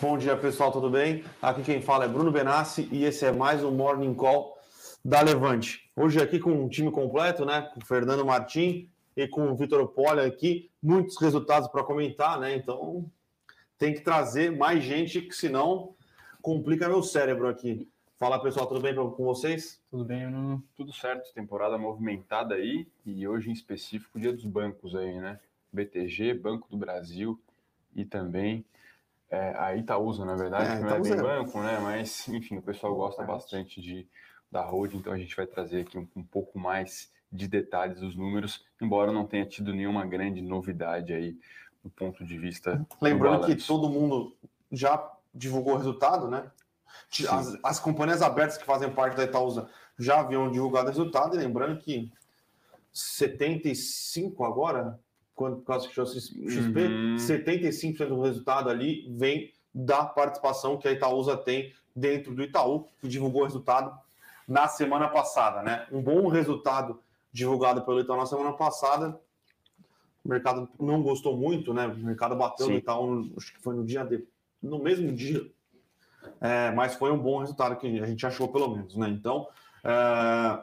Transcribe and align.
Bom 0.00 0.16
dia, 0.16 0.34
pessoal, 0.34 0.72
tudo 0.72 0.88
bem? 0.88 1.22
Aqui 1.42 1.62
quem 1.62 1.82
fala 1.82 2.06
é 2.06 2.08
Bruno 2.08 2.32
Benassi 2.32 2.88
e 2.90 3.04
esse 3.04 3.26
é 3.26 3.30
mais 3.30 3.62
um 3.62 3.70
Morning 3.70 4.14
Call 4.14 4.56
da 5.04 5.20
Levante. 5.20 5.92
Hoje 5.94 6.18
aqui 6.18 6.38
com 6.38 6.52
um 6.52 6.70
time 6.70 6.90
completo, 6.90 7.44
né? 7.44 7.68
Com 7.74 7.80
o 7.80 7.84
Fernando 7.84 8.24
Martim 8.24 8.88
e 9.14 9.28
com 9.28 9.52
o 9.52 9.54
Vitor 9.54 9.86
Poli 9.88 10.20
aqui. 10.20 10.70
Muitos 10.82 11.20
resultados 11.20 11.68
para 11.68 11.84
comentar, 11.84 12.40
né? 12.40 12.56
Então 12.56 13.04
tem 13.76 13.92
que 13.92 14.00
trazer 14.00 14.50
mais 14.50 14.82
gente, 14.82 15.20
que 15.20 15.34
senão 15.34 15.94
complica 16.40 16.88
meu 16.88 17.02
cérebro 17.02 17.46
aqui. 17.46 17.86
Fala 18.18 18.40
pessoal, 18.40 18.66
tudo 18.66 18.80
bem 18.80 18.94
com 18.94 19.22
vocês? 19.22 19.82
Tudo 19.90 20.06
bem, 20.06 20.24
tudo 20.74 20.94
certo. 20.94 21.30
Temporada 21.34 21.76
movimentada 21.76 22.54
aí 22.54 22.88
e 23.04 23.28
hoje 23.28 23.50
em 23.50 23.52
específico 23.52 24.18
dia 24.18 24.32
dos 24.32 24.46
bancos 24.46 24.96
aí, 24.96 25.20
né? 25.20 25.38
BTG, 25.70 26.32
Banco 26.32 26.66
do 26.70 26.78
Brasil 26.78 27.38
e 27.94 28.02
também 28.02 28.64
é, 29.30 29.54
a 29.56 29.76
Itaúsa, 29.76 30.24
na 30.24 30.34
verdade, 30.34 30.70
é, 30.70 30.76
que 30.76 30.82
não 30.82 30.90
é 30.90 31.00
bem 31.00 31.16
banco, 31.16 31.60
né? 31.60 31.78
Mas, 31.80 32.28
enfim, 32.28 32.56
o 32.56 32.62
pessoal 32.62 32.94
gosta 32.96 33.22
bastante 33.22 33.80
de, 33.80 34.06
da 34.50 34.62
Road, 34.62 34.96
então 34.96 35.12
a 35.12 35.18
gente 35.18 35.36
vai 35.36 35.46
trazer 35.46 35.82
aqui 35.82 35.96
um, 35.96 36.06
um 36.16 36.24
pouco 36.24 36.58
mais 36.58 37.12
de 37.32 37.46
detalhes 37.46 38.00
dos 38.00 38.16
números, 38.16 38.64
embora 38.80 39.12
não 39.12 39.24
tenha 39.24 39.46
tido 39.46 39.72
nenhuma 39.72 40.04
grande 40.04 40.42
novidade 40.42 41.12
aí 41.12 41.38
do 41.82 41.90
ponto 41.90 42.24
de 42.24 42.36
vista. 42.36 42.84
Lembrando 43.00 43.46
que 43.46 43.54
todo 43.54 43.88
mundo 43.88 44.36
já 44.70 45.10
divulgou 45.32 45.74
o 45.74 45.76
resultado, 45.76 46.28
né? 46.28 46.50
As, 47.28 47.56
as, 47.62 47.80
companhias 47.80 48.20
abertas 48.20 48.58
que 48.58 48.64
fazem 48.64 48.90
parte 48.90 49.16
da 49.16 49.24
Itaúsa 49.24 49.70
já 49.96 50.20
haviam 50.20 50.50
divulgado 50.50 50.86
o 50.86 50.90
resultado, 50.90 51.36
e 51.36 51.38
lembrando 51.38 51.78
que 51.78 52.12
75 52.92 54.44
agora, 54.44 54.98
quando 55.40 55.56
por 55.56 55.64
causa 55.64 55.88
que 55.88 55.94
XP, 55.94 56.80
uhum. 56.82 57.16
75% 57.16 58.08
do 58.08 58.20
resultado 58.20 58.68
ali 58.68 59.10
vem 59.16 59.50
da 59.74 60.04
participação 60.04 60.76
que 60.76 60.86
a 60.86 60.92
Itaúsa 60.92 61.34
tem 61.34 61.72
dentro 61.96 62.34
do 62.34 62.42
Itaú, 62.42 62.86
que 63.00 63.08
divulgou 63.08 63.40
o 63.40 63.44
resultado 63.44 63.90
na 64.46 64.68
semana 64.68 65.08
passada, 65.08 65.62
né? 65.62 65.86
Um 65.90 66.02
bom 66.02 66.28
resultado 66.28 67.00
divulgado 67.32 67.80
pelo 67.80 68.00
Itaú 68.00 68.18
na 68.18 68.26
semana 68.26 68.52
passada. 68.52 69.18
O 70.22 70.28
mercado 70.28 70.68
não 70.78 71.02
gostou 71.02 71.34
muito, 71.34 71.72
né? 71.72 71.86
O 71.86 71.96
mercado 71.96 72.36
bateu 72.36 72.66
Sim. 72.66 72.72
no 72.72 72.78
Itaú, 72.78 73.32
acho 73.38 73.54
que 73.54 73.62
foi 73.62 73.74
no 73.74 73.82
dia 73.82 74.04
de, 74.04 74.22
no 74.62 74.78
mesmo 74.78 75.10
dia. 75.10 75.50
É, 76.38 76.70
mas 76.72 76.96
foi 76.96 77.10
um 77.10 77.18
bom 77.18 77.38
resultado 77.38 77.76
que 77.76 77.86
a 77.98 78.04
gente 78.04 78.26
achou, 78.26 78.48
pelo 78.48 78.76
menos, 78.76 78.94
né? 78.94 79.08
Então, 79.08 79.48
é, 79.82 80.62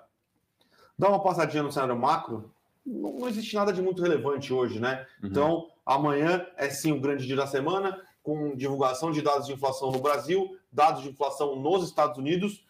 dá 0.99 1.09
uma 1.09 1.23
passadinha 1.23 1.63
no 1.63 1.71
cenário 1.71 1.97
macro 1.97 2.53
não, 2.87 3.19
não 3.19 3.27
existe 3.27 3.53
nada 3.55 3.73
de 3.73 3.81
muito 3.81 4.01
relevante 4.01 4.53
hoje, 4.53 4.79
né? 4.79 5.05
Uhum. 5.21 5.29
Então, 5.29 5.67
amanhã 5.85 6.47
é 6.55 6.69
sim 6.69 6.93
o 6.93 7.01
grande 7.01 7.27
dia 7.27 7.35
da 7.35 7.45
semana, 7.45 8.01
com 8.23 8.55
divulgação 8.55 9.11
de 9.11 9.21
dados 9.21 9.47
de 9.47 9.53
inflação 9.53 9.91
no 9.91 9.99
Brasil, 9.99 10.57
dados 10.71 11.03
de 11.03 11.09
inflação 11.09 11.55
nos 11.57 11.83
Estados 11.83 12.17
Unidos. 12.17 12.65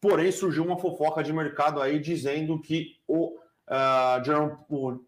Porém, 0.00 0.30
surgiu 0.30 0.64
uma 0.64 0.78
fofoca 0.78 1.22
de 1.22 1.32
mercado 1.32 1.80
aí 1.80 1.98
dizendo 1.98 2.60
que 2.60 2.98
o, 3.06 3.38
uh, 3.38 4.24
Jerome, 4.24 4.56
o, 4.68 4.98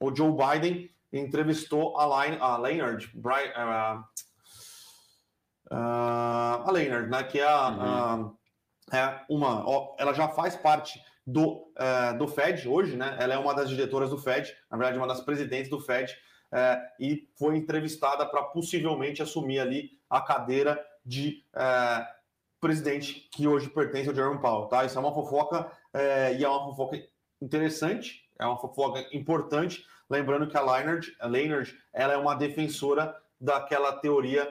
o 0.00 0.14
Joe 0.14 0.32
Biden 0.32 0.90
entrevistou 1.12 1.98
a, 1.98 2.24
Line, 2.24 2.38
a 2.40 2.56
Leonard, 2.56 3.10
uh, 3.16 4.00
uh, 5.70 5.74
a 5.74 6.70
Leonard, 6.70 7.10
né, 7.10 7.24
que 7.24 7.40
é, 7.40 7.46
uhum. 7.46 8.36
é 8.92 9.24
uma, 9.28 9.64
ela 9.98 10.12
já 10.12 10.28
faz 10.28 10.54
parte 10.54 11.02
do, 11.26 11.72
uh, 11.78 12.16
do 12.18 12.26
Fed 12.26 12.68
hoje, 12.68 12.96
né? 12.96 13.16
Ela 13.18 13.34
é 13.34 13.38
uma 13.38 13.54
das 13.54 13.68
diretoras 13.68 14.10
do 14.10 14.18
Fed, 14.18 14.54
na 14.70 14.76
verdade, 14.76 14.98
uma 14.98 15.06
das 15.06 15.20
presidentes 15.20 15.70
do 15.70 15.80
Fed, 15.80 16.12
uh, 16.52 16.80
e 16.98 17.28
foi 17.38 17.56
entrevistada 17.56 18.26
para 18.26 18.42
possivelmente 18.44 19.22
assumir 19.22 19.60
ali 19.60 19.90
a 20.08 20.20
cadeira 20.20 20.84
de 21.04 21.44
uh, 21.54 22.04
presidente 22.60 23.28
que 23.32 23.46
hoje 23.46 23.68
pertence 23.68 24.08
ao 24.08 24.14
Jerome 24.14 24.40
Powell, 24.40 24.66
tá? 24.66 24.84
Isso 24.84 24.98
é 24.98 25.00
uma 25.00 25.14
fofoca 25.14 25.70
e 26.38 26.44
é 26.44 26.48
uma 26.48 26.66
fofoca 26.66 27.02
interessante, 27.40 28.28
é 28.38 28.44
uma 28.44 28.58
fofoca 28.58 29.04
importante. 29.12 29.84
Lembrando 30.10 30.46
que 30.46 30.56
a 30.56 30.60
Leonard, 30.60 31.16
a 31.18 31.28
ela 31.92 32.12
é 32.12 32.16
uma 32.16 32.34
defensora 32.34 33.16
daquela 33.40 33.92
teoria, 33.92 34.46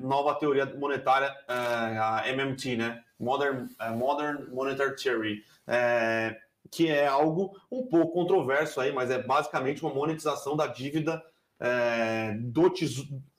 nova 0.00 0.34
teoria 0.34 0.66
monetária, 0.66 1.32
a 1.46 2.28
MMT, 2.28 2.76
né? 2.76 3.02
Modern, 3.20 3.68
Modern 3.96 4.52
Monetary 4.52 4.96
Theory, 4.96 5.44
é, 5.66 6.36
que 6.70 6.88
é 6.88 7.06
algo 7.06 7.56
um 7.70 7.86
pouco 7.86 8.12
controverso 8.12 8.80
aí, 8.80 8.92
mas 8.92 9.10
é 9.10 9.22
basicamente 9.22 9.82
uma 9.82 9.94
monetização 9.94 10.56
da 10.56 10.66
dívida 10.66 11.22
é, 11.60 12.34
do 12.40 12.72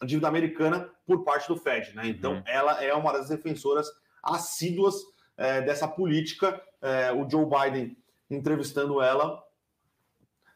dívida 0.06 0.28
americana 0.28 0.88
por 1.08 1.24
parte 1.24 1.48
do 1.48 1.58
Fed, 1.58 1.96
né? 1.96 2.04
Então, 2.06 2.34
uhum. 2.36 2.44
ela 2.46 2.84
é 2.84 2.94
uma 2.94 3.12
das 3.12 3.30
defensoras 3.30 3.88
assíduas 4.24 4.96
é, 5.36 5.62
dessa 5.62 5.88
política. 5.88 6.62
É, 6.82 7.12
o 7.12 7.28
Joe 7.28 7.46
Biden 7.46 7.98
entrevistando 8.30 9.02
ela, 9.02 9.44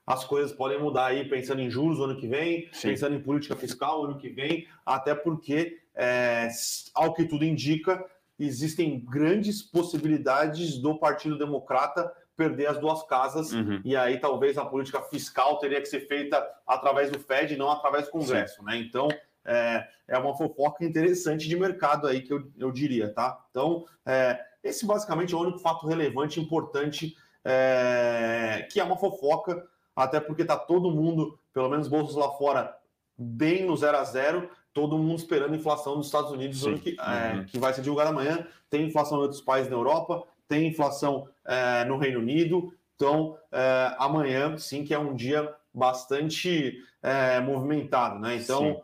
as 0.06 0.24
coisas 0.24 0.52
podem 0.52 0.80
mudar 0.80 1.08
aí, 1.08 1.28
pensando 1.28 1.62
em 1.62 1.70
juros 1.70 1.98
no 1.98 2.06
ano 2.06 2.18
que 2.18 2.28
vem, 2.28 2.70
Sim. 2.72 2.90
pensando 2.90 3.16
em 3.16 3.22
política 3.22 3.56
fiscal 3.56 4.04
no 4.04 4.12
ano 4.12 4.18
que 4.18 4.30
vem, 4.30 4.68
até 4.86 5.16
porque, 5.16 5.80
é, 5.96 6.48
ao 6.94 7.14
que 7.14 7.26
tudo 7.26 7.44
indica, 7.44 8.04
existem 8.38 9.00
grandes 9.00 9.62
possibilidades 9.62 10.78
do 10.78 10.98
Partido 10.98 11.38
Democrata 11.38 12.12
perder 12.38 12.68
as 12.68 12.78
duas 12.78 13.02
casas, 13.04 13.54
uhum. 13.54 13.82
e 13.86 13.96
aí 13.96 14.20
talvez 14.20 14.58
a 14.58 14.66
política 14.66 15.02
fiscal 15.04 15.58
teria 15.58 15.80
que 15.80 15.88
ser 15.88 16.02
feita 16.02 16.46
através 16.68 17.10
do 17.10 17.18
Fed, 17.18 17.56
não 17.56 17.72
através 17.72 18.06
do 18.06 18.12
Congresso, 18.12 18.58
Sim. 18.58 18.66
né? 18.66 18.78
Então 18.78 19.08
é, 19.46 19.88
é 20.08 20.18
uma 20.18 20.36
fofoca 20.36 20.84
interessante 20.84 21.48
de 21.48 21.56
mercado 21.56 22.08
aí 22.08 22.22
que 22.22 22.34
eu, 22.34 22.52
eu 22.58 22.72
diria, 22.72 23.14
tá? 23.14 23.40
Então, 23.52 23.86
é, 24.06 24.40
esse 24.64 24.86
basicamente 24.86 25.34
é 25.34 25.38
o 25.38 25.42
único 25.42 25.60
fato 25.60 25.88
relevante, 25.88 26.42
importante, 26.42 27.16
é, 27.44 28.68
que 28.72 28.80
é 28.80 28.84
uma 28.84 28.98
fofoca, 28.98 29.66
até 29.96 30.20
porque 30.20 30.44
tá 30.44 30.58
todo 30.58 30.92
mundo, 30.92 31.40
pelo 31.54 31.70
menos 31.70 31.88
bolsos 31.88 32.16
lá 32.16 32.30
fora, 32.32 32.76
bem 33.18 33.66
no 33.66 33.78
zero 33.78 33.98
a 33.98 34.04
zero, 34.04 34.50
todo 34.74 34.98
mundo 34.98 35.20
esperando 35.20 35.56
inflação 35.56 35.96
nos 35.96 36.08
Estados 36.08 36.32
Unidos, 36.32 36.62
que, 36.82 36.98
é, 37.00 37.36
uhum. 37.36 37.46
que 37.46 37.58
vai 37.58 37.74
ser 37.74 37.82
divulgada 37.82 38.10
amanhã. 38.10 38.46
Tem 38.70 38.86
inflação 38.86 39.20
em 39.20 39.22
outros 39.22 39.42
países 39.42 39.70
da 39.70 39.76
Europa, 39.78 40.24
tem 40.48 40.68
inflação 40.68 41.30
é, 41.46 41.86
no 41.86 41.98
Reino 41.98 42.20
Unido. 42.20 42.74
Então, 42.96 43.38
é, 43.52 43.96
amanhã, 43.98 44.58
sim, 44.58 44.84
que 44.84 44.94
é 44.94 45.00
um 45.00 45.16
dia 45.16 45.54
bastante 45.74 46.78
é, 47.02 47.40
movimentado, 47.40 48.20
né? 48.20 48.36
Então, 48.36 48.62
sim. 48.62 48.82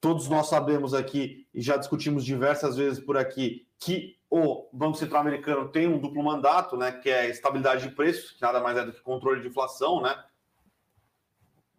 todos 0.00 0.28
nós 0.28 0.48
sabemos 0.48 0.94
aqui, 0.94 1.46
e 1.54 1.62
já 1.62 1.76
discutimos 1.76 2.24
diversas 2.24 2.76
vezes 2.76 2.98
por 2.98 3.16
aqui, 3.16 3.66
que 3.78 4.16
o 4.36 4.68
Banco 4.72 4.98
Central 4.98 5.20
Americano 5.20 5.68
tem 5.68 5.86
um 5.86 5.96
duplo 5.96 6.20
mandato, 6.20 6.76
né? 6.76 6.90
Que 6.90 7.08
é 7.08 7.30
estabilidade 7.30 7.88
de 7.88 7.94
preços, 7.94 8.32
que 8.32 8.42
nada 8.42 8.60
mais 8.60 8.76
é 8.76 8.84
do 8.84 8.92
que 8.92 9.00
controle 9.00 9.40
de 9.40 9.46
inflação, 9.46 10.00
né? 10.02 10.24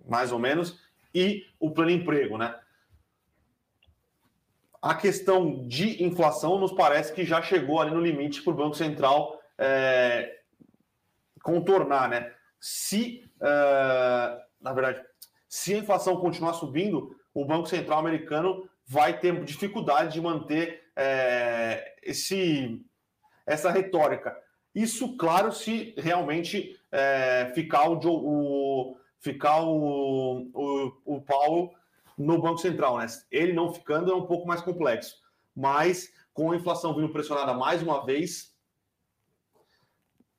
Mais 0.08 0.32
ou 0.32 0.40
menos, 0.40 0.80
e 1.14 1.46
o 1.60 1.72
plano 1.72 1.92
emprego, 1.92 2.38
né? 2.38 2.58
a 4.82 4.94
questão 4.94 5.68
de 5.68 6.04
inflação 6.04 6.60
nos 6.60 6.72
parece 6.72 7.12
que 7.12 7.26
já 7.26 7.42
chegou 7.42 7.82
ali 7.82 7.90
no 7.90 8.00
limite 8.00 8.44
para 8.44 8.54
o 8.54 8.56
Banco 8.56 8.76
Central 8.76 9.42
é, 9.58 10.42
contornar, 11.42 12.08
né? 12.08 12.32
Se, 12.60 13.28
é, 13.42 14.42
na 14.62 14.74
verdade, 14.74 15.04
se 15.50 15.74
a 15.74 15.80
inflação 15.80 16.18
continuar 16.18 16.54
subindo, 16.54 17.16
o 17.34 17.44
Banco 17.44 17.68
Central 17.68 17.98
americano 17.98 18.70
vai 18.86 19.20
ter 19.20 19.44
dificuldade 19.44 20.14
de 20.14 20.22
manter 20.22 20.84
é, 20.96 21.96
esse, 22.04 22.84
essa 23.46 23.70
retórica. 23.70 24.36
Isso, 24.74 25.16
claro, 25.18 25.52
se 25.52 25.94
realmente 25.98 26.80
é, 26.92 27.52
ficar 27.54 27.90
o, 27.90 28.00
o 28.06 28.98
ficar 29.20 29.62
o, 29.62 30.50
o, 30.54 30.92
o 31.06 31.22
Paulo 31.22 31.72
no 32.18 32.40
Banco 32.40 32.60
Central, 32.60 32.98
né? 32.98 33.08
Ele 33.32 33.54
não 33.54 33.74
ficando 33.74 34.12
é 34.12 34.16
um 34.16 34.26
pouco 34.26 34.48
mais 34.48 34.62
complexo, 34.62 35.16
mas 35.56 36.14
com 36.34 36.52
a 36.52 36.56
inflação 36.56 36.94
vindo 36.94 37.09
pressionada 37.09 37.53
mais 37.53 37.82
uma 37.82 38.06
vez, 38.06 38.53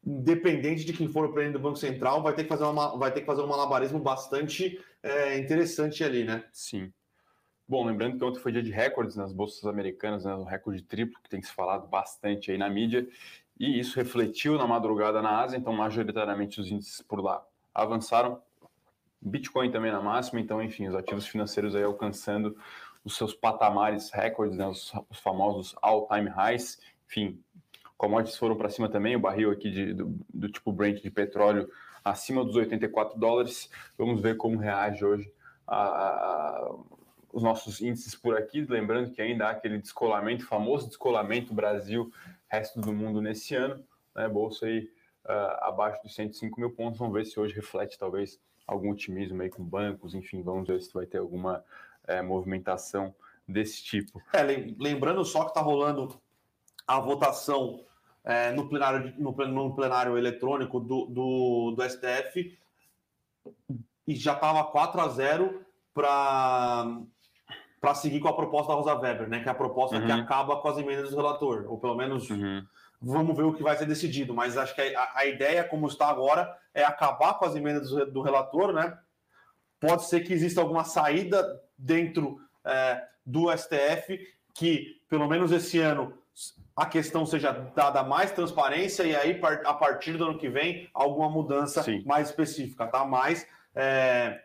independente 0.04 0.84
de 0.84 0.92
quem 0.92 1.08
for 1.08 1.24
o 1.24 1.32
presidente 1.32 1.58
do 1.58 1.62
Banco 1.62 1.78
Central, 1.78 2.22
vai 2.22 2.34
ter 2.34 2.44
que 2.44 2.48
fazer, 2.48 2.64
uma, 2.64 2.96
vai 2.96 3.12
ter 3.12 3.20
que 3.20 3.26
fazer 3.26 3.42
um 3.42 3.48
malabarismo 3.48 3.98
bastante 3.98 4.80
é, 5.02 5.38
interessante 5.38 6.04
ali, 6.04 6.24
né? 6.24 6.44
Sim. 6.52 6.92
Bom, 7.68 7.84
lembrando 7.84 8.16
que 8.16 8.24
ontem 8.24 8.38
foi 8.38 8.52
dia 8.52 8.62
de 8.62 8.70
recordes 8.70 9.16
nas 9.16 9.32
bolsas 9.32 9.64
americanas, 9.66 10.24
né, 10.24 10.34
um 10.34 10.44
recorde 10.44 10.82
triplo, 10.82 11.20
que 11.20 11.28
tem 11.28 11.42
se 11.42 11.52
falado 11.52 11.88
bastante 11.88 12.52
aí 12.52 12.58
na 12.58 12.70
mídia, 12.70 13.08
e 13.58 13.80
isso 13.80 13.96
refletiu 13.96 14.56
na 14.56 14.66
madrugada 14.66 15.20
na 15.20 15.40
Ásia, 15.40 15.56
então 15.56 15.72
majoritariamente 15.72 16.60
os 16.60 16.70
índices 16.70 17.02
por 17.02 17.20
lá 17.20 17.44
avançaram, 17.74 18.40
Bitcoin 19.20 19.72
também 19.72 19.90
na 19.90 20.00
máxima, 20.00 20.40
então, 20.40 20.62
enfim, 20.62 20.86
os 20.86 20.94
ativos 20.94 21.26
financeiros 21.26 21.74
aí 21.74 21.82
alcançando 21.82 22.56
os 23.04 23.16
seus 23.16 23.34
patamares 23.34 24.10
recordes, 24.10 24.56
né, 24.56 24.66
os, 24.68 24.92
os 25.10 25.18
famosos 25.18 25.74
all-time 25.82 26.28
highs, 26.28 26.80
enfim, 27.08 27.42
commodities 27.96 28.36
foram 28.36 28.56
para 28.56 28.68
cima 28.68 28.88
também, 28.88 29.16
o 29.16 29.20
barril 29.20 29.50
aqui 29.50 29.70
de, 29.70 29.92
do, 29.92 30.16
do, 30.32 30.48
tipo 30.48 30.70
Brent 30.72 31.02
de 31.02 31.10
petróleo 31.10 31.68
acima 32.04 32.44
dos 32.44 32.54
84 32.54 33.18
dólares. 33.18 33.68
Vamos 33.98 34.20
ver 34.20 34.36
como 34.36 34.58
reage 34.58 35.04
hoje 35.04 35.32
a, 35.66 35.76
a, 35.76 36.74
os 37.36 37.42
nossos 37.42 37.82
índices 37.82 38.14
por 38.14 38.34
aqui, 38.34 38.62
lembrando 38.62 39.10
que 39.10 39.20
ainda 39.20 39.46
há 39.46 39.50
aquele 39.50 39.76
descolamento, 39.76 40.46
famoso 40.46 40.88
descolamento 40.88 41.52
Brasil, 41.52 42.10
resto 42.48 42.80
do 42.80 42.94
mundo 42.94 43.20
nesse 43.20 43.54
ano, 43.54 43.84
né? 44.14 44.26
Bolsa 44.26 44.64
aí 44.64 44.90
uh, 45.26 45.64
abaixo 45.64 46.02
dos 46.02 46.14
105 46.14 46.58
mil 46.58 46.70
pontos, 46.70 46.98
vamos 46.98 47.12
ver 47.12 47.26
se 47.26 47.38
hoje 47.38 47.54
reflete 47.54 47.98
talvez 47.98 48.40
algum 48.66 48.90
otimismo 48.90 49.42
aí 49.42 49.50
com 49.50 49.62
bancos, 49.62 50.14
enfim, 50.14 50.42
vamos 50.42 50.66
ver 50.66 50.80
se 50.80 50.94
vai 50.94 51.04
ter 51.04 51.18
alguma 51.18 51.62
é, 52.06 52.22
movimentação 52.22 53.14
desse 53.46 53.84
tipo. 53.84 54.18
É, 54.32 54.42
lembrando 54.42 55.22
só 55.22 55.42
que 55.42 55.50
está 55.50 55.60
rolando 55.60 56.18
a 56.86 56.98
votação 56.98 57.84
é, 58.24 58.50
no, 58.50 58.66
plenário, 58.66 59.12
no, 59.18 59.32
no, 59.32 59.74
plenário 59.74 60.16
eletrônico 60.16 60.80
do, 60.80 61.04
do, 61.04 61.74
do 61.76 61.82
STF 61.86 62.58
e 64.08 64.14
já 64.14 64.32
estava 64.32 64.64
4 64.64 65.00
a 65.02 65.08
0 65.08 65.66
para 65.92 67.02
para 67.80 67.94
seguir 67.94 68.20
com 68.20 68.28
a 68.28 68.36
proposta 68.36 68.72
da 68.72 68.78
Rosa 68.78 68.94
Weber, 68.94 69.28
né? 69.28 69.40
Que 69.40 69.48
é 69.48 69.52
a 69.52 69.54
proposta 69.54 69.96
uhum. 69.96 70.06
que 70.06 70.12
acaba 70.12 70.56
com 70.56 70.68
as 70.68 70.78
emendas 70.78 71.10
do 71.10 71.16
relator, 71.16 71.66
ou 71.68 71.78
pelo 71.78 71.94
menos 71.94 72.28
uhum. 72.30 72.64
vamos 73.00 73.36
ver 73.36 73.44
o 73.44 73.52
que 73.52 73.62
vai 73.62 73.76
ser 73.76 73.86
decidido. 73.86 74.34
Mas 74.34 74.56
acho 74.56 74.74
que 74.74 74.80
a, 74.80 75.12
a, 75.14 75.26
ideia, 75.26 75.64
como 75.64 75.86
está 75.86 76.08
agora, 76.08 76.56
é 76.74 76.84
acabar 76.84 77.34
com 77.34 77.44
as 77.44 77.54
emendas 77.54 77.90
do, 77.90 78.06
do 78.10 78.22
relator, 78.22 78.72
né? 78.72 78.96
Pode 79.78 80.06
ser 80.06 80.20
que 80.20 80.32
exista 80.32 80.60
alguma 80.60 80.84
saída 80.84 81.60
dentro 81.76 82.40
é, 82.64 83.02
do 83.24 83.54
STF 83.56 84.18
que, 84.54 85.00
pelo 85.08 85.28
menos 85.28 85.52
esse 85.52 85.78
ano, 85.78 86.16
a 86.74 86.86
questão 86.86 87.24
seja 87.24 87.52
dada 87.74 88.02
mais 88.02 88.32
transparência 88.32 89.02
e 89.04 89.16
aí, 89.16 89.40
a 89.64 89.74
partir 89.74 90.12
do 90.16 90.24
ano 90.24 90.38
que 90.38 90.48
vem, 90.48 90.88
alguma 90.92 91.28
mudança 91.28 91.82
Sim. 91.82 92.02
mais 92.04 92.28
específica, 92.28 92.86
tá? 92.86 93.04
Mas 93.04 93.46
é, 93.74 94.42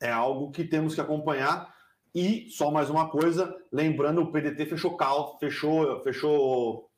é 0.00 0.10
algo 0.10 0.50
que 0.50 0.64
temos 0.64 0.94
que 0.94 1.00
acompanhar. 1.00 1.74
E 2.14 2.48
só 2.50 2.70
mais 2.70 2.90
uma 2.90 3.08
coisa, 3.08 3.56
lembrando, 3.70 4.22
o 4.22 4.32
PDT 4.32 4.66
fechou 4.66 4.96
cal, 4.96 5.38
fechou, 5.38 6.00
fechou, 6.02 6.90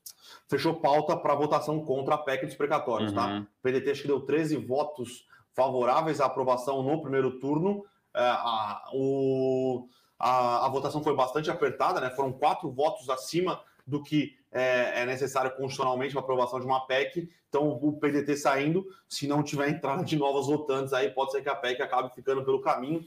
fechou 0.49 0.75
pauta 0.77 1.17
para 1.17 1.35
votação 1.35 1.85
contra 1.85 2.15
a 2.15 2.19
PEC 2.19 2.47
dos 2.47 2.55
precatórios, 2.55 3.13
tá? 3.13 3.27
uhum. 3.27 3.43
tá? 3.43 3.49
O 3.59 3.63
PDT 3.63 3.91
acho 3.91 4.03
que 4.03 4.09
deu 4.09 4.21
13 4.21 4.57
votos 4.57 5.27
favoráveis 5.55 6.21
à 6.21 6.27
aprovação 6.27 6.83
no 6.83 7.03
primeiro 7.03 7.39
turno. 7.39 7.85
É, 8.15 8.21
a, 8.23 8.85
o, 8.95 9.89
a, 10.19 10.67
a, 10.67 10.69
votação 10.69 11.03
foi 11.03 11.15
bastante 11.15 11.51
apertada, 11.51 12.01
né? 12.01 12.11
Foram 12.11 12.33
quatro 12.33 12.71
votos 12.71 13.09
acima 13.11 13.61
do 13.87 14.03
que 14.03 14.37
é, 14.51 15.03
é 15.03 15.07
necessário 15.07 15.51
constitucionalmente 15.51 16.13
para 16.13 16.23
aprovação 16.23 16.61
de 16.61 16.67
uma 16.67 16.87
PEC. 16.87 17.29
Então, 17.49 17.69
o 17.69 17.99
PDT 17.99 18.37
saindo, 18.37 18.87
se 19.09 19.27
não 19.27 19.43
tiver 19.43 19.69
entrada 19.69 20.03
de 20.05 20.17
novas 20.17 20.47
votantes, 20.47 20.93
aí 20.93 21.11
pode 21.11 21.33
ser 21.33 21.43
que 21.43 21.49
a 21.49 21.55
PEC 21.55 21.83
acabe 21.83 22.15
ficando 22.15 22.45
pelo 22.45 22.61
caminho. 22.61 23.05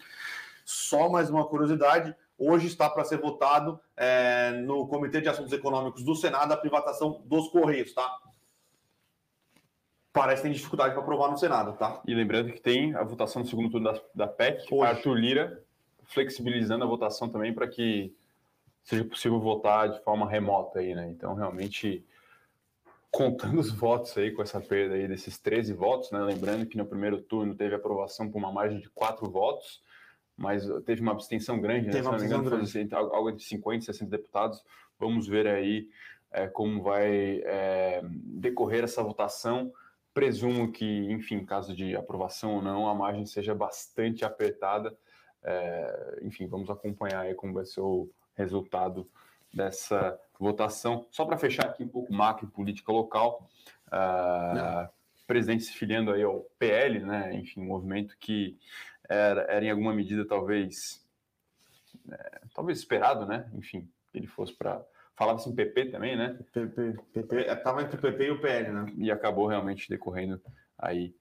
Só 0.66 1.08
mais 1.08 1.30
uma 1.30 1.48
curiosidade: 1.48 2.16
hoje 2.38 2.66
está 2.66 2.90
para 2.90 3.06
ser 3.06 3.22
votado 3.22 3.80
é, 3.96 4.52
no 4.52 4.88
Comitê 4.88 5.22
de 5.22 5.30
Assuntos 5.30 5.54
Econômicos 5.54 6.04
do 6.04 6.16
Senado 6.16 6.52
a 6.52 6.58
privatização 6.58 7.22
dos 7.26 7.50
Correios, 7.50 7.94
tá? 7.94 8.20
Parece 10.12 10.42
que 10.42 10.48
tem 10.48 10.56
dificuldade 10.56 10.94
para 10.94 11.04
aprovar 11.04 11.30
no 11.30 11.38
Senado, 11.38 11.78
tá? 11.78 12.02
E 12.08 12.16
lembrando 12.16 12.52
que 12.52 12.60
tem 12.60 12.96
a 12.96 13.04
votação 13.04 13.44
no 13.44 13.48
segundo 13.48 13.70
turno 13.70 13.94
da, 13.94 14.02
da 14.16 14.28
PEC, 14.28 14.74
hoje. 14.74 14.90
Arthur 14.90 15.14
Lira 15.14 15.64
flexibilizando 16.06 16.84
a 16.84 16.88
votação 16.88 17.30
também 17.30 17.54
para 17.54 17.68
que 17.68 18.16
seja 18.84 19.04
possível 19.04 19.40
votar 19.40 19.90
de 19.90 20.00
forma 20.04 20.30
remota 20.30 20.80
aí, 20.80 20.96
né? 20.96 21.08
Então, 21.10 21.34
realmente, 21.36 22.06
contando 23.12 23.60
os 23.60 23.72
votos 23.72 24.18
aí 24.18 24.32
com 24.32 24.42
essa 24.42 24.60
perda 24.60 24.96
aí 24.96 25.08
desses 25.08 25.38
13 25.38 25.74
votos, 25.74 26.12
né? 26.12 26.20
Lembrando 26.20 26.66
que 26.66 26.78
no 26.78 26.86
primeiro 26.86 27.22
turno 27.22 27.54
teve 27.54 27.76
aprovação 27.76 28.32
por 28.32 28.38
uma 28.38 28.52
margem 28.52 28.80
de 28.80 28.90
quatro 28.90 29.30
votos, 29.30 29.82
mas 30.38 30.68
teve 30.86 31.02
uma 31.02 31.12
abstenção 31.12 31.60
grande, 31.60 31.88
né? 31.88 31.94
Teve 31.94 32.08
uma 32.08 32.16
abstenção 32.16 32.44
grande. 32.44 32.64
Assim, 32.64 32.88
algo 32.92 33.32
de 33.32 33.44
50, 33.44 33.86
60 33.86 34.10
deputados. 34.10 34.64
Vamos 35.00 35.28
ver 35.28 35.48
aí 35.48 35.88
é, 36.32 36.48
como 36.48 36.82
vai 36.82 37.42
é, 37.46 38.02
decorrer 38.04 38.84
essa 38.84 39.02
votação. 39.02 39.72
Presumo 40.14 40.72
que, 40.72 41.12
enfim, 41.12 41.46
caso 41.46 41.76
de 41.76 41.96
aprovação 41.96 42.56
ou 42.56 42.62
não, 42.62 42.88
a 42.88 42.96
margem 42.96 43.26
seja 43.26 43.56
bastante 43.56 44.26
apertada. 44.26 44.96
É, 45.44 46.20
enfim, 46.24 46.48
vamos 46.48 46.70
acompanhar 46.70 47.22
aí 47.22 47.36
como 47.36 47.54
vai 47.54 47.66
ser 47.66 47.82
o 47.82 48.10
resultado 48.36 49.08
dessa 49.54 50.20
votação. 50.40 51.06
Só 51.12 51.26
para 51.26 51.38
fechar 51.38 51.66
aqui 51.66 51.84
um 51.84 51.88
pouco 51.88 52.14
macro 52.14 52.48
política 52.48 52.92
local, 52.92 53.48
uh, 53.88 54.90
presidente 55.26 55.64
se 55.64 55.74
filiando 55.74 56.12
aí 56.12 56.24
ao 56.24 56.42
PL, 56.60 57.00
né? 57.00 57.34
Enfim, 57.36 57.62
um 57.62 57.66
movimento 57.66 58.18
que 58.20 58.58
era, 59.10 59.42
era 59.44 59.66
em 59.66 59.72
alguma 59.72 59.94
medida 59.94 60.26
talvez 60.26 61.06
é, 62.10 62.42
talvez 62.54 62.80
esperado, 62.80 63.26
né? 63.26 63.50
Enfim, 63.54 63.90
que 64.12 64.18
ele 64.18 64.28
fosse 64.28 64.54
para 64.54 64.84
falava-se 65.16 65.50
em 65.50 65.56
PP 65.56 65.86
também, 65.86 66.18
né? 66.18 66.38
PP, 66.52 66.98
PP, 67.14 67.36
estava 67.48 67.82
entre 67.82 67.98
o 67.98 68.02
PP 68.02 68.26
e 68.26 68.32
o 68.32 68.42
PL, 68.42 68.72
né? 68.72 68.86
E 68.98 69.12
acabou 69.12 69.48
realmente 69.48 69.90
decorrendo 69.90 70.42
aí 70.78 71.16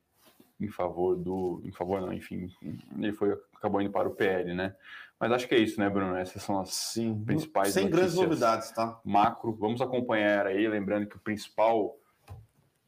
em 0.60 0.68
favor 0.68 1.16
do, 1.16 1.60
em 1.64 1.72
favor 1.72 2.00
não, 2.00 2.12
enfim, 2.12 2.48
ele 2.96 3.12
foi 3.12 3.38
acabou 3.54 3.80
indo 3.80 3.90
para 3.90 4.08
o 4.08 4.14
PL, 4.14 4.54
né? 4.54 4.74
Mas 5.18 5.32
acho 5.32 5.48
que 5.48 5.54
é 5.54 5.58
isso, 5.58 5.80
né, 5.80 5.88
Bruno? 5.88 6.16
Essas 6.16 6.42
são 6.42 6.60
as 6.60 6.70
Sim, 6.70 7.22
principais 7.24 7.72
Sem 7.72 7.88
grandes 7.88 8.14
novidades, 8.14 8.72
tá? 8.72 9.00
Macro. 9.04 9.54
Vamos 9.54 9.80
acompanhar 9.80 10.46
aí, 10.46 10.66
lembrando 10.68 11.06
que 11.06 11.16
o 11.16 11.20
principal 11.20 11.96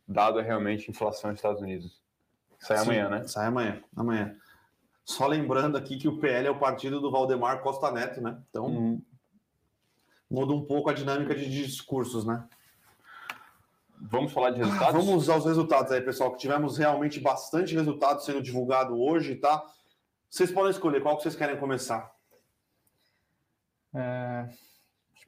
dado 0.06 0.38
é 0.38 0.42
realmente 0.42 0.90
inflação 0.90 1.30
nos 1.30 1.38
Estados 1.38 1.62
Unidos. 1.62 2.00
Sai 2.58 2.78
Sim, 2.78 2.84
amanhã, 2.84 3.08
né? 3.08 3.26
Sai 3.26 3.46
amanhã, 3.46 3.82
amanhã. 3.96 4.36
Só 5.06 5.28
lembrando 5.28 5.78
aqui 5.78 5.96
que 5.96 6.08
o 6.08 6.18
PL 6.18 6.48
é 6.48 6.50
o 6.50 6.58
partido 6.58 7.00
do 7.00 7.12
Valdemar 7.12 7.62
Costa 7.62 7.92
Neto, 7.92 8.20
né? 8.20 8.42
Então, 8.50 8.66
uhum. 8.66 9.02
muda 10.28 10.52
um 10.52 10.64
pouco 10.64 10.90
a 10.90 10.92
dinâmica 10.92 11.32
de 11.32 11.48
discursos, 11.48 12.26
né? 12.26 12.44
Vamos 14.00 14.32
falar 14.32 14.50
de 14.50 14.58
resultados? 14.58 15.04
Vamos 15.04 15.28
aos 15.28 15.44
resultados 15.44 15.92
aí, 15.92 16.00
pessoal, 16.00 16.32
que 16.32 16.38
tivemos 16.38 16.76
realmente 16.76 17.20
bastante 17.20 17.72
resultados 17.72 18.24
sendo 18.24 18.42
divulgado 18.42 19.00
hoje, 19.00 19.36
tá? 19.36 19.64
Vocês 20.28 20.50
podem 20.50 20.72
escolher 20.72 21.00
qual 21.00 21.16
que 21.16 21.22
vocês 21.22 21.36
querem 21.36 21.56
começar. 21.56 22.12
É, 23.94 24.48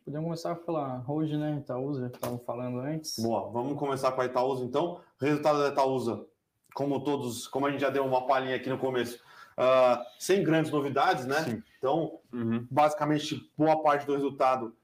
podemos 0.05 0.27
começar 0.27 0.57
pela 0.57 1.05
hoje, 1.07 1.37
né? 1.37 1.57
Itaúsa, 1.57 2.11
que 2.11 2.17
estavam 2.17 2.41
falando 2.41 2.81
antes. 2.81 3.17
Boa, 3.21 3.49
vamos 3.53 3.79
começar 3.79 4.11
com 4.11 4.23
a 4.23 4.27
Itaúsa 4.27 4.65
então. 4.65 5.01
Resultado 5.21 5.61
da 5.61 5.69
Itaúsa, 5.69 6.27
como 6.75 7.05
todos, 7.05 7.47
como 7.47 7.67
a 7.67 7.71
gente 7.71 7.81
já 7.81 7.91
deu 7.91 8.05
uma 8.05 8.27
palhinha 8.27 8.57
aqui 8.57 8.69
no 8.69 8.77
começo, 8.79 9.23
uh, 9.59 10.05
sem 10.19 10.43
grandes 10.43 10.71
novidades, 10.71 11.27
né? 11.27 11.43
Sim. 11.43 11.63
Então, 11.79 12.21
uhum. 12.33 12.67
basicamente, 12.71 13.51
boa 13.57 13.83
parte 13.83 14.07
do 14.07 14.15
resultado 14.15 14.75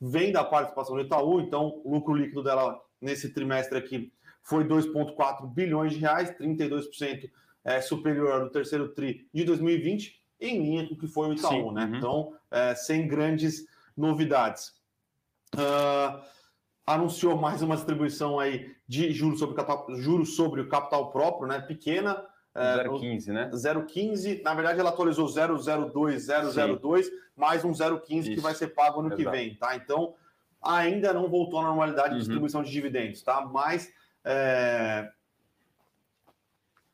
vem 0.00 0.32
da 0.32 0.42
participação 0.42 0.96
do 0.96 1.02
Itaú, 1.02 1.40
então 1.40 1.80
o 1.84 1.92
lucro 1.92 2.14
líquido 2.14 2.42
dela 2.42 2.80
nesse 3.00 3.32
trimestre 3.32 3.78
aqui 3.78 4.12
foi 4.42 4.64
2,4 4.64 5.46
bilhões 5.52 5.92
de 5.92 5.98
reais, 5.98 6.36
32% 6.36 7.30
é, 7.64 7.80
superior 7.80 8.42
ao 8.42 8.50
terceiro 8.50 8.88
TRI 8.88 9.28
de 9.32 9.44
2020 9.44 10.20
em 10.40 10.60
linha 10.60 10.88
com 10.88 10.94
o 10.94 10.98
que 10.98 11.06
foi 11.06 11.28
o 11.28 11.32
Itaú, 11.34 11.68
Sim, 11.68 11.72
né? 11.72 11.84
Uhum. 11.84 11.96
Então, 11.96 12.36
é, 12.50 12.74
sem 12.74 13.06
grandes 13.06 13.64
novidades. 13.96 14.72
Uh, 15.54 16.20
anunciou 16.84 17.36
mais 17.36 17.62
uma 17.62 17.76
distribuição 17.76 18.40
aí 18.40 18.74
de 18.88 19.12
juros 19.12 19.38
sobre, 19.38 19.54
capital, 19.54 19.86
juros 19.96 20.34
sobre 20.34 20.60
o 20.60 20.68
capital 20.68 21.12
próprio, 21.12 21.46
né? 21.46 21.60
Pequena. 21.60 22.26
0,15, 22.56 23.28
é, 23.28 23.32
né? 23.32 23.50
0,15. 23.52 24.42
Na 24.42 24.54
verdade, 24.54 24.80
ela 24.80 24.90
atualizou 24.90 25.26
002, 25.28 26.26
002, 26.26 27.06
Sim. 27.06 27.12
mais 27.36 27.64
um 27.64 27.70
0,15 27.70 28.34
que 28.34 28.40
vai 28.40 28.54
ser 28.54 28.68
pago 28.68 29.00
ano 29.00 29.08
Exato. 29.08 29.22
que 29.22 29.30
vem, 29.30 29.54
tá? 29.54 29.76
Então, 29.76 30.14
ainda 30.62 31.12
não 31.12 31.28
voltou 31.28 31.60
à 31.60 31.62
normalidade 31.62 32.10
de 32.10 32.14
uhum. 32.14 32.18
distribuição 32.20 32.62
de 32.62 32.70
dividendos, 32.70 33.22
tá? 33.22 33.40
Mas 33.40 33.92
é, 34.24 35.08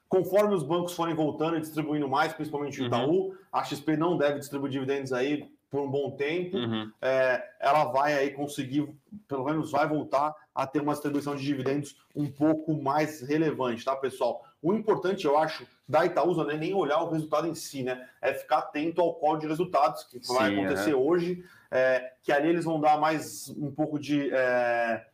Conforme 0.09 0.55
os 0.55 0.63
bancos 0.63 0.95
forem 0.95 1.15
voltando 1.15 1.59
e 1.59 1.61
distribuindo 1.61 2.09
mais, 2.09 2.33
principalmente 2.33 2.81
o 2.81 2.83
uhum. 2.83 2.89
Itaú, 2.89 3.11
uhum. 3.11 3.37
a 3.53 3.63
XP 3.63 3.97
não 3.97 4.17
deve 4.17 4.39
distribuir 4.39 4.73
dividendos 4.73 5.13
aí 5.13 5.51
por 5.71 5.83
um 5.83 5.91
bom 5.91 6.13
tempo. 6.13 6.57
Uhum. 6.57 6.91
É, 7.03 7.47
ela 7.61 7.85
vai 7.85 8.15
aí 8.15 8.31
conseguir, 8.31 8.89
pelo 9.29 9.45
menos 9.45 9.71
vai 9.71 9.87
voltar 9.87 10.35
a 10.55 10.67
ter 10.67 10.81
uma 10.81 10.95
distribuição 10.95 11.37
de 11.37 11.45
dividendos 11.45 11.95
um 12.17 12.27
pouco 12.31 12.73
mais 12.73 13.21
relevante, 13.21 13.85
tá, 13.85 13.95
pessoal? 13.95 14.43
O 14.61 14.75
importante, 14.75 15.25
eu 15.25 15.39
acho, 15.39 15.67
da 15.89 16.05
Itaúsa 16.05 16.45
não 16.45 16.51
é 16.51 16.57
nem 16.57 16.75
olhar 16.75 17.01
o 17.03 17.11
resultado 17.11 17.47
em 17.47 17.55
si, 17.55 17.83
né? 17.83 18.09
É 18.21 18.35
ficar 18.35 18.59
atento 18.59 19.01
ao 19.01 19.15
código 19.15 19.43
de 19.43 19.49
resultados 19.49 20.05
que 20.05 20.19
Sim, 20.21 20.35
vai 20.35 20.53
acontecer 20.53 20.95
hoje, 20.95 21.45
é, 21.71 22.13
que 22.23 22.33
ali 22.33 22.49
eles 22.49 22.65
vão 22.65 22.81
dar 22.81 22.99
mais 22.99 23.49
um 23.51 23.71
pouco 23.71 23.99
de. 23.99 24.31
É, 24.33 25.07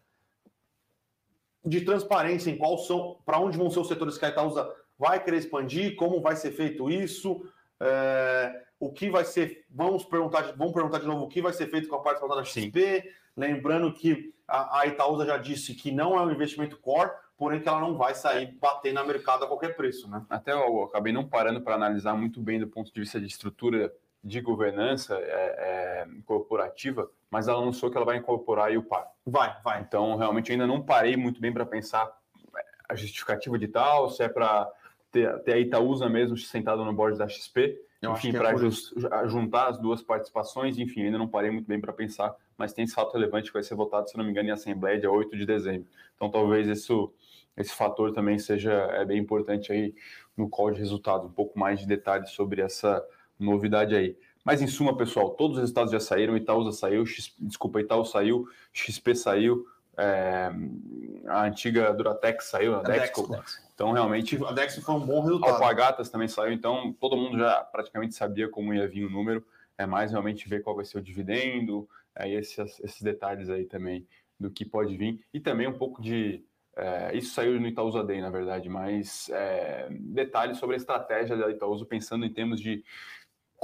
de 1.66 1.80
transparência 1.80 2.50
em 2.50 2.58
qual 2.58 2.76
são, 2.76 3.16
para 3.24 3.38
onde 3.38 3.56
vão 3.56 3.70
ser 3.70 3.80
os 3.80 3.88
setores 3.88 4.18
que 4.18 4.24
a 4.26 4.28
Itaúsa 4.28 4.70
vai 4.98 5.22
querer 5.22 5.38
expandir, 5.38 5.96
como 5.96 6.20
vai 6.20 6.36
ser 6.36 6.52
feito 6.52 6.90
isso, 6.90 7.42
é, 7.80 8.64
o 8.78 8.92
que 8.92 9.08
vai 9.08 9.24
ser, 9.24 9.64
vamos 9.70 10.04
perguntar, 10.04 10.52
vamos 10.56 10.74
perguntar 10.74 10.98
de 10.98 11.06
novo 11.06 11.24
o 11.24 11.28
que 11.28 11.40
vai 11.40 11.52
ser 11.52 11.68
feito 11.68 11.88
com 11.88 11.96
a 11.96 12.02
participação 12.02 12.36
da 12.36 12.44
XP, 12.44 13.02
Sim. 13.02 13.08
lembrando 13.36 13.92
que 13.92 14.34
a, 14.46 14.80
a 14.80 14.86
Itaúsa 14.86 15.24
já 15.24 15.38
disse 15.38 15.74
que 15.74 15.90
não 15.90 16.18
é 16.18 16.22
um 16.22 16.30
investimento 16.30 16.76
core, 16.78 17.10
porém 17.44 17.60
que 17.60 17.68
ela 17.68 17.78
não 17.78 17.94
vai 17.94 18.14
sair 18.14 18.56
batendo 18.58 19.00
no 19.00 19.06
mercado 19.06 19.44
a 19.44 19.46
qualquer 19.46 19.76
preço, 19.76 20.08
né? 20.08 20.24
Até 20.30 20.54
eu 20.54 20.84
acabei 20.84 21.12
não 21.12 21.28
parando 21.28 21.60
para 21.60 21.74
analisar 21.74 22.14
muito 22.14 22.40
bem 22.40 22.58
do 22.58 22.66
ponto 22.66 22.90
de 22.90 22.98
vista 22.98 23.20
de 23.20 23.26
estrutura 23.26 23.92
de 24.22 24.40
governança 24.40 25.14
é, 25.16 25.26
é, 25.26 26.06
corporativa, 26.24 27.10
mas 27.30 27.46
ela 27.46 27.60
anunciou 27.60 27.90
que 27.90 27.98
ela 27.98 28.06
vai 28.06 28.16
incorporar 28.16 28.74
o 28.74 28.82
par. 28.82 29.12
Vai, 29.26 29.54
vai. 29.62 29.82
Então, 29.82 30.16
realmente, 30.16 30.52
ainda 30.52 30.66
não 30.66 30.80
parei 30.80 31.18
muito 31.18 31.38
bem 31.38 31.52
para 31.52 31.66
pensar 31.66 32.10
a 32.88 32.94
justificativa 32.94 33.58
de 33.58 33.68
tal, 33.68 34.08
se 34.08 34.22
é 34.22 34.28
para 34.30 34.66
ter, 35.12 35.38
ter 35.40 35.52
a 35.52 35.58
Itaúsa 35.58 36.08
mesmo 36.08 36.38
sentada 36.38 36.82
no 36.82 36.94
board 36.94 37.18
da 37.18 37.28
XP, 37.28 37.78
Eu 38.04 38.12
enfim, 38.12 38.32
para 38.32 38.50
é 38.52 39.28
juntar 39.28 39.68
as 39.68 39.78
duas 39.78 40.02
participações, 40.02 40.78
enfim, 40.78 41.02
ainda 41.02 41.18
não 41.18 41.28
parei 41.28 41.50
muito 41.50 41.66
bem 41.66 41.80
para 41.80 41.92
pensar, 41.92 42.34
mas 42.56 42.72
tem 42.72 42.84
esse 42.84 42.94
fato 42.94 43.12
relevante 43.12 43.48
que 43.48 43.54
vai 43.54 43.62
ser 43.62 43.74
votado, 43.74 44.08
se 44.08 44.16
não 44.16 44.24
me 44.24 44.30
engano, 44.30 44.48
em 44.48 44.52
Assembleia 44.52 44.98
dia 44.98 45.10
8 45.10 45.36
de 45.36 45.46
dezembro. 45.46 45.88
Então, 46.14 46.30
talvez 46.30 46.68
isso, 46.68 47.12
esse 47.56 47.74
fator 47.74 48.12
também 48.12 48.38
seja 48.38 48.72
é 48.72 49.04
bem 49.04 49.18
importante 49.18 49.72
aí 49.72 49.94
no 50.36 50.48
call 50.48 50.70
de 50.70 50.78
resultados, 50.78 51.26
um 51.26 51.32
pouco 51.32 51.58
mais 51.58 51.80
de 51.80 51.86
detalhes 51.86 52.30
sobre 52.30 52.60
essa 52.62 53.04
novidade 53.38 53.94
aí. 53.94 54.16
Mas 54.44 54.60
em 54.60 54.66
suma, 54.66 54.94
pessoal, 54.94 55.30
todos 55.30 55.56
os 55.56 55.60
resultados 55.62 55.90
já 55.90 56.00
saíram, 56.00 56.36
Itaúsa 56.36 56.72
saiu, 56.72 57.06
X, 57.06 57.34
desculpa, 57.38 57.80
Itaú 57.80 58.04
saiu, 58.04 58.46
XP 58.72 59.14
saiu, 59.14 59.66
é, 59.96 60.50
a 61.26 61.44
antiga 61.44 61.92
Duratex 61.92 62.46
saiu, 62.46 62.74
a, 62.74 62.80
a 62.80 62.82
Dexco. 62.82 63.28
Dexco. 63.28 63.62
Então, 63.74 63.92
realmente. 63.92 64.38
A 64.44 64.52
Dexco 64.52 64.80
foi 64.80 64.94
um 64.94 65.00
bom 65.06 65.20
resultado. 65.22 65.54
Alpagatas 65.54 66.08
também 66.10 66.28
saiu, 66.28 66.52
então 66.52 66.92
todo 67.00 67.16
mundo 67.16 67.38
já 67.38 67.64
praticamente 67.64 68.14
sabia 68.14 68.48
como 68.48 68.72
ia 68.72 68.86
vir 68.86 69.04
o 69.04 69.10
número. 69.10 69.44
É 69.76 69.86
mais 69.86 70.12
realmente 70.12 70.48
ver 70.48 70.62
qual 70.62 70.76
vai 70.76 70.84
ser 70.84 70.98
o 70.98 71.02
dividendo, 71.02 71.88
é, 72.14 72.30
esses, 72.30 72.80
esses 72.80 73.02
detalhes 73.02 73.50
aí 73.50 73.64
também 73.64 74.06
do 74.38 74.50
que 74.50 74.64
pode 74.64 74.96
vir. 74.96 75.24
E 75.32 75.40
também 75.40 75.66
um 75.66 75.76
pouco 75.76 76.00
de. 76.00 76.44
É, 76.76 77.16
isso 77.16 77.34
saiu 77.34 77.60
no 77.60 77.68
Itaúsa 77.68 78.02
Day, 78.02 78.20
na 78.20 78.30
verdade, 78.30 78.68
mas 78.68 79.28
é, 79.30 79.86
detalhes 79.90 80.58
sobre 80.58 80.74
a 80.74 80.76
estratégia 80.76 81.36
da 81.36 81.48
Itaúsa, 81.48 81.84
pensando 81.84 82.26
em 82.26 82.32
termos 82.32 82.60
de 82.60 82.84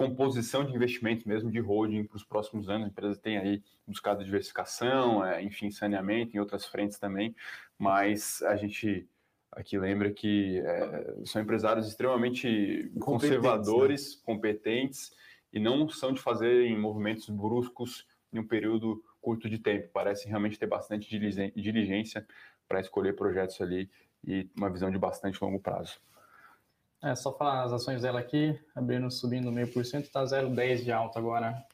composição 0.00 0.64
de 0.64 0.74
investimentos 0.74 1.26
mesmo 1.26 1.50
de 1.50 1.60
holding 1.60 2.04
para 2.04 2.16
os 2.16 2.24
próximos 2.24 2.70
anos. 2.70 2.86
A 2.86 2.88
empresa 2.88 3.20
tem 3.20 3.36
aí 3.36 3.62
buscado 3.86 4.24
diversificação, 4.24 5.22
é, 5.22 5.42
enfim, 5.42 5.70
saneamento 5.70 6.34
em 6.34 6.40
outras 6.40 6.64
frentes 6.64 6.98
também, 6.98 7.36
mas 7.78 8.40
a 8.40 8.56
gente 8.56 9.06
aqui 9.52 9.78
lembra 9.78 10.10
que 10.10 10.58
é, 10.60 11.16
são 11.26 11.42
empresários 11.42 11.86
extremamente 11.86 12.90
conservadores, 12.98 14.16
né? 14.16 14.22
competentes 14.24 15.12
e 15.52 15.60
não 15.60 15.86
são 15.86 16.14
de 16.14 16.20
fazer 16.22 16.64
em 16.64 16.78
movimentos 16.78 17.28
bruscos 17.28 18.06
em 18.32 18.38
um 18.38 18.46
período 18.46 19.04
curto 19.20 19.50
de 19.50 19.58
tempo. 19.58 19.90
Parecem 19.92 20.28
realmente 20.28 20.58
ter 20.58 20.66
bastante 20.66 21.10
diligência 21.54 22.26
para 22.66 22.80
escolher 22.80 23.14
projetos 23.14 23.60
ali 23.60 23.90
e 24.26 24.48
uma 24.56 24.70
visão 24.70 24.90
de 24.90 24.96
bastante 24.96 25.38
longo 25.44 25.60
prazo. 25.60 26.00
É, 27.02 27.14
só 27.14 27.32
falar 27.32 27.64
as 27.64 27.72
ações 27.72 28.02
dela 28.02 28.20
aqui, 28.20 28.58
abrindo 28.74 29.10
subindo 29.10 29.50
meio 29.50 29.68
por 29.72 29.84
cento, 29.84 30.04
está 30.04 30.22
0,10 30.22 30.84
de 30.84 30.92
alta 30.92 31.18
agora. 31.18 31.64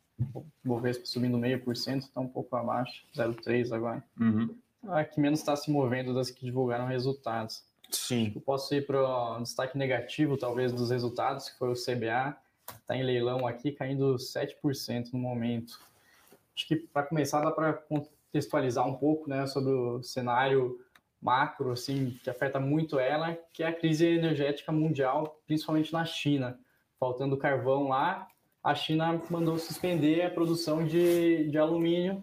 Bovespa 0.65 1.05
subindo 1.05 1.37
meio 1.37 1.61
por 1.63 1.77
cento, 1.77 2.03
está 2.03 2.21
um 2.21 2.29
pouco 2.29 2.55
abaixo, 2.57 3.05
0,3 3.15 3.73
agora. 3.73 4.03
Uhum. 4.19 4.55
A 4.89 5.05
que 5.05 5.21
menos 5.21 5.41
está 5.41 5.57
se 5.57 5.71
movendo 5.71 6.15
das 6.15 6.31
que 6.31 6.45
divulgaram 6.45 6.87
resultados. 6.87 7.65
Sim. 7.91 8.33
Eu 8.35 8.41
posso 8.41 8.75
ir 8.75 8.87
para 8.87 9.01
o 9.01 9.43
destaque 9.43 9.77
negativo, 9.77 10.37
talvez, 10.37 10.73
dos 10.73 10.91
resultados, 10.91 11.49
que 11.49 11.59
foi 11.59 11.71
o 11.71 11.75
CBA. 11.75 12.37
Está 12.81 12.97
em 12.97 13.03
leilão 13.03 13.47
aqui, 13.47 13.73
caindo 13.73 14.17
7% 14.17 15.13
no 15.13 15.19
momento. 15.19 15.81
Acho 16.55 16.67
que 16.67 16.77
para 16.77 17.07
começar 17.07 17.41
dá 17.43 17.51
para 17.51 17.73
contextualizar 17.73 18.87
um 18.87 18.95
pouco 18.95 19.29
né, 19.29 19.47
sobre 19.47 19.73
o 19.73 20.03
cenário 20.03 20.81
macro, 21.27 21.73
assim, 21.73 22.17
que 22.23 22.31
afeta 22.31 22.61
muito 22.61 23.01
ela, 23.01 23.37
que 23.53 23.65
é 23.65 23.67
a 23.67 23.73
crise 23.73 24.07
energética 24.07 24.71
mundial, 24.71 25.41
principalmente 25.45 25.93
na 25.93 26.05
China. 26.05 26.57
Faltando 27.01 27.37
carvão 27.37 27.89
lá, 27.89 28.29
a 28.63 28.77
China 28.77 29.21
mandou 29.29 29.59
suspender 29.59 30.23
a 30.23 30.31
produção 30.31 30.85
de, 30.85 31.49
de 31.51 31.59
alumínio, 31.59 32.23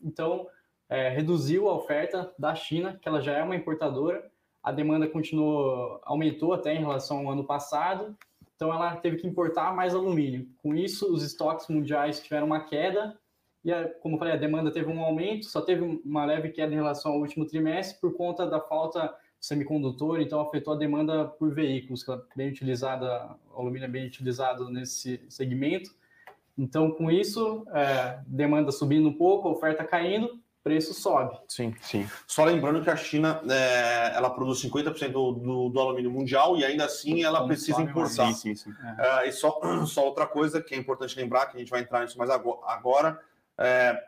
então 0.00 0.46
é, 0.88 1.08
reduziu 1.08 1.68
a 1.68 1.74
oferta 1.74 2.32
da 2.38 2.54
China, 2.54 2.96
que 3.02 3.08
ela 3.08 3.20
já 3.20 3.32
é 3.32 3.42
uma 3.42 3.56
importadora, 3.56 4.30
a 4.62 4.70
demanda 4.70 5.08
continuou, 5.08 6.00
aumentou 6.04 6.52
até 6.52 6.72
em 6.72 6.78
relação 6.80 7.26
ao 7.26 7.32
ano 7.32 7.44
passado, 7.44 8.16
então 8.54 8.72
ela 8.72 8.94
teve 8.94 9.16
que 9.16 9.26
importar 9.26 9.74
mais 9.74 9.92
alumínio. 9.92 10.48
Com 10.62 10.72
isso, 10.72 11.12
os 11.12 11.24
estoques 11.24 11.66
mundiais 11.66 12.20
tiveram 12.20 12.46
uma 12.46 12.60
queda 12.60 13.18
e, 13.64 13.72
a, 13.72 13.88
como 14.00 14.14
eu 14.14 14.18
falei, 14.18 14.34
a 14.34 14.38
demanda 14.38 14.70
teve 14.70 14.90
um 14.90 15.00
aumento, 15.00 15.46
só 15.46 15.60
teve 15.60 16.00
uma 16.04 16.24
leve 16.24 16.50
queda 16.50 16.72
em 16.72 16.76
relação 16.76 17.12
ao 17.12 17.18
último 17.18 17.44
trimestre 17.44 18.00
por 18.00 18.16
conta 18.16 18.46
da 18.46 18.60
falta 18.60 19.14
de 19.38 19.46
semicondutor, 19.46 20.20
então 20.20 20.40
afetou 20.40 20.74
a 20.74 20.76
demanda 20.76 21.26
por 21.26 21.52
veículos, 21.52 22.02
que 22.02 22.10
é 22.10 22.18
bem 22.34 22.48
utilizada, 22.48 23.36
o 23.54 23.60
alumínio 23.60 23.84
é 23.84 23.88
bem 23.88 24.06
utilizado 24.06 24.70
nesse 24.70 25.20
segmento. 25.28 25.90
Então, 26.56 26.90
com 26.90 27.10
isso, 27.10 27.66
é, 27.72 28.18
demanda 28.26 28.70
subindo 28.70 29.08
um 29.08 29.14
pouco, 29.14 29.48
oferta 29.48 29.84
caindo, 29.84 30.40
preço 30.62 30.92
sobe. 30.92 31.38
Sim, 31.48 31.74
sim. 31.80 32.08
Só 32.26 32.44
lembrando 32.44 32.82
que 32.82 32.90
a 32.90 32.96
China 32.96 33.40
é, 33.48 34.12
ela 34.14 34.30
produz 34.30 34.62
50% 34.62 35.08
do, 35.10 35.32
do, 35.32 35.68
do, 35.70 35.80
alumínio 35.80 36.10
mundial 36.10 36.56
e 36.56 36.64
ainda 36.64 36.84
assim 36.84 37.22
ela 37.22 37.38
então, 37.38 37.48
precisa 37.48 37.80
importar. 37.80 38.32
Sim, 38.32 38.54
sim, 38.54 38.54
sim. 38.54 38.74
É. 38.98 39.28
e 39.28 39.32
só, 39.32 39.58
só 39.86 40.04
outra 40.04 40.26
coisa 40.26 40.60
que 40.62 40.74
é 40.74 40.78
importante 40.78 41.16
lembrar, 41.16 41.46
que 41.46 41.56
a 41.56 41.60
gente 41.60 41.70
vai 41.70 41.80
entrar 41.80 42.02
nisso 42.02 42.18
mais 42.18 42.30
agora, 42.30 43.18
é, 43.58 44.02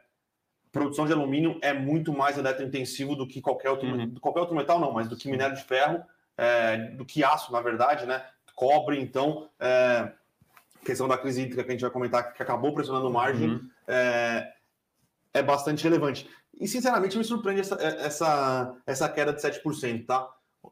produção 0.73 1.07
de 1.07 1.13
alumínio 1.13 1.59
é 1.63 1.73
muito 1.73 2.13
mais 2.13 2.39
eletrointensivo 2.39 3.15
do 3.15 3.29
que 3.29 3.41
qualquer 3.41 3.71
outro, 3.71 3.87
uhum. 3.87 4.15
qualquer 4.21 4.41
outro 4.41 4.57
metal, 4.57 4.81
não, 4.81 4.91
mas 4.91 5.07
do 5.07 5.17
que 5.17 5.31
minério 5.31 5.55
de 5.55 5.63
ferro, 5.63 6.03
é, 6.37 6.77
do 6.77 7.05
que 7.05 7.23
aço, 7.23 7.53
na 7.53 7.61
verdade, 7.61 8.07
né? 8.07 8.25
Cobre, 8.55 8.99
então, 8.99 9.49
é, 9.61 10.13
questão 10.85 11.07
da 11.07 11.19
crise 11.19 11.43
hídrica 11.43 11.63
que 11.63 11.69
a 11.69 11.73
gente 11.73 11.83
vai 11.83 11.91
comentar, 11.91 12.33
que 12.33 12.43
acabou 12.43 12.75
pressionando 12.75 13.11
margem, 13.11 13.51
uhum. 13.51 13.71
é, 13.87 14.53
é 15.35 15.43
bastante 15.43 15.85
relevante. 15.85 16.29
E, 16.59 16.67
sinceramente, 16.67 17.19
me 17.19 17.25
surpreende 17.25 17.61
essa, 17.61 17.75
essa, 17.83 18.77
essa 18.87 19.09
queda 19.09 19.33
de 19.33 19.43
7%, 19.43 20.07
tá? 20.07 20.29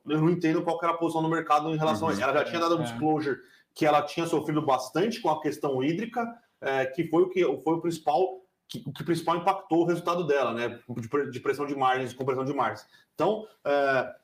Eu 0.07 0.21
não 0.21 0.31
entendo 0.31 0.62
qual 0.62 0.79
era 0.83 0.93
a 0.93 0.97
posição 0.97 1.23
no 1.23 1.29
mercado 1.29 1.71
em 1.71 1.77
relação 1.77 2.07
uhum. 2.07 2.11
a 2.11 2.12
isso. 2.12 2.23
Ela 2.23 2.33
já 2.33 2.45
tinha 2.45 2.61
dado 2.61 2.77
um 2.77 2.83
é. 2.83 2.85
disclosure 2.85 3.39
que 3.75 3.85
ela 3.85 4.03
tinha 4.03 4.27
sofrido 4.27 4.62
bastante 4.62 5.21
com 5.21 5.31
a 5.31 5.41
questão 5.41 5.83
hídrica, 5.83 6.27
é, 6.61 6.87
que 6.87 7.05
foi 7.09 7.23
o 7.23 7.29
que 7.29 7.43
foi 7.62 7.75
o 7.75 7.81
principal 7.81 8.40
que, 8.71 8.83
o 8.87 8.93
que 8.93 9.03
principal 9.03 9.37
impactou 9.37 9.83
o 9.83 9.85
resultado 9.85 10.25
dela, 10.25 10.55
né? 10.55 10.81
De, 10.89 11.31
de 11.31 11.41
pressão 11.41 11.67
de 11.67 11.75
margens, 11.75 12.15
compressão 12.15 12.45
de 12.45 12.55
margens. 12.55 12.87
Então, 13.15 13.47
é, 13.65 14.15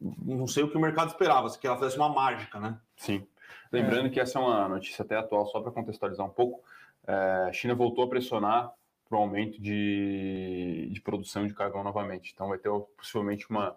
não 0.00 0.46
sei 0.46 0.62
o 0.62 0.70
que 0.70 0.76
o 0.76 0.80
mercado 0.80 1.08
esperava, 1.08 1.48
se 1.48 1.58
que 1.58 1.66
ela 1.66 1.76
fizesse 1.76 1.96
uma 1.96 2.08
mágica, 2.08 2.60
né? 2.60 2.78
Sim. 2.96 3.26
Lembrando 3.72 4.06
é. 4.06 4.10
que 4.10 4.20
essa 4.20 4.38
é 4.38 4.42
uma 4.42 4.68
notícia 4.68 5.02
até 5.02 5.16
atual, 5.16 5.46
só 5.46 5.60
para 5.60 5.72
contextualizar 5.72 6.24
um 6.24 6.30
pouco. 6.30 6.62
É, 7.06 7.46
a 7.48 7.52
China 7.52 7.74
voltou 7.74 8.04
a 8.04 8.08
pressionar 8.08 8.72
para 9.08 9.18
o 9.18 9.20
aumento 9.20 9.60
de, 9.60 10.88
de 10.90 11.00
produção 11.00 11.46
de 11.46 11.52
carvão 11.52 11.82
novamente. 11.82 12.30
Então, 12.32 12.48
vai 12.48 12.58
ter 12.58 12.70
possivelmente 12.96 13.50
uma, 13.50 13.76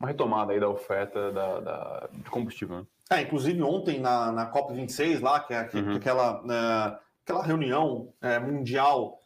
uma 0.00 0.08
retomada 0.08 0.52
aí 0.52 0.60
da 0.60 0.70
oferta 0.70 1.30
da, 1.32 1.60
da 1.60 2.08
de 2.10 2.30
combustível. 2.30 2.78
Né? 2.78 2.86
É, 3.10 3.20
inclusive 3.20 3.62
ontem 3.62 4.00
na, 4.00 4.32
na 4.32 4.50
COP26 4.50 5.20
lá, 5.20 5.40
que 5.40 5.52
é 5.52 5.64
que, 5.64 5.76
uhum. 5.76 5.96
aquela 5.96 6.42
né, 6.42 6.98
aquela 7.26 7.42
reunião 7.42 8.14
é, 8.22 8.38
mundial 8.38 9.20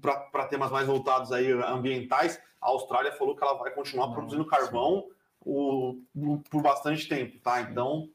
para 0.00 0.46
temas 0.46 0.70
mais 0.70 0.86
voltados 0.86 1.32
aí 1.32 1.50
ambientais, 1.50 2.40
a 2.60 2.68
Austrália 2.68 3.10
falou 3.12 3.34
que 3.34 3.42
ela 3.42 3.54
vai 3.54 3.72
continuar 3.72 4.06
Não, 4.06 4.14
produzindo 4.14 4.46
carvão 4.46 5.08
o, 5.40 5.98
o, 6.14 6.38
por 6.48 6.62
bastante 6.62 7.08
tempo, 7.08 7.40
tá? 7.40 7.60
Então. 7.60 8.08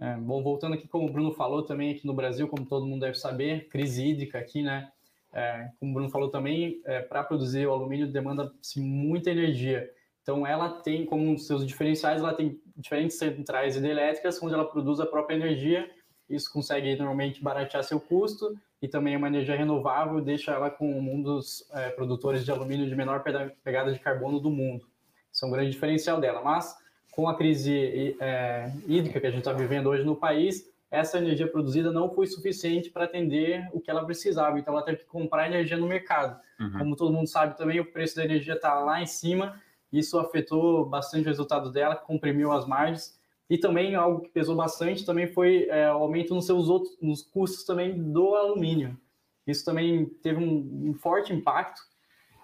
É, 0.00 0.14
bom, 0.14 0.40
voltando 0.44 0.74
aqui, 0.74 0.86
como 0.86 1.08
o 1.08 1.12
Bruno 1.12 1.32
falou 1.32 1.64
também 1.64 1.90
aqui 1.90 2.06
no 2.06 2.14
Brasil, 2.14 2.46
como 2.46 2.64
todo 2.64 2.86
mundo 2.86 3.00
deve 3.00 3.16
saber, 3.16 3.68
crise 3.68 4.06
hídrica 4.06 4.38
aqui, 4.38 4.62
né? 4.62 4.92
É, 5.32 5.68
como 5.80 5.90
o 5.90 5.94
Bruno 5.94 6.08
falou 6.08 6.30
também, 6.30 6.80
é, 6.84 7.00
para 7.00 7.24
produzir 7.24 7.66
o 7.66 7.72
alumínio 7.72 8.06
demanda-se 8.06 8.80
muita 8.80 9.32
energia. 9.32 9.90
Então, 10.22 10.46
ela 10.46 10.68
tem 10.82 11.04
como 11.04 11.28
um 11.28 11.36
seus 11.36 11.66
diferenciais, 11.66 12.20
ela 12.20 12.32
tem 12.32 12.60
diferentes 12.76 13.18
centrais 13.18 13.74
hidrelétricas, 13.74 14.40
onde 14.40 14.54
ela 14.54 14.70
produz 14.70 15.00
a 15.00 15.06
própria 15.06 15.34
energia 15.34 15.90
isso 16.28 16.52
consegue 16.52 16.94
normalmente 16.96 17.42
baratear 17.42 17.82
seu 17.82 17.98
custo 17.98 18.56
e 18.80 18.86
também 18.86 19.14
é 19.14 19.16
uma 19.16 19.26
energia 19.26 19.56
renovável, 19.56 20.20
deixa 20.20 20.52
ela 20.52 20.70
com 20.70 20.88
um 20.88 21.20
dos 21.20 21.68
é, 21.72 21.90
produtores 21.90 22.44
de 22.44 22.50
alumínio 22.50 22.88
de 22.88 22.94
menor 22.94 23.24
pegada 23.64 23.92
de 23.92 23.98
carbono 23.98 24.38
do 24.38 24.50
mundo. 24.50 24.86
Isso 25.32 25.44
é 25.44 25.48
um 25.48 25.50
grande 25.50 25.70
diferencial 25.70 26.20
dela. 26.20 26.40
Mas 26.42 26.76
com 27.12 27.28
a 27.28 27.36
crise 27.36 28.16
é, 28.20 28.70
hídrica 28.86 29.20
que 29.20 29.26
a 29.26 29.30
gente 29.30 29.40
está 29.40 29.52
vivendo 29.52 29.88
hoje 29.88 30.04
no 30.04 30.14
país, 30.14 30.70
essa 30.90 31.18
energia 31.18 31.48
produzida 31.48 31.90
não 31.90 32.08
foi 32.08 32.26
suficiente 32.26 32.90
para 32.90 33.04
atender 33.04 33.68
o 33.72 33.80
que 33.80 33.90
ela 33.90 34.04
precisava. 34.04 34.58
Então 34.58 34.72
ela 34.72 34.84
teve 34.84 34.98
que 34.98 35.06
comprar 35.06 35.48
energia 35.48 35.76
no 35.76 35.86
mercado. 35.86 36.40
Uhum. 36.60 36.78
Como 36.78 36.96
todo 36.96 37.12
mundo 37.12 37.26
sabe 37.26 37.56
também, 37.56 37.80
o 37.80 37.84
preço 37.84 38.16
da 38.16 38.24
energia 38.24 38.54
está 38.54 38.78
lá 38.78 39.02
em 39.02 39.06
cima. 39.06 39.60
Isso 39.92 40.18
afetou 40.18 40.86
bastante 40.86 41.24
o 41.24 41.28
resultado 41.28 41.72
dela, 41.72 41.96
comprimiu 41.96 42.52
as 42.52 42.66
margens 42.66 43.17
e 43.48 43.56
também 43.56 43.94
algo 43.94 44.20
que 44.20 44.28
pesou 44.28 44.54
bastante 44.54 45.06
também 45.06 45.26
foi 45.26 45.66
é, 45.70 45.90
o 45.90 45.98
aumento 45.98 46.34
nos 46.34 46.46
seus 46.46 46.68
outros 46.68 46.96
nos 47.00 47.22
custos 47.22 47.64
também 47.64 47.96
do 48.12 48.34
alumínio. 48.34 48.98
Isso 49.46 49.64
também 49.64 50.06
teve 50.22 50.38
um, 50.38 50.90
um 50.90 50.94
forte 50.94 51.32
impacto, 51.32 51.80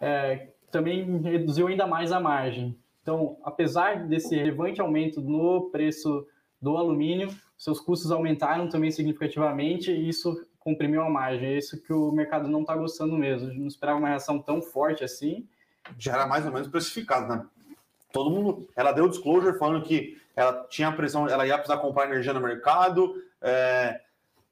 é, 0.00 0.48
também 0.70 1.20
reduziu 1.20 1.66
ainda 1.68 1.86
mais 1.86 2.10
a 2.10 2.18
margem. 2.18 2.78
Então, 3.02 3.36
apesar 3.44 4.06
desse 4.06 4.34
relevante 4.34 4.80
aumento 4.80 5.20
no 5.20 5.68
preço 5.70 6.26
do 6.60 6.78
alumínio, 6.78 7.28
seus 7.56 7.78
custos 7.78 8.10
aumentaram 8.10 8.68
também 8.68 8.90
significativamente 8.90 9.90
e 9.90 10.08
isso 10.08 10.34
comprimiu 10.58 11.02
a 11.02 11.10
margem. 11.10 11.48
É 11.48 11.58
isso 11.58 11.80
que 11.82 11.92
o 11.92 12.10
mercado 12.10 12.48
não 12.48 12.62
está 12.62 12.74
gostando 12.74 13.16
mesmo. 13.18 13.52
Não 13.52 13.66
esperava 13.66 13.98
uma 13.98 14.08
reação 14.08 14.38
tão 14.40 14.62
forte 14.62 15.04
assim. 15.04 15.46
Já 15.98 16.14
era 16.14 16.26
mais 16.26 16.46
ou 16.46 16.52
menos 16.52 16.66
precificado, 16.66 17.28
né? 17.28 17.46
Todo 18.10 18.30
mundo. 18.30 18.66
Ela 18.74 18.92
deu 18.92 19.06
disclosure 19.06 19.58
falando 19.58 19.84
que 19.84 20.18
ela 20.36 20.66
tinha 20.68 20.92
pressão, 20.92 21.28
ela 21.28 21.46
ia 21.46 21.56
precisar 21.56 21.78
comprar 21.78 22.06
energia 22.06 22.32
no 22.32 22.40
mercado. 22.40 23.14
É, 23.40 24.00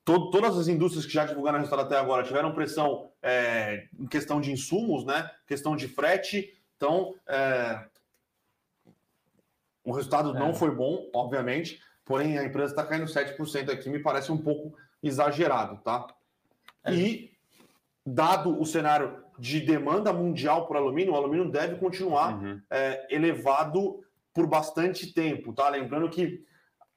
to, 0.05 0.31
todas 0.31 0.57
as 0.57 0.69
indústrias 0.69 1.07
que 1.07 1.13
já 1.13 1.25
divulgaram 1.25 1.59
resultado 1.59 1.87
até 1.87 1.97
agora 1.97 2.23
tiveram 2.23 2.53
pressão 2.53 3.11
é, 3.23 3.89
em 3.99 4.07
questão 4.07 4.41
de 4.41 4.53
insumos, 4.53 5.05
né? 5.05 5.31
Questão 5.47 5.75
de 5.75 5.89
frete. 5.89 6.57
Então, 6.77 7.15
é, 7.27 7.85
o 9.85 9.93
resultado 9.93 10.33
não 10.33 10.51
é. 10.51 10.55
foi 10.55 10.71
bom, 10.71 11.09
obviamente, 11.13 11.81
porém 12.05 12.39
a 12.39 12.45
empresa 12.45 12.73
está 12.73 12.85
caindo 12.85 13.07
7% 13.07 13.71
aqui, 13.71 13.89
me 13.89 13.99
parece 13.99 14.31
um 14.31 14.39
pouco 14.39 14.77
exagerado, 15.03 15.79
tá? 15.83 16.07
É. 16.85 16.95
E, 16.95 17.33
dado 18.05 18.61
o 18.61 18.67
cenário 18.67 19.23
de 19.39 19.61
demanda 19.61 20.13
mundial 20.13 20.67
por 20.67 20.77
alumínio, 20.77 21.13
o 21.13 21.17
alumínio 21.17 21.51
deve 21.51 21.77
continuar 21.77 22.37
uhum. 22.41 22.61
é, 22.71 23.07
elevado 23.11 24.05
por 24.35 24.47
bastante 24.47 25.13
tempo, 25.13 25.53
tá? 25.53 25.69
Lembrando 25.69 26.09
que, 26.09 26.45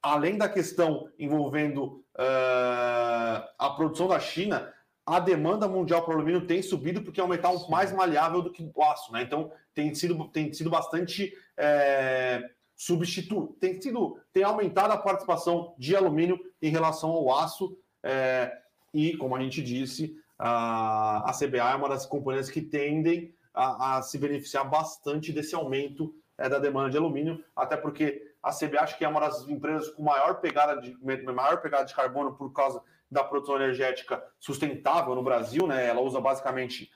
além 0.02 0.38
da 0.38 0.48
questão 0.48 1.10
envolvendo 1.20 2.04
uh, 2.16 3.44
a 3.58 3.74
produção 3.76 4.08
da 4.08 4.20
China, 4.20 4.74
a 5.06 5.20
demanda 5.20 5.68
mundial 5.68 6.04
para 6.04 6.16
alumínio 6.16 6.48
tem 6.48 6.62
subido 6.62 7.04
porque 7.04 7.22
é 7.22 7.24
um 7.24 7.28
metal 7.28 7.70
mais 7.70 7.92
maleável 7.92 8.42
do 8.42 8.52
que 8.52 8.70
o 8.74 8.84
aço, 8.84 9.12
né? 9.12 9.22
Então 9.22 9.52
tem 9.74 9.94
sido, 9.94 10.28
tem 10.30 10.52
sido 10.52 10.70
bastante 10.70 11.32
é, 11.56 12.50
substitu... 12.76 13.56
tem 13.60 13.80
sido 13.80 14.20
tem 14.34 14.44
aumentado 14.44 14.92
a 14.92 14.98
participação 14.98 15.76
de 15.78 15.96
alumínio 15.96 16.40
em 16.60 16.70
relação 16.70 17.12
ao 17.12 17.38
aço 17.38 17.78
é, 18.02 18.52
e 18.94 19.16
como 19.18 19.36
a 19.36 19.40
gente 19.40 19.62
disse 19.62 20.18
a, 20.40 21.30
a 21.30 21.34
CBA 21.34 21.72
é 21.72 21.76
uma 21.76 21.90
das 21.90 22.06
companhias 22.06 22.50
que 22.50 22.62
tendem 22.62 23.34
a, 23.54 23.98
a 23.98 24.02
se 24.02 24.18
beneficiar 24.18 24.68
bastante 24.68 25.32
desse 25.32 25.54
aumento 25.54 26.16
é, 26.38 26.50
da 26.50 26.60
demanda 26.60 26.90
de 26.90 26.98
alumínio, 26.98 27.44
até 27.56 27.78
porque 27.78 28.34
a 28.42 28.52
CBA 28.52 28.82
acho 28.82 28.98
que 28.98 29.06
é 29.06 29.08
uma 29.08 29.20
das 29.20 29.48
empresas 29.48 29.90
com 29.90 30.04
maior 30.04 30.40
pegada 30.42 30.80
de, 30.80 30.98
maior 31.34 31.62
pegada 31.62 31.86
de 31.86 31.96
carbono 31.96 32.36
por 32.36 32.52
causa 32.54 32.82
da 33.10 33.24
produção 33.24 33.56
energética 33.56 34.24
sustentável 34.40 35.16
no 35.16 35.24
Brasil, 35.24 35.66
né? 35.68 35.88
Ela 35.88 36.02
usa 36.02 36.20
basicamente 36.20 36.92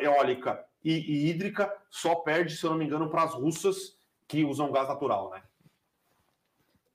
eólica 0.00 0.64
e, 0.84 0.92
e 0.92 1.30
hídrica, 1.30 1.72
só 1.88 2.16
perde, 2.16 2.56
se 2.56 2.64
eu 2.64 2.70
não 2.70 2.78
me 2.78 2.84
engano, 2.84 3.08
para 3.10 3.24
as 3.24 3.34
russas 3.34 3.96
que 4.26 4.44
usam 4.44 4.72
gás 4.72 4.88
natural, 4.88 5.30
né? 5.30 5.42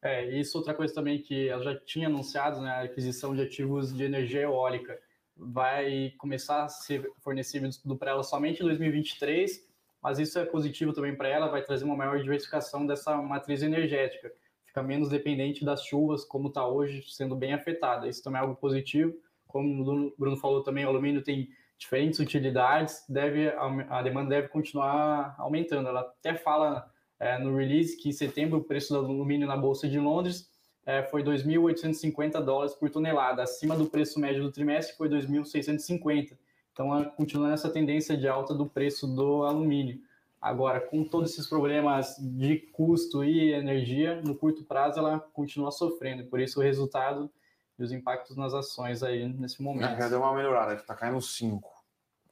É, 0.01 0.23
isso 0.39 0.57
outra 0.57 0.73
coisa 0.73 0.93
também 0.93 1.19
que 1.19 1.49
ela 1.49 1.63
já 1.63 1.75
tinha 1.79 2.07
anunciado, 2.07 2.61
né, 2.61 2.69
a 2.69 2.81
aquisição 2.83 3.33
de 3.33 3.41
ativos 3.41 3.91
de 3.91 4.03
energia 4.03 4.41
eólica 4.41 4.99
vai 5.35 6.13
começar 6.19 6.63
a 6.63 6.69
ser 6.69 7.11
fornecido 7.21 7.97
para 7.97 8.11
ela 8.11 8.21
somente 8.21 8.61
em 8.61 8.65
2023 8.65 9.67
mas 10.05 10.19
isso 10.19 10.37
é 10.37 10.45
positivo 10.45 10.93
também 10.93 11.15
para 11.15 11.27
ela, 11.27 11.47
vai 11.47 11.63
trazer 11.63 11.83
uma 11.83 11.95
maior 11.95 12.19
diversificação 12.19 12.85
dessa 12.85 13.17
matriz 13.17 13.63
energética, 13.63 14.31
fica 14.63 14.83
menos 14.83 15.09
dependente 15.09 15.65
das 15.65 15.83
chuvas, 15.83 16.23
como 16.23 16.49
está 16.49 16.67
hoje, 16.67 17.03
sendo 17.07 17.35
bem 17.35 17.53
afetada. 17.55 18.07
Isso 18.07 18.23
também 18.23 18.37
é 18.37 18.43
algo 18.43 18.55
positivo. 18.55 19.15
Como 19.47 19.81
o 19.81 20.13
Bruno 20.15 20.37
falou 20.37 20.61
também, 20.61 20.85
o 20.85 20.89
alumínio 20.89 21.23
tem 21.23 21.49
diferentes 21.75 22.19
utilidades, 22.19 23.03
deve, 23.09 23.49
a 23.89 24.03
demanda 24.03 24.29
deve 24.29 24.49
continuar 24.49 25.33
aumentando. 25.39 25.89
Ela 25.89 26.01
até 26.01 26.35
fala 26.35 26.87
é, 27.19 27.39
no 27.39 27.55
release 27.55 27.97
que 27.97 28.09
em 28.09 28.13
setembro 28.13 28.59
o 28.59 28.63
preço 28.63 28.93
do 28.93 28.99
alumínio 28.99 29.47
na 29.47 29.57
Bolsa 29.57 29.89
de 29.89 29.99
Londres 29.99 30.47
é, 30.85 31.01
foi 31.01 31.23
2.850 31.23 32.43
dólares 32.43 32.75
por 32.75 32.91
tonelada, 32.91 33.41
acima 33.41 33.75
do 33.75 33.87
preço 33.87 34.19
médio 34.19 34.43
do 34.43 34.51
trimestre, 34.51 34.95
foi 34.95 35.09
2.650. 35.09 36.37
Então, 36.75 37.05
continua 37.11 37.47
nessa 37.47 37.69
tendência 37.69 38.17
de 38.17 38.27
alta 38.27 38.53
do 38.53 38.65
preço 38.65 39.07
do 39.07 39.45
alumínio. 39.45 40.01
Agora, 40.41 40.81
com 40.81 41.05
todos 41.05 41.31
esses 41.31 41.47
problemas 41.47 42.17
de 42.19 42.57
custo 42.73 43.23
e 43.23 43.53
energia, 43.53 44.21
no 44.21 44.35
curto 44.35 44.65
prazo 44.65 44.99
ela 44.99 45.17
continua 45.31 45.71
sofrendo. 45.71 46.25
Por 46.25 46.37
isso, 46.37 46.59
o 46.59 46.63
resultado 46.63 47.31
e 47.79 47.83
os 47.83 47.93
impactos 47.93 48.35
nas 48.35 48.53
ações 48.53 49.03
aí 49.03 49.25
nesse 49.25 49.63
momento. 49.63 49.93
É, 49.93 50.01
já 50.01 50.09
deu 50.09 50.19
uma 50.19 50.35
melhorada, 50.35 50.73
está 50.73 50.93
caindo 50.93 51.21
5. 51.21 51.71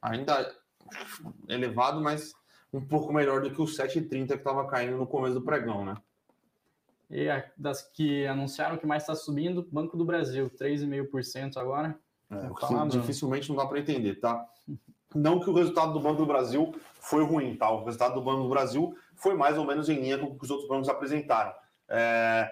Ainda 0.02 0.54
elevado, 1.48 2.02
mas 2.02 2.34
um 2.70 2.84
pouco 2.84 3.14
melhor 3.14 3.40
do 3.40 3.50
que 3.50 3.62
o 3.62 3.64
7,30 3.64 4.26
que 4.26 4.34
estava 4.34 4.66
caindo 4.66 4.98
no 4.98 5.06
começo 5.06 5.34
do 5.34 5.42
pregão, 5.42 5.86
né? 5.86 5.96
E 7.10 7.28
das 7.56 7.80
que 7.80 8.26
anunciaram 8.26 8.76
que 8.76 8.86
mais 8.86 9.04
está 9.04 9.14
subindo, 9.14 9.66
Banco 9.72 9.96
do 9.96 10.04
Brasil, 10.04 10.50
3,5% 10.50 11.56
agora. 11.56 11.98
É, 12.30 12.88
dificilmente 12.88 13.48
não 13.48 13.56
dá 13.56 13.66
para 13.66 13.78
entender, 13.78 14.16
tá? 14.16 14.44
Não 15.14 15.38
que 15.38 15.48
o 15.48 15.54
resultado 15.54 15.92
do 15.92 16.00
Banco 16.00 16.22
do 16.22 16.26
Brasil 16.26 16.74
foi 17.00 17.24
ruim, 17.24 17.56
tá? 17.56 17.70
O 17.70 17.84
resultado 17.84 18.14
do 18.14 18.22
Banco 18.22 18.42
do 18.42 18.48
Brasil 18.48 18.96
foi 19.14 19.34
mais 19.34 19.56
ou 19.56 19.64
menos 19.64 19.88
em 19.88 20.00
linha 20.00 20.18
com 20.18 20.26
o 20.26 20.38
que 20.38 20.44
os 20.44 20.50
outros 20.50 20.68
bancos 20.68 20.88
apresentaram. 20.88 21.52
É, 21.88 22.50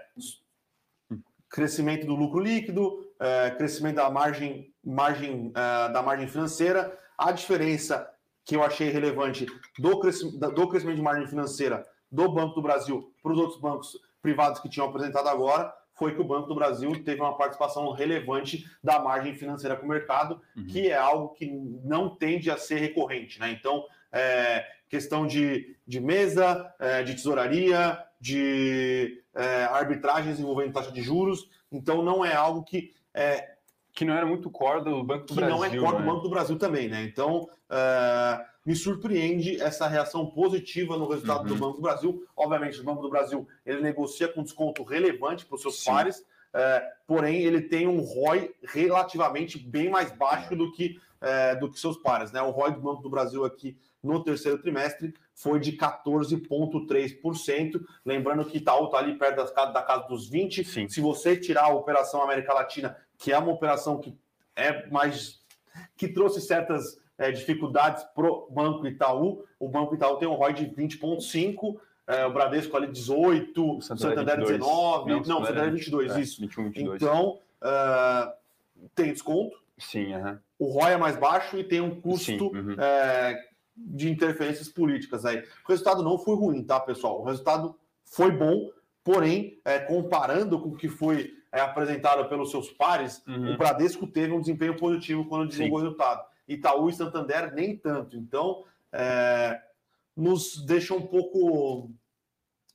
crescimento 1.49 2.07
do 2.07 2.15
lucro 2.15 2.39
líquido, 2.39 3.07
é, 3.19 3.51
crescimento 3.51 3.97
da 3.97 4.11
margem, 4.11 4.73
margem 4.85 5.53
é, 5.55 5.93
da 5.93 6.03
margem 6.03 6.29
financeira. 6.29 6.97
A 7.19 7.33
diferença 7.33 8.09
que 8.45 8.57
eu 8.57 8.63
achei 8.63 8.91
relevante 8.91 9.47
do, 9.79 9.99
crescimento, 9.99 10.39
do 10.39 10.69
crescimento 10.69 10.97
de 10.97 11.03
margem 11.03 11.27
financeira 11.27 11.85
do 12.11 12.31
Banco 12.33 12.55
do 12.55 12.63
Brasil 12.63 13.13
para 13.23 13.33
os 13.33 13.39
outros 13.39 13.61
bancos 13.61 13.99
privados 14.21 14.61
que 14.61 14.69
tinham 14.69 14.89
apresentado 14.89 15.29
agora 15.29 15.73
foi 16.03 16.17
que 16.17 16.21
o 16.21 16.25
Banco 16.25 16.49
do 16.49 16.55
Brasil 16.57 16.91
teve 17.05 17.21
uma 17.21 17.37
participação 17.37 17.93
relevante 17.93 18.69
da 18.83 18.99
margem 18.99 19.37
financeira 19.37 19.77
com 19.77 19.87
o 19.87 19.88
mercado, 19.88 20.41
uhum. 20.57 20.67
que 20.67 20.88
é 20.88 20.97
algo 20.97 21.29
que 21.29 21.47
não 21.85 22.09
tende 22.09 22.51
a 22.51 22.57
ser 22.57 22.81
recorrente. 22.81 23.38
Né? 23.38 23.53
Então, 23.53 23.85
é, 24.11 24.67
questão 24.88 25.25
de, 25.25 25.77
de 25.87 26.01
mesa, 26.01 26.75
é, 26.81 27.05
de 27.05 27.15
tesouraria, 27.15 28.05
de 28.21 29.23
é, 29.33 29.62
arbitragens 29.67 30.41
envolvendo 30.41 30.73
taxa 30.73 30.91
de 30.91 31.03
juros. 31.03 31.49
Então, 31.71 32.03
não 32.03 32.25
é 32.25 32.35
algo 32.35 32.65
que. 32.65 32.93
É, 33.15 33.53
que 33.93 34.05
não 34.05 34.15
era 34.15 34.27
muito 34.27 34.51
core 34.51 34.83
do 34.83 35.05
Banco 35.05 35.27
do 35.27 35.35
que 35.35 35.35
Brasil. 35.35 35.55
Que 35.55 35.61
não 35.61 35.65
é 35.65 35.79
core 35.79 35.99
né? 35.99 36.01
do 36.01 36.11
Banco 36.12 36.23
do 36.23 36.31
Brasil 36.31 36.59
também, 36.59 36.88
né? 36.88 37.05
Então, 37.05 37.49
é, 37.71 38.45
me 38.64 38.77
surpreende 38.77 39.61
essa 39.61 39.88
reação 39.88 40.27
positiva 40.27 40.96
no 40.96 41.09
resultado 41.09 41.42
uhum. 41.42 41.48
do 41.48 41.57
Banco 41.57 41.77
do 41.77 41.83
Brasil. 41.83 42.25
Obviamente, 42.37 42.81
o 42.81 42.85
Banco 42.85 43.03
do 43.03 43.11
Brasil 43.11 43.46
ele 43.66 43.81
negocia 43.81 44.29
com 44.29 44.42
desconto 44.42 44.85
relevante 44.85 45.44
para 45.44 45.57
os 45.57 45.62
seus 45.62 45.81
Sim. 45.81 45.90
pares, 45.90 46.25
é, 46.55 46.87
porém 47.07 47.42
ele 47.42 47.62
tem 47.62 47.88
um 47.88 48.01
ROI 48.01 48.55
relativamente 48.62 49.59
bem 49.59 49.88
mais 49.88 50.12
baixo 50.12 50.55
do 50.55 50.70
que, 50.70 51.01
é, 51.20 51.57
do 51.57 51.70
que 51.70 51.81
seus 51.81 51.96
pares. 51.96 52.31
Né? 52.31 52.42
O 52.42 52.51
ROI 52.51 52.72
do 52.72 52.81
Banco 52.81 53.03
do 53.03 53.11
Brasil 53.11 53.44
aqui 53.44 53.77
no 54.03 54.22
terceiro 54.22 54.59
trimestre 54.59 55.14
foi 55.35 55.59
de 55.59 55.72
14,3%. 55.72 57.83
Lembrando 58.05 58.44
que 58.44 58.59
Itaú 58.59 58.85
está 58.87 58.98
ali 58.98 59.18
perto 59.18 59.37
da, 59.37 59.64
da 59.66 59.83
casa 59.83 60.07
dos 60.09 60.31
20%. 60.31 60.64
Sim. 60.64 60.88
Se 60.88 61.01
você 61.01 61.37
tirar 61.37 61.64
a 61.64 61.75
Operação 61.75 62.22
América 62.22 62.53
Latina, 62.53 62.96
que 63.16 63.33
é 63.33 63.38
uma 63.38 63.53
operação 63.53 63.98
que 63.98 64.16
é 64.55 64.88
mais 64.90 65.40
que 65.96 66.07
trouxe 66.07 66.40
certas 66.40 67.02
é, 67.23 67.31
dificuldades 67.31 68.03
para 68.15 68.27
o 68.27 68.49
Banco 68.51 68.85
Itaú. 68.85 69.45
O 69.61 69.69
Banco 69.69 69.95
Itaú 69.95 70.17
tem 70.17 70.27
um 70.27 70.35
ROI 70.35 70.55
de 70.55 70.67
20,5%, 70.67 71.79
é, 72.09 72.27
o 72.27 72.33
Bradesco 72.33 72.77
ali 72.77 72.89
18, 72.89 73.77
o 73.77 73.81
Santander, 73.81 74.19
Santander 74.19 74.41
19, 74.41 75.11
não, 75.11 75.21
não 75.21 75.45
Santander 75.45 75.73
22, 75.73 76.17
é, 76.17 76.21
isso. 76.21 76.41
21, 76.41 76.65
22. 76.65 77.01
Então, 77.01 77.39
uh, 77.63 78.33
tem 78.93 79.13
desconto. 79.13 79.57
Sim, 79.79 80.15
uhum. 80.15 80.39
O 80.59 80.67
ROI 80.73 80.95
é 80.95 80.97
mais 80.97 81.17
baixo 81.17 81.57
e 81.57 81.63
tem 81.63 81.81
um 81.81 82.01
custo 82.01 82.49
uhum. 82.49 82.75
é, 82.77 83.41
de 83.77 84.11
interferências 84.11 84.69
políticas 84.69 85.25
aí. 85.25 85.39
O 85.65 85.69
resultado 85.69 86.03
não 86.03 86.19
foi 86.19 86.35
ruim, 86.35 86.65
tá, 86.65 86.81
pessoal? 86.81 87.21
O 87.21 87.25
resultado 87.25 87.77
foi 88.05 88.33
bom, 88.33 88.69
porém, 89.05 89.61
é, 89.65 89.79
comparando 89.79 90.59
com 90.59 90.71
o 90.71 90.77
que 90.77 90.89
foi 90.89 91.33
é, 91.53 91.61
apresentado 91.61 92.29
pelos 92.29 92.51
seus 92.51 92.69
pares, 92.71 93.23
uhum. 93.29 93.55
o 93.55 93.57
Bradesco 93.57 94.09
teve 94.09 94.33
um 94.33 94.41
desempenho 94.41 94.77
positivo 94.77 95.25
quando 95.27 95.49
divulgou 95.49 95.79
o 95.79 95.83
resultado. 95.83 96.32
Itaú 96.47 96.89
e 96.89 96.93
Santander 96.93 97.53
nem 97.55 97.77
tanto. 97.77 98.17
Então, 98.17 98.65
é, 98.93 99.61
nos 100.17 100.63
deixa 100.65 100.95
um 100.95 101.07
pouco 101.07 101.91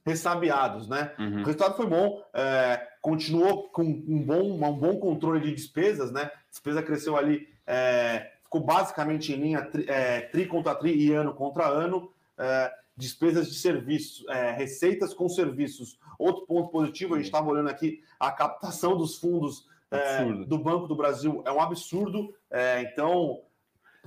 ressabiados, 0.05 0.87
né? 0.87 1.13
Uhum. 1.19 1.41
O 1.41 1.45
resultado 1.45 1.75
foi 1.75 1.85
bom, 1.85 2.23
é, 2.33 2.87
continuou 3.01 3.63
com 3.69 3.83
um 3.83 4.23
bom, 4.23 4.53
um 4.53 4.73
bom 4.73 4.97
controle 4.99 5.41
de 5.41 5.53
despesas, 5.53 6.11
né? 6.11 6.23
A 6.23 6.49
despesa 6.49 6.81
cresceu 6.81 7.17
ali, 7.17 7.47
é, 7.65 8.31
ficou 8.41 8.61
basicamente 8.61 9.33
em 9.33 9.35
linha 9.35 9.61
tri, 9.63 9.85
é, 9.87 10.21
tri, 10.21 10.45
contra 10.45 10.73
tri 10.73 10.95
e 10.95 11.11
ano 11.11 11.33
contra 11.33 11.67
ano. 11.67 12.11
É, 12.37 12.71
despesas 12.95 13.47
de 13.47 13.55
serviços, 13.55 14.25
é, 14.29 14.51
receitas 14.51 15.13
com 15.13 15.29
serviços. 15.29 15.99
Outro 16.17 16.47
ponto 16.47 16.69
positivo, 16.69 17.13
a 17.13 17.17
gente 17.17 17.27
estava 17.27 17.47
olhando 17.47 17.69
aqui, 17.69 18.01
a 18.19 18.31
captação 18.31 18.97
dos 18.97 19.17
fundos 19.17 19.67
é, 19.91 20.25
do 20.45 20.57
Banco 20.57 20.87
do 20.87 20.95
Brasil 20.95 21.43
é 21.45 21.51
um 21.51 21.61
absurdo. 21.61 22.33
então, 22.81 23.41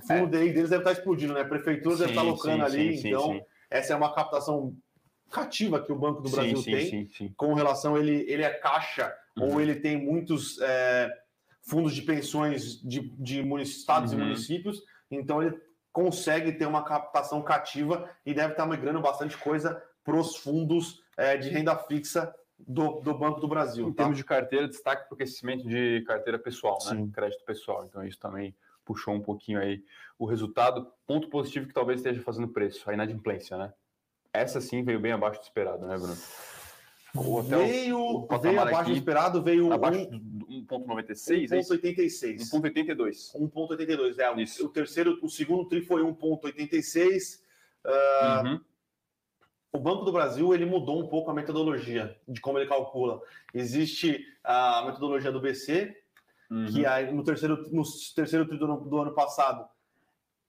o 0.03 0.07
fundo 0.07 0.35
é. 0.35 0.39
deles 0.39 0.69
deve 0.69 0.77
estar 0.77 0.91
explodindo, 0.91 1.33
né? 1.33 1.41
A 1.41 1.45
prefeitura 1.45 1.95
sim, 1.95 2.01
deve 2.01 2.11
estar 2.11 2.21
locando 2.23 2.69
sim, 2.69 2.77
ali, 2.79 2.97
sim, 2.97 3.07
então 3.09 3.45
essa 3.69 3.93
é 3.93 3.95
uma 3.95 4.13
captação 4.13 4.75
cativa 5.31 5.81
que 5.81 5.91
o 5.91 5.95
Banco 5.95 6.21
do 6.21 6.29
Brasil 6.29 6.57
sim, 6.57 6.71
tem, 6.71 6.89
sim, 6.89 7.07
sim. 7.07 7.33
com 7.37 7.53
relação 7.53 7.97
ele 7.97 8.25
ele 8.29 8.43
é 8.43 8.49
caixa 8.49 9.15
Uhum. 9.37 9.53
ou 9.53 9.61
ele 9.61 9.75
tem 9.75 9.95
muitos 9.97 10.59
é, 10.59 11.09
fundos 11.61 11.95
de 11.95 12.01
pensões 12.01 12.81
de, 12.81 12.99
de 13.17 13.41
munici- 13.41 13.77
estados 13.79 14.11
Uhum. 14.11 14.19
e 14.19 14.23
municípios, 14.23 14.83
então 15.09 15.41
ele 15.41 15.57
consegue 15.93 16.51
ter 16.51 16.65
uma 16.65 16.83
captação 16.83 17.41
cativa 17.41 18.09
e 18.25 18.33
deve 18.33 18.51
estar 18.51 18.65
migrando 18.65 18.99
bastante 18.99 19.37
coisa 19.37 19.81
para 20.03 20.17
os 20.17 20.35
fundos 20.35 21.01
é, 21.15 21.37
de 21.37 21.47
renda 21.47 21.77
fixa 21.77 22.33
do, 22.59 22.99
do 22.99 23.13
Banco 23.17 23.39
do 23.39 23.47
Brasil. 23.47 23.87
Em 23.87 23.93
tá? 23.93 24.03
termos 24.03 24.17
de 24.17 24.23
carteira, 24.25 24.67
destaque 24.67 25.07
para 25.07 25.13
o 25.13 25.17
crescimento 25.17 25.65
de 25.65 26.03
carteira 26.05 26.37
pessoal, 26.37 26.77
né? 26.85 27.07
Crédito 27.13 27.45
pessoal. 27.45 27.85
Então, 27.85 28.03
isso 28.05 28.19
também 28.19 28.53
puxou 28.85 29.13
um 29.13 29.21
pouquinho 29.21 29.59
aí 29.59 29.83
o 30.17 30.25
resultado. 30.25 30.87
Ponto 31.07 31.29
positivo 31.29 31.67
que 31.67 31.73
talvez 31.73 31.99
esteja 31.99 32.21
fazendo 32.21 32.47
preço, 32.47 32.89
a 32.89 32.93
inadimplência, 32.93 33.57
né? 33.57 33.73
Essa 34.33 34.61
sim 34.61 34.83
veio 34.83 34.99
bem 34.99 35.11
abaixo 35.11 35.39
do 35.39 35.43
esperado, 35.43 35.85
né, 35.85 35.97
Bruno? 35.97 36.17
O- 37.13 37.41
veio, 37.41 37.99
o 37.99 38.39
veio 38.39 38.61
abaixo 38.61 38.79
aqui, 38.81 38.91
do 38.91 38.97
esperado, 38.97 39.41
veio 39.43 39.73
abaixo 39.73 39.99
um- 39.99 40.17
do 40.17 40.45
1,96, 40.47 41.51
é 41.51 41.59
isso? 41.59 41.73
1,86. 41.73 42.49
1,82. 42.53 43.33
1,82. 43.35 44.17
É, 44.17 44.31
o- 44.31 44.39
Isso. 44.39 44.65
o 44.65 44.69
terceiro, 44.69 45.19
o 45.21 45.27
segundo 45.29 45.67
tri 45.67 45.81
foi 45.81 46.01
1,86. 46.03 47.43
Ah, 47.85 48.43
Uhum. 48.45 48.59
O 49.73 49.79
Banco 49.79 50.03
do 50.03 50.11
Brasil 50.11 50.53
ele 50.53 50.65
mudou 50.65 51.01
um 51.01 51.07
pouco 51.07 51.31
a 51.31 51.33
metodologia 51.33 52.13
de 52.27 52.41
como 52.41 52.59
ele 52.59 52.67
calcula. 52.67 53.21
Existe 53.53 54.25
a 54.43 54.83
metodologia 54.85 55.31
do 55.31 55.39
BC, 55.39 55.95
Uhum. 56.51 56.65
que 56.65 56.85
aí 56.85 57.09
no 57.13 57.23
terceiro, 57.23 57.63
no 57.71 57.81
terceiro 58.13 58.45
tri 58.45 58.57
do 58.57 58.65
ano, 58.65 58.81
do 58.81 59.01
ano 59.01 59.13
passado 59.13 59.65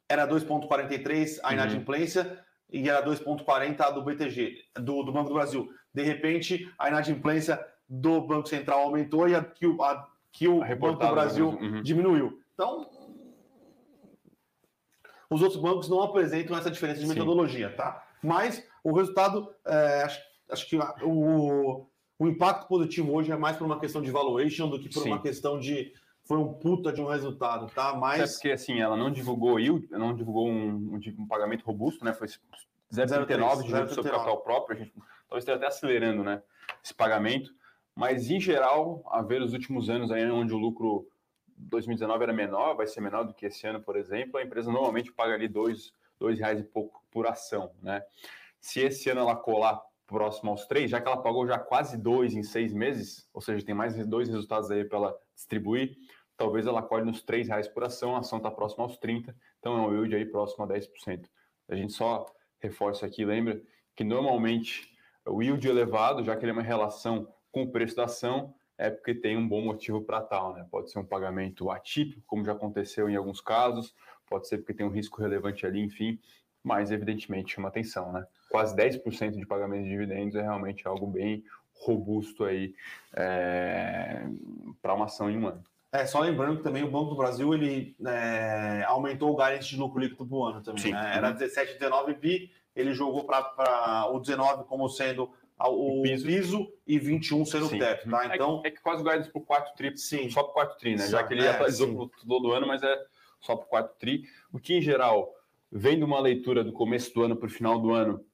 era 0.08 0.26
2,43 0.26 1.38
a 1.42 1.46
Uhum. 1.46 1.54
inadimplência 1.54 2.44
e 2.68 2.88
era 2.88 3.00
2,40 3.00 3.80
a 3.80 3.90
do 3.90 4.02
BTG, 4.02 4.56
do, 4.80 5.04
do 5.04 5.12
Banco 5.12 5.28
do 5.28 5.34
Brasil. 5.34 5.70
De 5.94 6.02
repente, 6.02 6.68
a 6.76 6.88
inadimplência 6.88 7.64
do 7.88 8.20
Banco 8.20 8.48
Central 8.48 8.80
aumentou 8.80 9.28
e 9.28 9.34
a 9.34 9.44
que 9.44 9.66
o, 9.66 9.80
a, 9.82 10.08
que 10.32 10.48
o 10.48 10.58
Banco 10.76 11.06
do 11.06 11.10
Brasil 11.12 11.50
uhum. 11.50 11.82
diminuiu. 11.82 12.42
Então, 12.54 12.90
os 15.30 15.40
outros 15.40 15.60
bancos 15.60 15.88
não 15.88 16.02
apresentam 16.02 16.56
essa 16.56 16.70
diferença 16.70 17.00
de 17.00 17.06
Sim. 17.06 17.12
metodologia, 17.12 17.74
tá? 17.74 18.04
Mas 18.22 18.66
o 18.82 18.92
resultado, 18.92 19.54
é, 19.64 20.02
acho, 20.02 20.20
acho 20.50 20.68
que 20.68 20.76
o, 21.02 21.86
o 22.22 22.28
impacto 22.28 22.68
positivo 22.68 23.12
hoje 23.12 23.32
é 23.32 23.36
mais 23.36 23.56
por 23.56 23.64
uma 23.64 23.80
questão 23.80 24.00
de 24.00 24.08
valuation 24.12 24.68
do 24.68 24.78
que 24.78 24.88
por 24.88 25.02
Sim. 25.02 25.08
uma 25.08 25.20
questão 25.20 25.58
de 25.58 25.92
foi 26.24 26.38
um 26.38 26.54
puta 26.54 26.92
de 26.92 27.00
um 27.00 27.06
resultado, 27.06 27.66
tá? 27.74 27.88
Até 27.88 27.98
Mas 27.98 28.34
porque, 28.34 28.52
assim, 28.52 28.80
ela 28.80 28.96
não 28.96 29.10
divulgou 29.10 29.58
yield, 29.58 29.88
não 29.90 30.14
divulgou 30.14 30.46
um, 30.48 31.00
um, 31.18 31.26
pagamento 31.26 31.64
robusto, 31.64 32.04
né? 32.04 32.12
Foi 32.12 32.28
0,39 32.28 33.62
de 33.64 33.70
juros 33.70 33.92
sobre 33.92 34.10
0,39. 34.10 34.12
capital 34.12 34.40
próprio. 34.40 34.76
A 34.76 34.78
gente 34.78 34.92
talvez 35.28 35.42
esteja 35.42 35.56
até 35.56 35.66
acelerando, 35.66 36.22
né? 36.22 36.40
Esse 36.84 36.94
pagamento. 36.94 37.52
Mas, 37.92 38.30
em 38.30 38.38
geral, 38.38 39.02
a 39.10 39.20
ver 39.20 39.42
os 39.42 39.52
últimos 39.52 39.90
anos 39.90 40.12
aí, 40.12 40.24
onde 40.30 40.54
o 40.54 40.58
lucro 40.58 41.08
2019 41.58 42.22
era 42.22 42.32
menor, 42.32 42.76
vai 42.76 42.86
ser 42.86 43.00
menor 43.00 43.24
do 43.24 43.34
que 43.34 43.46
esse 43.46 43.66
ano, 43.66 43.82
por 43.82 43.96
exemplo, 43.96 44.38
a 44.38 44.44
empresa 44.44 44.70
normalmente 44.70 45.10
paga 45.12 45.34
ali 45.34 45.48
dois, 45.48 45.92
dois 46.20 46.38
reais 46.38 46.60
e 46.60 46.64
pouco 46.64 47.02
por 47.10 47.26
ação, 47.26 47.72
né? 47.82 48.00
Se 48.60 48.78
esse 48.78 49.10
ano 49.10 49.22
ela 49.22 49.34
colar 49.34 49.82
próximo 50.12 50.50
aos 50.50 50.66
três, 50.66 50.90
já 50.90 51.00
que 51.00 51.08
ela 51.08 51.22
pagou 51.22 51.46
já 51.46 51.58
quase 51.58 51.96
dois 51.96 52.34
em 52.34 52.42
seis 52.42 52.72
meses, 52.72 53.28
ou 53.32 53.40
seja, 53.40 53.64
tem 53.64 53.74
mais 53.74 53.96
dois 54.06 54.28
resultados 54.28 54.70
aí 54.70 54.84
para 54.84 54.98
ela 54.98 55.18
distribuir, 55.34 55.96
talvez 56.36 56.66
ela 56.66 56.82
colhe 56.82 57.04
nos 57.04 57.22
três 57.22 57.48
reais 57.48 57.66
por 57.66 57.82
ação, 57.82 58.14
a 58.14 58.18
ação 58.18 58.38
está 58.38 58.50
próxima 58.50 58.84
aos 58.84 58.98
30, 58.98 59.34
então 59.58 59.76
é 59.76 59.80
um 59.80 59.94
yield 59.94 60.14
aí 60.14 60.26
próximo 60.26 60.64
a 60.64 60.68
10%. 60.68 61.26
A 61.68 61.74
gente 61.74 61.94
só 61.94 62.26
reforça 62.60 63.06
aqui, 63.06 63.24
lembra 63.24 63.60
que 63.96 64.04
normalmente 64.04 64.94
o 65.26 65.42
yield 65.42 65.66
elevado, 65.66 66.22
já 66.22 66.36
que 66.36 66.44
ele 66.44 66.50
é 66.50 66.54
uma 66.54 66.62
relação 66.62 67.26
com 67.50 67.62
o 67.62 67.72
preço 67.72 67.96
da 67.96 68.04
ação, 68.04 68.54
é 68.76 68.90
porque 68.90 69.14
tem 69.14 69.36
um 69.36 69.46
bom 69.48 69.62
motivo 69.62 70.02
para 70.02 70.20
tal, 70.20 70.54
né? 70.54 70.66
Pode 70.70 70.90
ser 70.90 70.98
um 70.98 71.04
pagamento 71.04 71.70
atípico, 71.70 72.22
como 72.26 72.44
já 72.44 72.52
aconteceu 72.52 73.08
em 73.08 73.16
alguns 73.16 73.40
casos, 73.40 73.94
pode 74.26 74.48
ser 74.48 74.58
porque 74.58 74.74
tem 74.74 74.84
um 74.84 74.90
risco 74.90 75.20
relevante 75.20 75.64
ali, 75.66 75.80
enfim, 75.80 76.18
mas 76.62 76.90
evidentemente 76.90 77.54
chama 77.54 77.68
atenção, 77.68 78.12
né? 78.12 78.26
Quase 78.52 78.76
10% 78.76 79.38
de 79.38 79.46
pagamento 79.46 79.84
de 79.84 79.88
dividendos 79.88 80.34
é 80.36 80.42
realmente 80.42 80.86
algo 80.86 81.06
bem 81.06 81.42
robusto 81.72 82.44
aí 82.44 82.74
para 84.82 84.94
uma 84.94 85.06
ação 85.06 85.30
em 85.30 85.38
um 85.38 85.48
ano. 85.48 85.64
é 85.90 86.04
só 86.04 86.20
lembrando 86.20 86.58
que 86.58 86.62
também 86.62 86.84
o 86.84 86.90
Banco 86.90 87.10
do 87.10 87.16
Brasil 87.16 87.52
ele 87.54 87.96
é, 88.06 88.84
aumentou 88.86 89.30
o 89.32 89.36
guidance 89.36 89.68
de 89.70 89.76
lucro 89.78 89.98
líquido 90.00 90.26
pro 90.26 90.44
ano 90.44 90.62
também. 90.62 90.82
Sim. 90.82 90.92
né? 90.92 91.12
Era 91.16 91.32
17, 91.32 91.74
19 91.78 92.12
bi, 92.14 92.50
ele 92.76 92.92
jogou 92.92 93.24
para 93.24 94.06
o 94.12 94.20
19 94.20 94.64
como 94.64 94.86
sendo 94.88 95.30
o 95.58 96.00
O 96.00 96.02
piso, 96.02 96.26
piso. 96.26 96.72
e 96.86 96.98
21 96.98 97.44
sendo 97.46 97.66
Sim. 97.68 97.76
o 97.76 97.78
teto, 97.78 98.08
tá? 98.10 98.24
É 98.30 98.34
Então, 98.34 98.60
que- 98.60 98.68
é, 98.68 98.70
que 98.70 98.80
quase 98.82 99.00
o 99.00 99.04
guidance 99.04 99.30
para 99.30 99.40
o 99.40 99.44
quarto 99.44 99.74
tri, 99.76 99.96
sim. 99.96 100.28
só 100.28 100.42
para 100.42 100.50
o 100.50 100.54
quarto 100.54 100.78
tri, 100.78 100.94
né? 100.96 101.06
Já 101.08 101.24
que 101.24 101.32
ele 101.34 101.44
é, 101.44 101.48
atualizou 101.50 102.08
para 102.08 102.18
todo 102.26 102.52
ano, 102.52 102.66
mas 102.66 102.82
é 102.82 102.96
só 103.40 103.56
para 103.56 103.64
o 103.64 103.68
quarto 103.68 103.96
tri. 103.98 104.24
O 104.52 104.58
que, 104.58 104.74
em 104.74 104.82
geral, 104.82 105.32
vendo 105.70 106.04
uma 106.04 106.20
leitura 106.20 106.62
do 106.62 106.72
começo 106.72 107.14
do 107.14 107.22
ano 107.22 107.34
para 107.36 107.46
o 107.46 107.50
final 107.50 107.78
do 107.78 107.92
ano, 107.92 108.24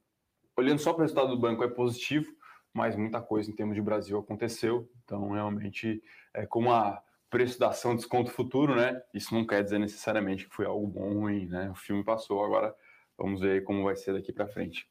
olhando 0.59 0.79
só 0.79 0.91
para 0.93 0.99
o 0.99 1.01
resultado 1.03 1.29
do 1.29 1.39
banco, 1.39 1.63
é 1.63 1.67
positivo, 1.67 2.31
mas 2.73 2.95
muita 2.95 3.21
coisa 3.21 3.49
em 3.49 3.55
termos 3.55 3.75
de 3.75 3.81
Brasil 3.81 4.17
aconteceu. 4.19 4.89
Então, 5.03 5.31
realmente, 5.31 6.01
é 6.33 6.45
como 6.45 6.71
a 6.71 7.01
preço 7.29 7.59
da 7.59 7.69
ação 7.69 7.95
desconto 7.95 8.31
futuro, 8.31 8.75
né? 8.75 9.01
Isso 9.13 9.33
não 9.33 9.45
quer 9.45 9.63
dizer 9.63 9.79
necessariamente 9.79 10.47
que 10.47 10.55
foi 10.55 10.65
algo 10.65 10.87
bom 10.87 11.01
ou 11.15 11.19
ruim, 11.21 11.45
né? 11.47 11.69
O 11.69 11.75
filme 11.75 12.03
passou, 12.03 12.43
agora 12.43 12.75
vamos 13.17 13.41
ver 13.41 13.63
como 13.63 13.83
vai 13.83 13.95
ser 13.95 14.13
daqui 14.13 14.31
para 14.33 14.47
frente. 14.47 14.87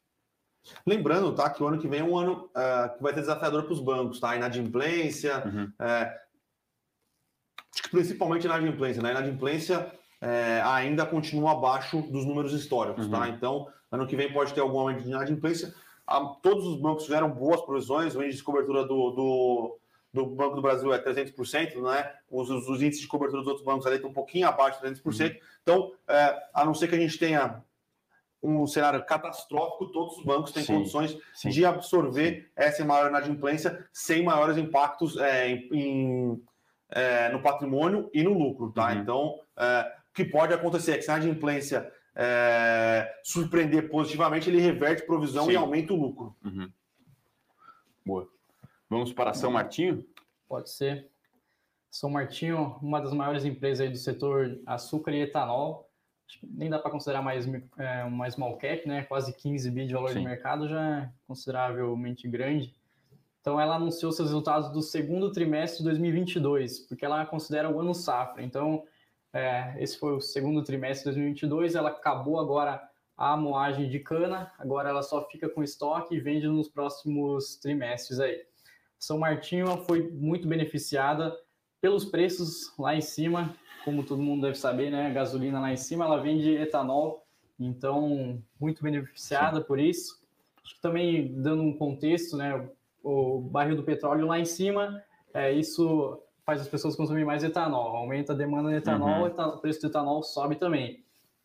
Lembrando, 0.85 1.33
tá, 1.33 1.49
que 1.49 1.63
o 1.63 1.67
ano 1.67 1.79
que 1.79 1.87
vem 1.87 2.01
é 2.01 2.03
um 2.03 2.17
ano 2.17 2.49
ah, 2.55 2.93
que 2.95 3.01
vai 3.01 3.13
ter 3.13 3.21
desafiador 3.21 3.63
para 3.63 3.73
os 3.73 3.79
bancos, 3.81 4.19
tá? 4.19 4.35
Inadimplência, 4.35 5.43
Uhum. 5.45 5.71
é, 5.79 6.19
acho 7.73 7.83
que 7.83 7.89
principalmente 7.89 8.45
inadimplência, 8.45 9.01
né? 9.01 9.11
Inadimplência 9.11 9.91
é, 10.21 10.61
ainda 10.65 11.05
continua 11.05 11.51
abaixo 11.51 12.01
dos 12.01 12.25
números 12.25 12.53
históricos, 12.53 13.05
Uhum. 13.05 13.11
tá? 13.11 13.29
Então, 13.29 13.67
ano 13.91 14.05
que 14.07 14.15
vem 14.15 14.31
pode 14.31 14.53
ter 14.53 14.61
algum 14.61 14.79
aumento 14.79 15.03
de 15.03 15.09
inadimplência. 15.09 15.73
Ah, 16.05 16.35
todos 16.41 16.65
os 16.65 16.79
bancos 16.79 17.05
tiveram 17.05 17.29
boas 17.29 17.61
provisões, 17.61 18.15
o 18.15 18.23
índice 18.23 18.39
de 18.39 18.43
cobertura 18.43 18.83
do, 18.83 19.11
do, 19.11 19.79
do 20.13 20.25
Banco 20.25 20.55
do 20.55 20.61
Brasil 20.61 20.91
é 20.93 21.01
300%, 21.01 21.81
né? 21.81 22.11
Os, 22.29 22.49
os, 22.49 22.67
os 22.67 22.81
índices 22.81 23.01
de 23.01 23.07
cobertura 23.07 23.41
dos 23.41 23.47
outros 23.47 23.65
bancos 23.65 23.85
ali 23.85 23.95
estão 23.97 24.09
um 24.09 24.13
pouquinho 24.13 24.47
abaixo 24.47 24.81
de 24.81 24.87
300%. 24.89 25.37
Então, 25.61 25.91
é, 26.07 26.35
a 26.53 26.65
não 26.65 26.73
ser 26.73 26.87
que 26.87 26.95
a 26.95 26.99
gente 26.99 27.17
tenha 27.17 27.63
um 28.41 28.65
cenário 28.65 29.03
catastrófico, 29.05 29.91
todos 29.91 30.17
os 30.17 30.23
bancos 30.23 30.51
têm 30.51 30.63
Sim, 30.63 30.75
condições 30.75 31.17
Sim. 31.33 31.49
de 31.49 31.65
absorver 31.65 32.49
essa 32.55 32.83
maior 32.85 33.09
inadimplência 33.09 33.85
sem 33.91 34.23
maiores 34.23 34.57
impactos 34.57 35.17
é, 35.17 35.49
em, 35.49 35.69
em, 35.73 36.43
é, 36.89 37.29
no 37.29 37.41
patrimônio 37.41 38.09
e 38.13 38.23
no 38.23 38.33
lucro, 38.33 38.71
tá? 38.71 38.93
Uhum. 38.93 38.99
Então, 38.99 39.39
é, 39.57 39.98
que 40.13 40.25
pode 40.25 40.53
acontecer 40.53 40.93
é 40.93 40.97
que 40.97 41.03
se 41.03 41.11
a 41.11 41.17
inadimplência 41.17 41.91
é, 42.15 43.19
surpreender 43.23 43.89
positivamente, 43.89 44.49
ele 44.49 44.59
reverte 44.59 45.05
provisão 45.05 45.45
Sim. 45.45 45.51
e 45.51 45.55
aumenta 45.55 45.93
o 45.93 45.95
lucro. 45.95 46.35
Uhum. 46.43 46.71
Boa. 48.05 48.27
Vamos 48.89 49.13
para 49.13 49.33
São 49.33 49.51
Martinho? 49.51 50.05
Pode 50.47 50.69
ser. 50.69 51.09
São 51.89 52.09
Martinho, 52.09 52.77
uma 52.81 52.99
das 52.99 53.13
maiores 53.13 53.45
empresas 53.45 53.81
aí 53.81 53.91
do 53.91 53.97
setor 53.97 54.59
açúcar 54.65 55.11
e 55.11 55.21
etanol. 55.21 55.89
Acho 56.27 56.39
que 56.39 56.47
nem 56.47 56.69
dá 56.69 56.77
para 56.77 56.91
considerar 56.91 57.21
mais 57.21 57.47
é, 57.77 58.03
uma 58.03 58.29
small 58.29 58.57
cap, 58.57 58.87
né? 58.87 59.03
Quase 59.03 59.33
15 59.33 59.71
bi 59.71 59.87
de 59.87 59.93
valor 59.93 60.09
Sim. 60.09 60.19
de 60.19 60.25
mercado 60.25 60.67
já 60.67 60.99
é 60.99 61.09
consideravelmente 61.27 62.27
grande. 62.27 62.75
Então 63.41 63.59
ela 63.59 63.75
anunciou 63.75 64.11
seus 64.11 64.27
resultados 64.27 64.71
do 64.71 64.81
segundo 64.81 65.31
trimestre 65.31 65.79
de 65.79 65.85
2022, 65.85 66.79
porque 66.81 67.05
ela 67.05 67.25
considera 67.25 67.69
o 67.69 67.79
ano 67.79 67.95
safra. 67.95 68.43
Então 68.43 68.83
é, 69.33 69.75
esse 69.77 69.97
foi 69.97 70.13
o 70.13 70.21
segundo 70.21 70.63
trimestre 70.63 71.09
de 71.11 71.15
2022. 71.15 71.75
Ela 71.75 71.89
acabou 71.89 72.39
agora 72.39 72.81
a 73.17 73.35
moagem 73.35 73.89
de 73.89 73.99
cana. 73.99 74.51
Agora 74.57 74.89
ela 74.89 75.03
só 75.03 75.27
fica 75.29 75.49
com 75.49 75.63
estoque 75.63 76.15
e 76.15 76.19
vende 76.19 76.47
nos 76.47 76.69
próximos 76.69 77.57
trimestres 77.57 78.19
aí. 78.19 78.41
São 78.97 79.19
Martinho 79.19 79.67
foi 79.85 80.09
muito 80.11 80.47
beneficiada 80.47 81.35
pelos 81.81 82.03
preços 82.03 82.73
lá 82.77 82.95
em 82.95 83.01
cima, 83.01 83.55
como 83.85 84.03
todo 84.03 84.21
mundo 84.21 84.41
deve 84.41 84.55
saber, 84.55 84.91
né? 84.91 85.07
A 85.07 85.13
gasolina 85.13 85.59
lá 85.59 85.71
em 85.71 85.77
cima, 85.77 86.05
ela 86.05 86.21
vende 86.21 86.49
etanol, 86.55 87.25
então 87.57 88.43
muito 88.59 88.83
beneficiada 88.83 89.61
por 89.61 89.79
isso. 89.79 90.19
Acho 90.63 90.75
que 90.75 90.81
também 90.81 91.41
dando 91.41 91.63
um 91.63 91.77
contexto, 91.77 92.35
né? 92.35 92.69
O 93.01 93.39
barril 93.39 93.77
do 93.77 93.83
petróleo 93.83 94.27
lá 94.27 94.37
em 94.37 94.45
cima, 94.45 95.01
é, 95.33 95.53
isso 95.53 96.21
faz 96.49 96.61
as 96.61 96.67
pessoas 96.67 96.95
consumirem 96.95 97.27
mais 97.27 97.43
etanol, 97.43 97.95
aumenta 97.95 98.33
a 98.33 98.35
demanda 98.35 98.69
de 98.69 98.77
etanol, 98.77 99.19
Uhum. 99.21 99.27
eta- 99.27 99.47
o 99.49 99.59
preço 99.59 99.79
do 99.81 99.87
etanol 99.87 100.23
sobe 100.23 100.55
também. 100.55 101.03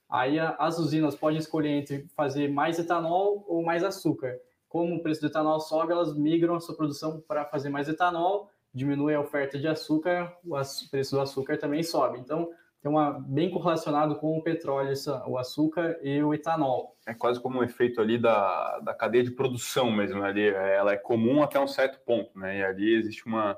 Aí 0.08 0.38
a- 0.38 0.56
as 0.58 0.78
usinas 0.78 1.14
podem 1.14 1.38
escolher 1.38 1.68
entre 1.68 2.06
fazer 2.16 2.48
mais 2.50 2.78
etanol 2.78 3.44
ou 3.46 3.62
mais 3.62 3.84
açúcar. 3.84 4.34
Como 4.66 4.94
o 4.96 5.02
preço 5.02 5.20
do 5.20 5.26
etanol 5.26 5.60
sobe, 5.60 5.92
elas 5.92 6.16
migram 6.16 6.54
a 6.54 6.60
sua 6.60 6.74
produção 6.74 7.20
para 7.28 7.44
fazer 7.44 7.68
mais 7.68 7.86
etanol, 7.86 8.48
diminui 8.72 9.14
a 9.14 9.20
oferta 9.20 9.58
de 9.58 9.68
açúcar, 9.68 10.32
o 10.42 10.56
preço 10.90 11.14
do 11.16 11.20
açúcar 11.20 11.58
também 11.58 11.82
sobe. 11.82 12.18
Então, 12.18 12.48
tem 12.80 12.90
uma 12.90 13.10
bem 13.12 13.50
correlacionado 13.50 14.16
com 14.16 14.38
o 14.38 14.42
petróleo, 14.42 14.92
o 15.26 15.36
açúcar 15.36 15.98
e 16.02 16.22
o 16.22 16.32
etanol. 16.32 16.96
É 17.06 17.12
quase 17.12 17.40
como 17.40 17.58
um 17.60 17.62
efeito 17.62 18.00
ali 18.00 18.16
da, 18.18 18.78
da 18.80 18.94
cadeia 18.94 19.22
de 19.24 19.30
produção 19.32 19.90
mesmo, 19.90 20.22
ali 20.22 20.48
ela 20.48 20.92
é 20.92 20.96
comum 20.96 21.42
até 21.42 21.60
um 21.60 21.68
certo 21.68 21.98
ponto, 22.06 22.38
né? 22.38 22.58
E 22.60 22.64
ali 22.64 22.94
existe 22.94 23.26
uma, 23.26 23.56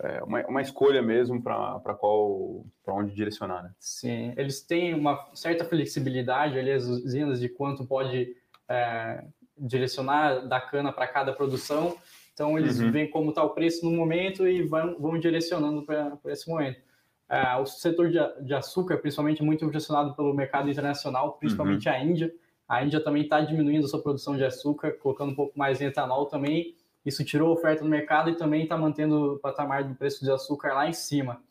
é, 0.00 0.22
uma, 0.22 0.46
uma, 0.46 0.62
escolha 0.62 1.02
mesmo 1.02 1.42
para 1.42 1.94
qual 1.94 2.64
para 2.84 2.94
onde 2.94 3.14
direcionar, 3.14 3.62
né? 3.62 3.70
Sim, 3.78 4.32
eles 4.36 4.60
têm 4.60 4.94
uma 4.94 5.28
certa 5.34 5.64
flexibilidade 5.64 6.58
ali 6.58 6.72
as 6.72 6.84
usinas 6.84 7.40
de 7.40 7.48
quanto 7.48 7.84
pode 7.86 8.36
é, 8.68 9.24
direcionar 9.56 10.46
da 10.46 10.60
cana 10.60 10.92
para 10.92 11.06
cada 11.06 11.32
produção. 11.32 11.96
Então 12.34 12.58
eles 12.58 12.80
uhum. 12.80 12.90
veem 12.90 13.10
como 13.10 13.30
está 13.30 13.42
o 13.42 13.50
preço 13.50 13.84
no 13.84 13.90
momento 13.90 14.46
e 14.46 14.62
vão, 14.62 14.96
vão 14.98 15.18
direcionando 15.18 15.82
para 15.82 16.18
esse 16.26 16.48
momento. 16.48 16.80
É, 17.28 17.56
o 17.56 17.64
setor 17.64 18.10
de, 18.10 18.18
de, 18.44 18.54
açúcar, 18.54 18.98
principalmente, 18.98 19.42
muito 19.42 19.64
direcionado 19.64 20.14
pelo 20.14 20.34
mercado 20.34 20.70
internacional, 20.70 21.32
principalmente 21.38 21.88
uhum. 21.88 21.94
a 21.94 21.98
Índia. 21.98 22.34
A 22.68 22.84
Índia 22.84 23.02
também 23.02 23.22
está 23.22 23.40
diminuindo 23.40 23.84
a 23.84 23.88
sua 23.88 24.02
produção 24.02 24.36
de 24.36 24.44
açúcar, 24.44 24.92
colocando 24.92 25.32
um 25.32 25.34
pouco 25.34 25.58
mais 25.58 25.80
em 25.80 25.86
etanol 25.86 26.26
também. 26.26 26.74
Isso 27.04 27.24
tirou 27.24 27.50
a 27.50 27.52
oferta 27.52 27.82
no 27.82 27.90
mercado 27.90 28.30
e 28.30 28.36
também 28.36 28.62
está 28.62 28.76
mantendo 28.76 29.34
o 29.34 29.38
patamar 29.38 29.84
do 29.84 29.94
preço 29.94 30.24
de 30.24 30.30
açúcar 30.30 30.74
lá 30.74 30.88
em 30.88 30.92
cima. 30.92 31.42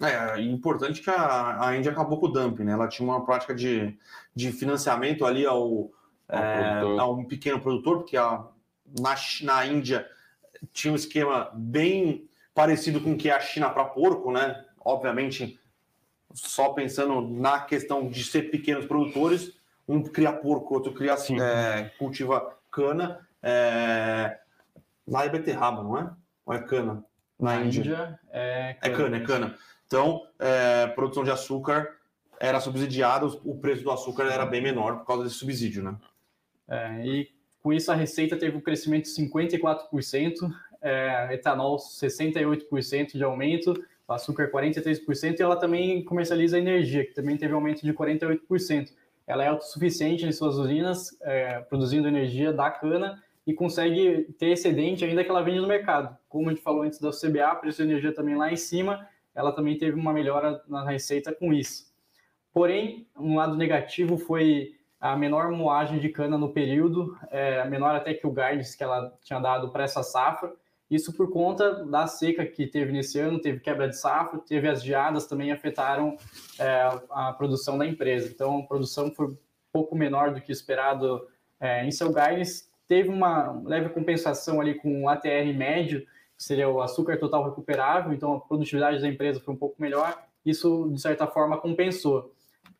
É, 0.00 0.38
é 0.38 0.42
importante 0.42 1.02
que 1.02 1.10
a, 1.10 1.66
a 1.68 1.76
Índia 1.76 1.92
acabou 1.92 2.18
com 2.18 2.26
o 2.26 2.32
dumping, 2.32 2.64
né? 2.64 2.72
Ela 2.72 2.88
tinha 2.88 3.06
uma 3.06 3.24
prática 3.24 3.54
de, 3.54 3.98
de 4.34 4.52
financiamento 4.52 5.26
ali 5.26 5.44
ao, 5.44 5.90
é, 6.28 6.80
a 6.98 7.06
um 7.06 7.24
pequeno 7.24 7.60
produtor, 7.60 7.98
porque 7.98 8.16
a, 8.16 8.44
na, 8.98 9.14
na 9.42 9.66
Índia 9.66 10.08
tinha 10.72 10.92
um 10.92 10.96
esquema 10.96 11.50
bem 11.54 12.28
parecido 12.54 13.00
com 13.00 13.12
o 13.12 13.16
que 13.16 13.28
é 13.28 13.32
a 13.32 13.40
China 13.40 13.68
para 13.68 13.84
porco, 13.84 14.32
né? 14.32 14.64
obviamente, 14.84 15.60
só 16.32 16.70
pensando 16.70 17.20
na 17.20 17.60
questão 17.60 18.08
de 18.08 18.24
ser 18.24 18.50
pequenos 18.50 18.86
produtores, 18.86 19.52
um 19.86 20.02
cria 20.02 20.32
porco, 20.32 20.74
outro 20.74 20.92
cria 20.94 21.14
assim, 21.14 21.40
é, 21.40 21.90
cultiva 21.98 22.56
cana. 22.70 23.26
É... 23.42 24.38
Lá 25.10 25.24
é 25.24 25.28
beterraba, 25.28 25.82
não 25.82 25.98
é? 25.98 26.10
Ou 26.46 26.54
é 26.54 26.62
cana? 26.62 27.04
Na, 27.38 27.56
na 27.56 27.64
Índia. 27.64 27.80
Índia 27.80 28.20
é, 28.30 28.76
cana. 28.80 28.94
é 28.94 28.96
cana, 28.96 29.16
é 29.16 29.20
cana. 29.20 29.58
Então, 29.86 30.22
é, 30.38 30.86
produção 30.86 31.24
de 31.24 31.30
açúcar 31.32 31.96
era 32.38 32.60
subsidiada, 32.60 33.26
o 33.26 33.58
preço 33.58 33.82
do 33.82 33.90
açúcar 33.90 34.24
era 34.24 34.46
bem 34.46 34.62
menor 34.62 34.98
por 34.98 35.06
causa 35.06 35.24
desse 35.24 35.34
subsídio, 35.34 35.82
né? 35.82 35.96
É, 36.68 37.04
e 37.04 37.28
com 37.62 37.72
isso 37.72 37.90
a 37.90 37.94
receita 37.94 38.36
teve 38.36 38.56
um 38.56 38.60
crescimento 38.60 39.04
de 39.04 39.10
54%, 39.10 40.50
é, 40.80 41.34
etanol 41.34 41.76
68% 41.76 43.12
de 43.12 43.24
aumento, 43.24 43.74
açúcar 44.08 44.50
43%, 44.50 45.38
e 45.38 45.42
ela 45.42 45.56
também 45.56 46.02
comercializa 46.04 46.58
energia, 46.58 47.04
que 47.04 47.12
também 47.12 47.36
teve 47.36 47.52
aumento 47.52 47.82
de 47.82 47.92
48%. 47.92 48.92
Ela 49.26 49.44
é 49.44 49.48
autossuficiente 49.48 50.24
em 50.24 50.32
suas 50.32 50.56
usinas, 50.56 51.16
é, 51.20 51.60
produzindo 51.60 52.08
energia 52.08 52.52
da 52.52 52.70
cana, 52.70 53.22
e 53.50 53.54
consegue 53.54 54.32
ter 54.38 54.50
excedente 54.50 55.04
ainda 55.04 55.24
que 55.24 55.30
ela 55.30 55.42
vende 55.42 55.58
no 55.58 55.66
mercado. 55.66 56.16
Como 56.28 56.48
a 56.48 56.52
gente 56.52 56.62
falou 56.62 56.82
antes 56.82 57.00
da 57.00 57.10
CBA, 57.10 57.56
preço 57.56 57.78
de 57.78 57.90
energia 57.90 58.14
também 58.14 58.36
lá 58.36 58.52
em 58.52 58.56
cima, 58.56 59.08
ela 59.34 59.50
também 59.50 59.76
teve 59.76 59.98
uma 59.98 60.12
melhora 60.12 60.62
na 60.68 60.88
receita 60.88 61.34
com 61.34 61.52
isso. 61.52 61.92
Porém, 62.52 63.08
um 63.18 63.34
lado 63.36 63.56
negativo 63.56 64.16
foi 64.16 64.74
a 65.00 65.16
menor 65.16 65.50
moagem 65.50 65.98
de 65.98 66.08
cana 66.10 66.38
no 66.38 66.52
período, 66.52 67.16
é, 67.28 67.64
menor 67.68 67.94
até 67.94 68.14
que 68.14 68.24
o 68.24 68.30
guidance 68.30 68.76
que 68.76 68.84
ela 68.84 69.12
tinha 69.22 69.40
dado 69.40 69.70
para 69.70 69.82
essa 69.82 70.02
safra, 70.02 70.52
isso 70.88 71.12
por 71.12 71.30
conta 71.30 71.84
da 71.86 72.06
seca 72.06 72.46
que 72.46 72.66
teve 72.66 72.92
nesse 72.92 73.18
ano, 73.18 73.40
teve 73.40 73.58
quebra 73.58 73.88
de 73.88 73.96
safra, 73.96 74.38
teve 74.40 74.68
as 74.68 74.82
geadas 74.82 75.26
também 75.26 75.50
afetaram 75.50 76.16
é, 76.58 76.88
a 77.10 77.32
produção 77.32 77.76
da 77.76 77.86
empresa. 77.86 78.28
Então, 78.28 78.60
a 78.60 78.62
produção 78.66 79.10
foi 79.10 79.26
um 79.28 79.36
pouco 79.72 79.96
menor 79.96 80.32
do 80.34 80.40
que 80.40 80.52
esperado 80.52 81.26
é, 81.58 81.84
em 81.84 81.90
seu 81.90 82.08
guidance. 82.08 82.69
Teve 82.90 83.08
uma 83.08 83.62
leve 83.64 83.90
compensação 83.90 84.60
ali 84.60 84.74
com 84.74 85.04
o 85.04 85.08
ATR 85.08 85.54
médio, 85.56 86.00
que 86.36 86.42
seria 86.42 86.68
o 86.68 86.80
açúcar 86.80 87.16
total 87.18 87.44
recuperável, 87.44 88.12
então 88.12 88.34
a 88.34 88.40
produtividade 88.40 89.00
da 89.00 89.06
empresa 89.06 89.38
foi 89.38 89.54
um 89.54 89.56
pouco 89.56 89.80
melhor. 89.80 90.20
Isso, 90.44 90.90
de 90.92 91.00
certa 91.00 91.28
forma, 91.28 91.56
compensou. 91.56 92.34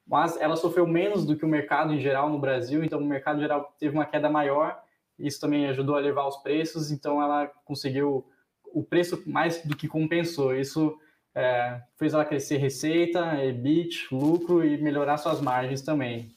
Mas 0.04 0.36
ela 0.40 0.56
sofreu 0.56 0.86
menos 0.86 1.24
do 1.24 1.36
que 1.36 1.44
o 1.44 1.48
mercado 1.48 1.94
em 1.94 2.00
geral 2.00 2.28
no 2.28 2.40
Brasil, 2.40 2.82
então 2.82 2.98
o 2.98 3.06
mercado 3.06 3.40
geral 3.40 3.72
teve 3.78 3.94
uma 3.94 4.04
queda 4.04 4.28
maior 4.28 4.82
isso 5.20 5.40
também 5.40 5.66
ajudou 5.68 5.96
a 5.96 6.00
levar 6.00 6.26
os 6.26 6.38
preços, 6.38 6.90
então 6.90 7.22
ela 7.22 7.46
conseguiu 7.64 8.26
o 8.72 8.82
preço 8.82 9.22
mais 9.26 9.62
do 9.64 9.76
que 9.76 9.86
compensou. 9.86 10.56
Isso 10.56 10.96
é, 11.34 11.80
fez 11.98 12.14
ela 12.14 12.24
crescer 12.24 12.56
receita, 12.56 13.44
EBIT, 13.44 14.08
lucro 14.12 14.64
e 14.64 14.78
melhorar 14.78 15.18
suas 15.18 15.40
margens 15.40 15.82
também. 15.82 16.34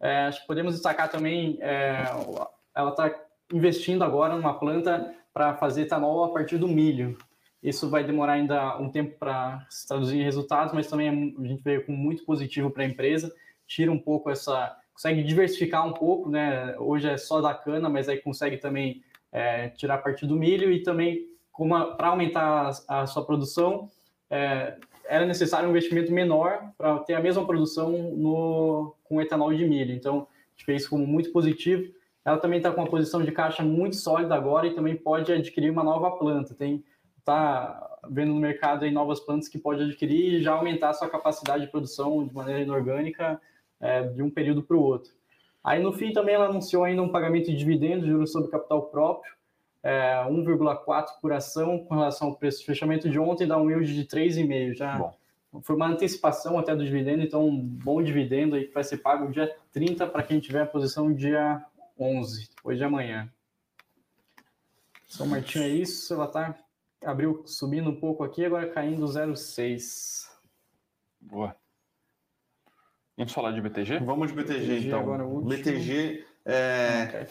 É, 0.00 0.30
podemos 0.46 0.74
destacar 0.74 1.10
também, 1.10 1.58
é, 1.60 2.04
ela 2.74 2.90
está 2.90 3.14
investindo 3.52 4.04
agora 4.04 4.36
numa 4.36 4.58
planta 4.58 5.14
para 5.32 5.54
fazer 5.54 5.82
etanol 5.82 6.24
a 6.24 6.32
partir 6.32 6.58
do 6.58 6.68
milho. 6.68 7.16
Isso 7.62 7.88
vai 7.88 8.04
demorar 8.04 8.34
ainda 8.34 8.78
um 8.78 8.90
tempo 8.90 9.18
para 9.18 9.66
se 9.70 9.88
traduzir 9.88 10.18
em 10.18 10.24
resultados, 10.24 10.72
mas 10.72 10.86
também 10.86 11.08
a 11.08 11.46
gente 11.46 11.62
veio 11.62 11.84
com 11.84 11.92
muito 11.92 12.24
positivo 12.24 12.70
para 12.70 12.82
a 12.82 12.86
empresa, 12.86 13.32
tira 13.66 13.90
um 13.90 13.98
pouco 13.98 14.30
essa 14.30 14.76
consegue 14.96 15.22
diversificar 15.22 15.86
um 15.86 15.92
pouco, 15.92 16.30
né? 16.30 16.74
Hoje 16.78 17.06
é 17.06 17.18
só 17.18 17.42
da 17.42 17.52
cana, 17.52 17.86
mas 17.86 18.08
aí 18.08 18.16
consegue 18.16 18.56
também 18.56 19.02
é, 19.30 19.68
tirar 19.68 19.98
parte 19.98 20.26
do 20.26 20.34
milho 20.34 20.72
e 20.72 20.82
também 20.82 21.26
para 21.98 22.08
aumentar 22.08 22.70
a, 22.88 23.02
a, 23.02 23.06
sua 23.06 23.24
produção 23.24 23.90
é, 24.30 24.78
era 25.08 25.26
necessário 25.26 25.68
um 25.68 25.70
investimento 25.70 26.12
menor 26.12 26.72
para 26.76 26.98
ter 27.00 27.14
a 27.14 27.20
mesma 27.20 27.46
produção 27.46 27.90
no, 27.90 28.94
com 29.04 29.20
etanol 29.20 29.52
de 29.54 29.64
milho. 29.64 29.94
Então, 29.94 30.26
a 30.28 30.50
gente 30.50 30.64
fez 30.64 30.86
como 30.86 31.06
muito 31.06 31.32
positivo. 31.32 31.92
Ela 32.24 32.38
também 32.38 32.58
está 32.58 32.70
com 32.70 32.80
uma 32.80 32.90
posição 32.90 33.22
de 33.22 33.30
caixa 33.32 33.62
muito 33.62 33.96
sólida 33.96 34.34
agora 34.34 34.66
e 34.66 34.74
também 34.74 34.96
pode 34.96 35.32
adquirir 35.32 35.70
uma 35.70 35.84
nova 35.84 36.10
planta. 36.12 36.54
Tem 36.54 36.84
tá 37.26 37.98
vendo 38.08 38.32
no 38.32 38.40
mercado 38.40 38.84
aí 38.84 38.90
novas 38.90 39.18
plantas 39.18 39.48
que 39.48 39.58
pode 39.58 39.82
adquirir 39.82 40.34
e 40.34 40.42
já 40.42 40.52
aumentar 40.52 40.92
sua 40.94 41.10
capacidade 41.10 41.64
de 41.64 41.70
produção 41.70 42.24
de 42.24 42.32
maneira 42.32 42.60
inorgânica 42.60 43.40
é, 43.80 44.04
de 44.04 44.22
um 44.22 44.30
período 44.30 44.62
para 44.62 44.76
o 44.76 44.80
outro. 44.80 45.12
Aí 45.62 45.82
no 45.82 45.92
fim 45.92 46.12
também 46.12 46.36
ela 46.36 46.46
anunciou 46.46 46.84
ainda 46.84 47.02
um 47.02 47.08
pagamento 47.08 47.46
de 47.46 47.56
dividendos, 47.56 48.06
juros 48.06 48.30
sobre 48.30 48.48
capital 48.48 48.82
próprio, 48.82 49.34
é, 49.86 50.16
1,4 50.28 51.20
por 51.22 51.32
ação 51.32 51.78
com 51.78 51.94
relação 51.94 52.26
ao 52.26 52.34
preço 52.34 52.58
de 52.58 52.66
fechamento 52.66 53.08
de 53.08 53.20
ontem, 53.20 53.46
dá 53.46 53.56
um 53.56 53.70
yield 53.70 53.94
de 53.94 54.04
3,5 54.04 54.74
já. 54.74 54.98
Bom. 54.98 55.16
Foi 55.62 55.76
uma 55.76 55.86
antecipação 55.86 56.58
até 56.58 56.74
do 56.74 56.84
dividendo, 56.84 57.22
então 57.22 57.46
um 57.46 57.56
bom 57.56 58.02
dividendo 58.02 58.56
aí 58.56 58.66
que 58.66 58.74
vai 58.74 58.82
ser 58.82 58.98
pago 58.98 59.30
dia 59.30 59.56
30 59.70 60.08
para 60.08 60.24
quem 60.24 60.40
tiver 60.40 60.62
a 60.62 60.66
posição 60.66 61.14
dia 61.14 61.64
11, 61.98 62.48
depois 62.56 62.76
de 62.76 62.84
amanhã. 62.84 63.32
São 65.06 65.24
Martinho 65.24 65.64
é 65.64 65.68
isso, 65.68 66.12
ela 66.12 66.26
tá 66.26 66.58
abriu 67.04 67.44
subindo 67.46 67.88
um 67.88 67.94
pouco 67.94 68.24
aqui, 68.24 68.44
agora 68.44 68.68
caindo 68.68 69.06
0,6. 69.06 70.28
Boa. 71.20 71.54
Vamos 73.16 73.32
falar 73.32 73.52
de 73.52 73.60
BTG? 73.60 74.00
Vamos 74.00 74.28
de 74.28 74.34
BTG, 74.34 74.58
BTG 74.58 74.86
então. 74.88 74.98
Agora, 74.98 75.24
BTG 75.24 76.26
é 76.44 77.24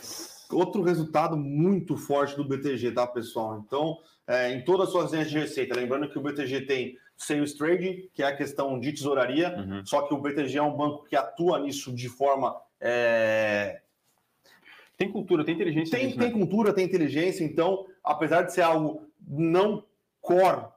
outro 0.51 0.81
resultado 0.81 1.35
muito 1.37 1.97
forte 1.97 2.35
do 2.35 2.43
BTG, 2.43 2.91
tá, 2.91 3.05
pessoal? 3.07 3.63
Então, 3.65 3.97
é, 4.27 4.51
em 4.53 4.63
todas 4.63 4.87
as 4.87 4.91
suas 4.91 5.11
linhas 5.11 5.29
de 5.29 5.37
receita, 5.37 5.75
lembrando 5.75 6.09
que 6.09 6.17
o 6.17 6.21
BTG 6.21 6.61
tem 6.61 6.97
sales 7.17 7.53
trading, 7.53 8.09
que 8.13 8.21
é 8.21 8.27
a 8.27 8.35
questão 8.35 8.79
de 8.79 8.91
tesouraria, 8.91 9.55
uhum. 9.57 9.85
só 9.85 10.01
que 10.01 10.13
o 10.13 10.17
BTG 10.17 10.57
é 10.57 10.61
um 10.61 10.75
banco 10.75 11.05
que 11.05 11.15
atua 11.15 11.59
nisso 11.59 11.93
de 11.93 12.09
forma 12.09 12.55
é... 12.79 13.81
Tem 14.97 15.11
cultura, 15.11 15.43
tem 15.43 15.55
inteligência. 15.55 15.97
Tem, 15.97 16.09
tem 16.11 16.27
né? 16.27 16.31
cultura, 16.31 16.73
tem 16.73 16.85
inteligência. 16.85 17.43
Então, 17.43 17.85
apesar 18.03 18.43
de 18.43 18.53
ser 18.53 18.61
algo 18.61 19.05
não 19.27 19.83
core 20.21 20.67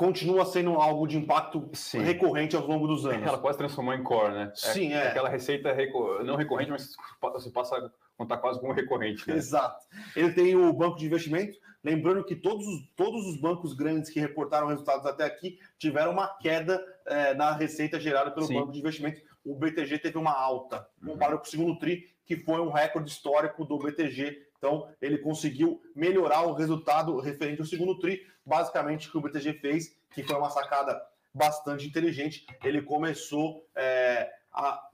continua 0.00 0.46
sendo 0.46 0.76
algo 0.76 1.06
de 1.06 1.18
impacto 1.18 1.68
Sim. 1.74 2.00
recorrente 2.00 2.56
ao 2.56 2.66
longo 2.66 2.86
dos 2.86 3.04
anos. 3.04 3.28
Ela 3.28 3.36
quase 3.36 3.58
transformou 3.58 3.92
em 3.92 4.02
core, 4.02 4.32
né? 4.32 4.52
Sim, 4.54 4.94
é. 4.94 4.96
é. 4.96 5.08
Aquela 5.08 5.28
receita 5.28 5.74
reco... 5.74 6.24
não 6.24 6.36
recorrente, 6.36 6.70
mas 6.70 6.96
você 7.20 7.50
passa 7.50 7.76
a 7.76 7.90
contar 8.16 8.38
quase 8.38 8.58
como 8.58 8.72
recorrente. 8.72 9.28
Né? 9.28 9.36
Exato. 9.36 9.84
Ele 10.16 10.32
tem 10.32 10.56
o 10.56 10.72
banco 10.72 10.96
de 10.96 11.04
investimento. 11.04 11.54
Lembrando 11.84 12.24
que 12.24 12.34
todos 12.34 12.66
os, 12.66 12.88
todos 12.96 13.26
os 13.26 13.38
bancos 13.38 13.74
grandes 13.74 14.08
que 14.08 14.18
reportaram 14.18 14.68
resultados 14.68 15.04
até 15.04 15.22
aqui 15.22 15.58
tiveram 15.78 16.12
uma 16.12 16.28
queda 16.38 16.82
é, 17.06 17.34
na 17.34 17.52
receita 17.52 18.00
gerada 18.00 18.30
pelo 18.30 18.46
Sim. 18.46 18.54
banco 18.54 18.72
de 18.72 18.78
investimento. 18.78 19.20
O 19.44 19.54
BTG 19.54 19.98
teve 19.98 20.16
uma 20.16 20.32
alta, 20.32 20.88
comparado 21.04 21.40
com 21.40 21.44
o 21.44 21.50
segundo 21.50 21.78
TRI, 21.78 22.04
que 22.24 22.38
foi 22.38 22.58
um 22.58 22.70
recorde 22.70 23.10
histórico 23.10 23.66
do 23.66 23.76
BTG 23.76 24.46
então, 24.60 24.86
ele 25.00 25.16
conseguiu 25.16 25.80
melhorar 25.96 26.42
o 26.42 26.52
resultado 26.52 27.18
referente 27.18 27.62
ao 27.62 27.66
segundo 27.66 27.98
TRI. 27.98 28.26
Basicamente, 28.44 29.08
o 29.08 29.10
que 29.10 29.16
o 29.16 29.20
BTG 29.22 29.54
fez, 29.54 29.98
que 30.10 30.22
foi 30.22 30.36
uma 30.36 30.50
sacada 30.50 31.02
bastante 31.32 31.86
inteligente, 31.86 32.46
ele 32.62 32.82
começou 32.82 33.66
é, 33.74 34.30
a 34.52 34.86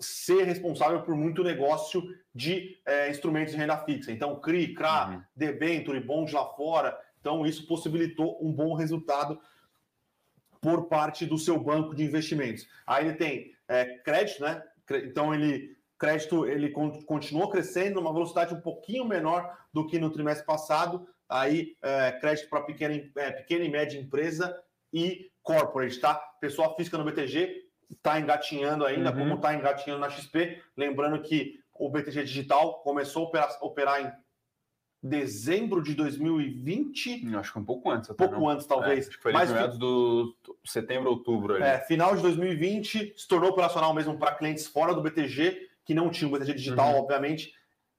ser 0.00 0.44
responsável 0.44 1.02
por 1.02 1.14
muito 1.14 1.44
negócio 1.44 2.02
de 2.34 2.80
é, 2.86 3.10
instrumentos 3.10 3.52
de 3.52 3.58
renda 3.58 3.76
fixa. 3.84 4.10
Então, 4.10 4.40
CRI, 4.40 4.72
CRA, 4.72 5.10
uhum. 5.10 5.22
debenture, 5.36 6.00
bond 6.00 6.34
lá 6.34 6.46
fora. 6.54 6.98
Então, 7.20 7.44
isso 7.44 7.66
possibilitou 7.66 8.38
um 8.42 8.50
bom 8.50 8.74
resultado 8.74 9.38
por 10.58 10.86
parte 10.86 11.26
do 11.26 11.36
seu 11.36 11.58
banco 11.60 11.94
de 11.94 12.02
investimentos. 12.02 12.66
Aí 12.86 13.08
ele 13.08 13.16
tem 13.16 13.54
é, 13.68 13.98
crédito, 13.98 14.42
né? 14.42 14.62
Então 15.04 15.34
ele 15.34 15.75
crédito 15.98 16.46
ele 16.46 16.70
continuou 16.70 17.50
crescendo 17.50 17.96
numa 17.96 18.12
velocidade 18.12 18.54
um 18.54 18.60
pouquinho 18.60 19.04
menor 19.04 19.56
do 19.72 19.86
que 19.86 19.98
no 19.98 20.10
trimestre 20.10 20.46
passado. 20.46 21.06
Aí 21.28 21.76
é, 21.82 22.12
crédito 22.12 22.48
para 22.48 22.62
pequena, 22.62 22.94
é, 23.16 23.30
pequena 23.30 23.64
e 23.64 23.70
média 23.70 23.98
empresa 23.98 24.56
e 24.92 25.30
corporate, 25.42 25.98
tá? 26.00 26.14
Pessoa 26.40 26.74
física 26.76 26.98
no 26.98 27.04
BTG 27.04 27.66
está 27.90 28.18
engatinhando 28.18 28.84
ainda, 28.84 29.10
uhum. 29.10 29.18
como 29.18 29.34
está 29.34 29.54
engatinhando 29.54 30.00
na 30.00 30.10
XP. 30.10 30.60
Lembrando 30.76 31.20
que 31.22 31.60
o 31.74 31.88
BTG 31.90 32.24
Digital 32.24 32.80
começou 32.80 33.24
a 33.24 33.28
operar, 33.28 33.58
operar 33.60 34.00
em 34.02 34.12
dezembro 35.02 35.82
de 35.82 35.94
2020. 35.94 37.34
Acho 37.36 37.52
que 37.52 37.58
um 37.58 37.64
pouco 37.64 37.90
antes. 37.90 38.10
Até, 38.10 38.26
pouco 38.26 38.40
não. 38.40 38.48
antes, 38.48 38.66
talvez. 38.66 39.06
É, 39.06 39.08
acho 39.08 39.16
que 39.16 39.22
foi 39.22 39.32
mais 39.32 39.50
meados 39.50 39.78
do 39.78 40.34
setembro, 40.64 41.10
outubro. 41.10 41.54
Ali. 41.54 41.64
É, 41.64 41.80
final 41.80 42.16
de 42.16 42.22
2020, 42.22 43.14
se 43.16 43.28
tornou 43.28 43.50
operacional 43.50 43.94
mesmo 43.94 44.18
para 44.18 44.34
clientes 44.34 44.66
fora 44.66 44.94
do 44.94 45.02
BTG, 45.02 45.68
que 45.86 45.94
não 45.94 46.10
tinham 46.10 46.30
BTG 46.30 46.52
Digital, 46.52 46.92
uhum. 46.92 46.98
obviamente, 46.98 47.54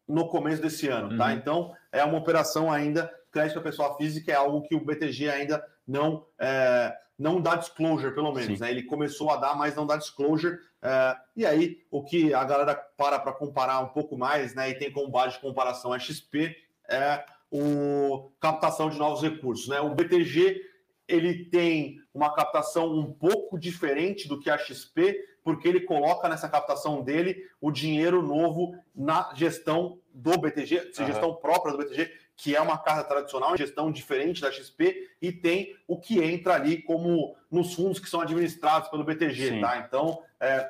no 0.08 0.28
começo 0.28 0.62
desse 0.62 0.88
ano, 0.88 1.10
tá? 1.10 1.14
uhum. 1.14 1.18
tá? 1.18 1.34
Então, 1.34 1.74
é 1.92 2.04
uma 2.04 2.20
operação 2.20 2.72
ainda, 2.72 3.12
crédito 3.32 3.58
à 3.58 3.62
pessoa 3.64 3.98
física, 3.98 4.32
é 4.32 4.36
algo 4.36 4.62
que 4.62 4.76
o 4.76 4.86
BTG 4.86 5.30
ainda 5.30 5.66
não... 5.88 6.26
É, 6.38 6.96
não 7.18 7.42
dá 7.42 7.56
disclosure, 7.56 8.14
pelo 8.14 8.32
menos. 8.32 8.60
Né? 8.60 8.70
Ele 8.70 8.84
começou 8.84 9.32
a 9.32 9.38
dar, 9.38 9.58
mas 9.58 9.76
não 9.76 9.88
dá 9.88 9.98
disclosure. 9.98 10.60
É, 10.84 11.18
e 11.36 11.46
aí, 11.48 11.80
o 11.90 12.04
que 12.04 12.32
a 12.32 12.44
galera 12.44 12.76
para 12.76 13.18
para 13.18 13.34
comparar 13.34 13.80
um 13.80 13.88
pouco 13.88 14.16
mais, 14.16 14.54
né? 14.54 14.70
E 14.70 14.76
tem 14.76 14.92
como 14.92 15.10
base 15.10 15.34
de 15.34 15.42
comparação 15.42 15.92
a 15.92 15.98
XP, 15.98 16.56
é 16.88 17.26
o 17.52 18.32
captação 18.40 18.90
de 18.90 19.00
novos 19.00 19.22
recursos. 19.22 19.68
Né? 19.68 19.80
O 19.80 19.96
BTG 19.96 20.62
ele 21.08 21.46
tem 21.46 22.02
uma 22.14 22.34
captação 22.34 22.94
um 22.94 23.12
pouco 23.12 23.58
diferente 23.58 24.28
do 24.28 24.40
que 24.40 24.50
a 24.50 24.58
XP, 24.58 25.18
porque 25.48 25.66
ele 25.66 25.80
coloca 25.80 26.28
nessa 26.28 26.50
captação 26.50 27.02
dele 27.02 27.50
o 27.62 27.72
dinheiro 27.72 28.22
novo 28.22 28.78
na 28.94 29.32
gestão 29.34 29.98
do 30.14 30.38
BTG, 30.38 30.92
uhum. 31.00 31.06
gestão 31.08 31.36
própria 31.36 31.72
do 31.72 31.78
BTG, 31.78 32.12
que 32.36 32.54
é 32.54 32.60
uma 32.60 32.78
casa 32.78 33.02
tradicional, 33.06 33.56
gestão 33.56 33.90
diferente 33.90 34.42
da 34.42 34.52
XP, 34.52 35.10
e 35.22 35.32
tem 35.32 35.74
o 35.88 35.98
que 35.98 36.22
entra 36.22 36.56
ali 36.56 36.82
como 36.82 37.34
nos 37.50 37.74
fundos 37.74 37.98
que 37.98 38.10
são 38.10 38.20
administrados 38.20 38.90
pelo 38.90 39.06
BTG, 39.06 39.52
Sim. 39.52 39.62
tá? 39.62 39.78
Então, 39.78 40.22
é, 40.38 40.70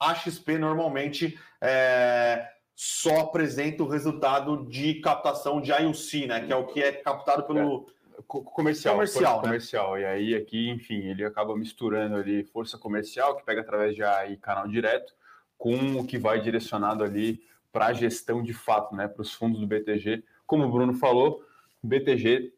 a 0.00 0.12
XP 0.12 0.58
normalmente 0.58 1.38
é, 1.60 2.48
só 2.74 3.20
apresenta 3.20 3.84
o 3.84 3.88
resultado 3.88 4.66
de 4.66 4.94
captação 4.94 5.60
de 5.60 5.70
IUC, 5.70 6.26
né? 6.26 6.40
Que 6.40 6.52
é 6.52 6.56
o 6.56 6.66
que 6.66 6.82
é 6.82 6.90
captado 6.90 7.44
pelo. 7.44 7.86
É 7.86 7.99
comercial, 8.26 8.94
comercial, 8.94 9.36
né? 9.36 9.42
comercial. 9.42 9.98
E 9.98 10.04
aí 10.04 10.34
aqui, 10.34 10.68
enfim, 10.70 11.08
ele 11.08 11.24
acaba 11.24 11.56
misturando 11.56 12.16
ali 12.16 12.44
força 12.44 12.78
comercial 12.78 13.36
que 13.36 13.44
pega 13.44 13.60
através 13.60 13.94
de 13.94 14.02
AI 14.02 14.36
canal 14.36 14.68
direto 14.68 15.12
com 15.56 15.96
o 15.96 16.06
que 16.06 16.18
vai 16.18 16.40
direcionado 16.40 17.04
ali 17.04 17.42
para 17.72 17.86
a 17.86 17.92
gestão 17.92 18.42
de 18.42 18.52
fato, 18.52 18.94
né, 18.94 19.06
para 19.06 19.22
os 19.22 19.32
fundos 19.32 19.60
do 19.60 19.66
BTG. 19.66 20.24
Como 20.46 20.64
o 20.64 20.70
Bruno 20.70 20.94
falou, 20.94 21.44
o 21.82 21.86
BTG 21.86 22.52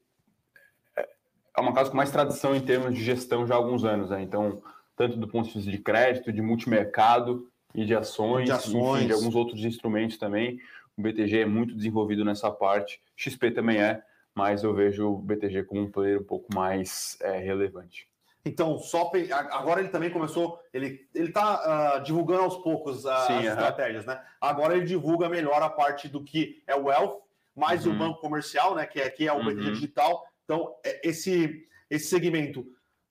é 0.97 1.61
uma 1.61 1.75
casa 1.75 1.91
com 1.91 1.97
mais 1.97 2.11
tradição 2.11 2.55
em 2.55 2.61
termos 2.61 2.95
de 2.95 3.03
gestão 3.03 3.47
já 3.47 3.55
há 3.55 3.57
alguns 3.57 3.85
anos, 3.85 4.11
né? 4.11 4.23
Então, 4.23 4.63
tanto 4.97 5.17
do 5.17 5.29
ponto 5.29 5.49
de 5.49 5.55
vista 5.55 5.71
de 5.71 5.79
crédito, 5.79 6.33
de 6.33 6.41
multimercado 6.41 7.47
e 7.75 7.85
de 7.85 7.95
ações, 7.95 8.47
de, 8.47 8.53
ações. 8.53 8.99
Enfim, 8.99 9.07
de 9.09 9.13
alguns 9.13 9.35
outros 9.35 9.65
instrumentos 9.65 10.17
também. 10.17 10.59
O 10.97 11.03
BTG 11.03 11.41
é 11.41 11.47
muito 11.47 11.75
desenvolvido 11.75 12.25
nessa 12.25 12.51
parte, 12.51 13.01
XP 13.17 13.51
também 13.51 13.79
é, 13.79 14.03
mas 14.35 14.63
eu 14.63 14.75
vejo 14.75 15.09
o 15.09 15.19
BTG 15.19 15.65
como 15.65 15.83
um 15.83 15.91
player 15.91 16.21
um 16.21 16.25
pouco 16.25 16.55
mais 16.55 17.19
é, 17.21 17.39
relevante. 17.39 18.09
Então, 18.45 18.79
só 18.79 19.11
agora 19.53 19.81
ele 19.81 19.89
também 19.89 20.11
começou, 20.11 20.59
ele 20.75 21.07
ele 21.15 21.29
está 21.29 21.55
uh, 21.55 21.97
ah, 21.97 21.99
divulgando 22.01 22.43
aos 22.43 22.57
poucos 22.57 23.03
Sim, 23.03 23.09
as 23.09 23.45
estratégias, 23.45 24.05
né? 24.05 24.21
Agora 24.41 24.77
ele 24.77 24.85
divulga 24.85 25.29
melhor 25.29 25.63
a 25.63 25.69
parte 25.69 26.09
do 26.09 26.25
que 26.25 26.61
é 26.67 26.75
o 26.75 26.87
wealth, 26.87 27.21
mais 27.55 27.87
uhum. 27.87 27.95
o 27.95 27.99
banco 27.99 28.21
comercial, 28.21 28.75
né? 28.75 28.85
Que 28.85 29.01
é, 29.01 29.15
é 29.27 29.33
o 29.33 29.37
uhum. 29.37 29.45
BTG 29.45 29.73
digital. 29.73 30.27
Então, 30.45 30.75
é, 30.85 31.09
esse 31.09 31.65
esse 31.89 32.07
segmento 32.07 32.67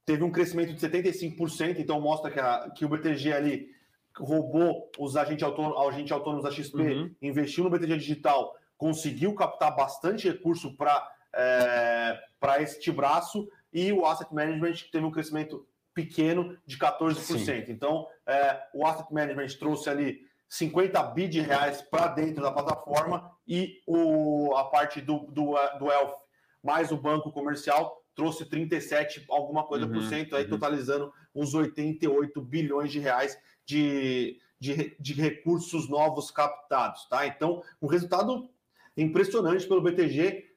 teve 0.05 0.23
um 0.23 0.31
crescimento 0.31 0.73
de 0.73 0.81
75%, 0.81 1.77
então 1.77 2.01
mostra 2.01 2.31
que, 2.31 2.39
a, 2.39 2.69
que 2.71 2.83
o 2.83 2.89
BTG 2.89 3.31
ali 3.31 3.69
roubou 4.17 4.89
os 4.99 5.15
agentes 5.15 5.43
autônomos, 5.43 5.77
agente 5.87 6.11
autônomos 6.11 6.43
da 6.43 6.51
XP, 6.51 6.81
uhum. 6.81 7.15
investiu 7.21 7.63
no 7.63 7.69
BTG 7.69 7.97
digital, 7.97 8.55
conseguiu 8.81 9.35
captar 9.35 9.75
bastante 9.75 10.27
recurso 10.27 10.75
para 10.75 11.07
é, 11.35 12.19
para 12.39 12.63
este 12.63 12.91
braço 12.91 13.47
e 13.71 13.93
o 13.93 14.07
asset 14.07 14.33
management 14.33 14.73
teve 14.91 15.05
um 15.05 15.11
crescimento 15.11 15.67
pequeno 15.93 16.57
de 16.65 16.79
14%. 16.79 17.15
Sim. 17.15 17.63
Então, 17.71 18.07
é, 18.25 18.59
o 18.73 18.83
asset 18.83 19.13
management 19.13 19.49
trouxe 19.59 19.87
ali 19.87 20.21
50 20.49 21.01
bi 21.03 21.27
de 21.27 21.41
reais 21.41 21.83
para 21.83 22.07
dentro 22.07 22.41
da 22.41 22.51
plataforma 22.51 23.31
e 23.47 23.83
o, 23.85 24.55
a 24.55 24.63
parte 24.63 24.99
do, 24.99 25.19
do, 25.27 25.53
do 25.77 25.91
Elf 25.91 26.15
mais 26.63 26.91
o 26.91 26.97
banco 26.97 27.31
comercial 27.31 28.03
trouxe 28.15 28.45
37 28.45 29.25
alguma 29.29 29.63
coisa 29.63 29.85
uhum, 29.85 29.93
por 29.93 30.03
cento, 30.03 30.35
aí 30.35 30.45
uhum. 30.45 30.49
totalizando 30.49 31.13
uns 31.35 31.53
88 31.53 32.41
bilhões 32.41 32.91
de 32.91 32.97
reais 32.97 33.37
de, 33.63 34.39
de, 34.59 34.95
de 34.99 35.13
recursos 35.13 35.87
novos 35.87 36.31
captados, 36.31 37.07
tá? 37.07 37.27
Então, 37.27 37.63
um 37.79 37.87
resultado 37.87 38.49
impressionante 38.97 39.67
pelo 39.67 39.81
BTG, 39.81 40.51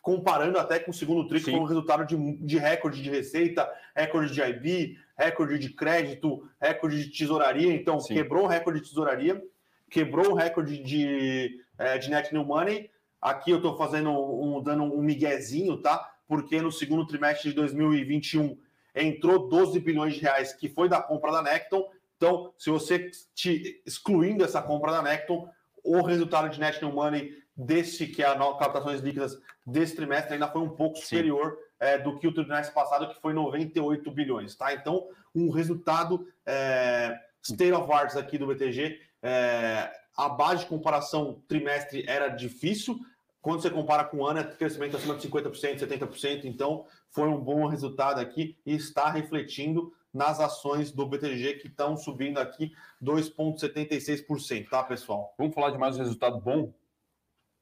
comparando 0.00 0.58
até 0.58 0.78
com 0.78 0.90
o 0.90 0.94
segundo 0.94 1.26
TRI, 1.26 1.40
foi 1.40 1.54
um 1.54 1.64
resultado 1.64 2.06
de, 2.06 2.36
de 2.38 2.58
recorde 2.58 3.02
de 3.02 3.10
receita, 3.10 3.70
recorde 3.94 4.32
de 4.32 4.40
IB, 4.40 4.96
recorde 5.16 5.58
de 5.58 5.70
crédito, 5.70 6.48
recorde 6.60 7.04
de 7.04 7.16
tesouraria. 7.16 7.74
Então, 7.74 8.00
Sim. 8.00 8.14
quebrou 8.14 8.44
o 8.44 8.48
recorde 8.48 8.80
de 8.80 8.88
tesouraria, 8.88 9.42
quebrou 9.90 10.30
o 10.30 10.34
recorde 10.34 10.82
de, 10.82 11.60
é, 11.78 11.98
de 11.98 12.10
net 12.10 12.32
new 12.32 12.44
money. 12.44 12.90
Aqui 13.20 13.50
eu 13.50 13.58
estou 13.58 13.76
fazendo 13.76 14.10
um, 14.10 14.62
dando 14.62 14.84
um 14.84 15.02
miguezinho, 15.02 15.76
tá? 15.76 16.10
Porque 16.26 16.60
no 16.60 16.72
segundo 16.72 17.06
trimestre 17.06 17.50
de 17.50 17.56
2021 17.56 18.56
entrou 18.94 19.48
12 19.48 19.78
bilhões 19.80 20.14
de 20.14 20.20
reais, 20.20 20.52
que 20.52 20.68
foi 20.68 20.88
da 20.88 21.00
compra 21.00 21.32
da 21.32 21.42
Necton. 21.42 21.88
Então, 22.16 22.52
se 22.56 22.70
você 22.70 23.10
te, 23.34 23.82
excluindo 23.84 24.44
essa 24.44 24.62
compra 24.62 24.92
da 24.92 25.02
Necton, 25.02 25.48
o 25.82 26.02
resultado 26.02 26.48
de 26.48 26.60
net 26.60 26.82
new 26.82 26.92
money 26.92 27.42
desse 27.56 28.06
que 28.06 28.22
é 28.22 28.26
a 28.26 28.36
captações 28.54 29.00
líquidas 29.00 29.38
desse 29.66 29.94
trimestre 29.94 30.34
ainda 30.34 30.48
foi 30.48 30.62
um 30.62 30.70
pouco 30.70 30.96
Sim. 30.96 31.04
superior 31.04 31.58
é, 31.78 31.98
do 31.98 32.18
que 32.18 32.26
o 32.26 32.32
trimestre 32.32 32.74
passado, 32.74 33.08
que 33.08 33.20
foi 33.20 33.32
98 33.32 34.10
bilhões, 34.10 34.54
tá? 34.54 34.72
Então, 34.72 35.08
um 35.34 35.50
resultado 35.50 36.26
é, 36.46 37.18
state 37.42 37.72
of 37.72 37.92
arts 37.92 38.16
aqui 38.16 38.38
do 38.38 38.46
BTG. 38.46 39.00
É, 39.22 39.92
a 40.16 40.28
base 40.28 40.60
de 40.60 40.66
comparação 40.66 41.42
trimestre 41.48 42.04
era 42.06 42.28
difícil. 42.28 42.98
Quando 43.40 43.60
você 43.60 43.70
compara 43.70 44.04
com 44.04 44.18
o 44.18 44.26
ano, 44.26 44.40
é 44.40 44.44
crescimento 44.44 44.96
acima 44.96 45.16
de 45.16 45.28
50%, 45.28 45.80
70%. 45.80 46.44
Então, 46.44 46.86
foi 47.10 47.28
um 47.28 47.38
bom 47.38 47.66
resultado 47.66 48.20
aqui 48.20 48.56
e 48.64 48.74
está 48.74 49.10
refletindo 49.10 49.92
nas 50.12 50.40
ações 50.40 50.92
do 50.92 51.06
BTG 51.06 51.54
que 51.54 51.68
estão 51.68 51.96
subindo 51.96 52.38
aqui 52.38 52.72
2,76%, 53.02 54.68
tá, 54.68 54.82
pessoal? 54.82 55.34
Vamos 55.38 55.54
falar 55.54 55.70
de 55.70 55.78
mais 55.78 55.96
um 55.96 56.00
resultado 56.00 56.38
bom? 56.38 56.72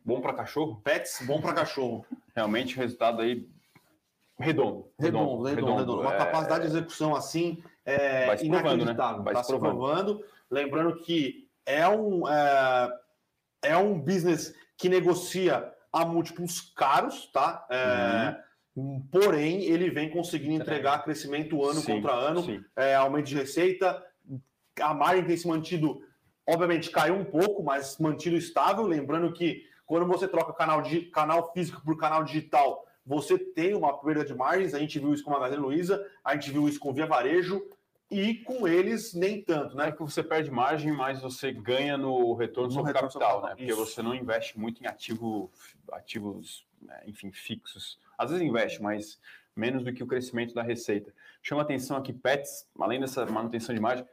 Bom 0.04 0.20
para 0.20 0.34
cachorro? 0.34 0.80
Pets, 0.82 1.22
bom 1.26 1.40
para 1.40 1.52
cachorro. 1.52 2.04
Realmente, 2.34 2.76
resultado 2.76 3.22
aí 3.22 3.48
redondo. 4.38 4.90
Redondo, 4.98 5.42
redondo, 5.42 5.44
redondo. 5.44 5.76
redondo. 5.78 6.00
Uma 6.00 6.14
é... 6.14 6.18
capacidade 6.18 6.62
de 6.62 6.70
execução 6.70 7.14
assim 7.14 7.62
é 7.84 8.26
Vai 8.26 8.38
se 8.38 8.46
inacreditável. 8.46 9.18
Né? 9.18 9.32
Vai 9.32 9.44
se 9.44 9.48
provando. 9.48 9.76
provando. 9.76 10.24
Lembrando 10.50 11.00
que 11.02 11.48
é 11.64 11.86
um, 11.86 12.28
é, 12.28 12.98
é 13.62 13.76
um 13.76 14.00
business 14.00 14.54
que 14.76 14.88
negocia 14.88 15.72
a 15.92 16.04
múltiplos 16.04 16.60
caros, 16.60 17.26
tá? 17.26 17.66
É, 17.70 18.28
uhum 18.28 18.49
Porém, 19.10 19.64
ele 19.64 19.90
vem 19.90 20.10
conseguindo 20.10 20.54
entregar 20.54 21.02
crescimento 21.02 21.64
ano 21.64 21.80
sim, 21.80 21.92
contra 21.92 22.12
ano, 22.12 22.64
é, 22.76 22.94
aumento 22.94 23.26
de 23.26 23.34
receita. 23.34 24.02
A 24.80 24.94
margem 24.94 25.24
tem 25.24 25.36
se 25.36 25.48
mantido, 25.48 26.00
obviamente, 26.48 26.90
caiu 26.90 27.14
um 27.14 27.24
pouco, 27.24 27.62
mas 27.62 27.98
mantido 27.98 28.36
estável. 28.36 28.86
Lembrando 28.86 29.32
que 29.32 29.64
quando 29.84 30.06
você 30.06 30.28
troca 30.28 30.52
canal, 30.52 30.82
de, 30.82 31.02
canal 31.06 31.52
físico 31.52 31.82
por 31.84 31.98
canal 31.98 32.22
digital, 32.22 32.86
você 33.04 33.36
tem 33.36 33.74
uma 33.74 33.98
perda 33.98 34.24
de 34.24 34.34
margens. 34.34 34.72
A 34.72 34.78
gente 34.78 34.98
viu 34.98 35.12
isso 35.12 35.24
com 35.24 35.30
a 35.30 35.40
Magazine 35.40 35.62
Luiza, 35.62 36.06
a 36.24 36.34
gente 36.34 36.50
viu 36.52 36.68
isso 36.68 36.78
com 36.78 36.92
Via 36.92 37.06
Varejo 37.06 37.60
e 38.10 38.34
com 38.34 38.66
eles 38.66 39.14
nem 39.14 39.42
tanto, 39.42 39.76
né? 39.76 39.88
É 39.88 39.92
que 39.92 40.00
você 40.00 40.22
perde 40.22 40.50
margem, 40.50 40.92
mas 40.92 41.20
você 41.20 41.52
ganha 41.52 41.96
no 41.96 42.34
retorno 42.34 42.68
no 42.68 42.74
sobre 42.74 42.92
retorno 42.92 43.08
capital, 43.08 43.42
né? 43.42 43.54
Porque 43.56 43.72
você 43.72 44.02
não 44.02 44.14
investe 44.14 44.58
muito 44.58 44.82
em 44.82 44.86
ativo, 44.86 45.50
ativos, 45.92 46.66
enfim, 47.06 47.30
fixos 47.32 47.98
às 48.20 48.30
vezes 48.30 48.46
investe, 48.46 48.82
mas 48.82 49.18
menos 49.56 49.82
do 49.82 49.92
que 49.92 50.02
o 50.02 50.06
crescimento 50.06 50.54
da 50.54 50.62
receita. 50.62 51.12
Chama 51.42 51.62
atenção 51.62 51.96
aqui 51.96 52.12
Pets, 52.12 52.68
além 52.78 53.00
dessa 53.00 53.24
manutenção 53.24 53.74
de 53.74 53.80
margem, 53.80 54.06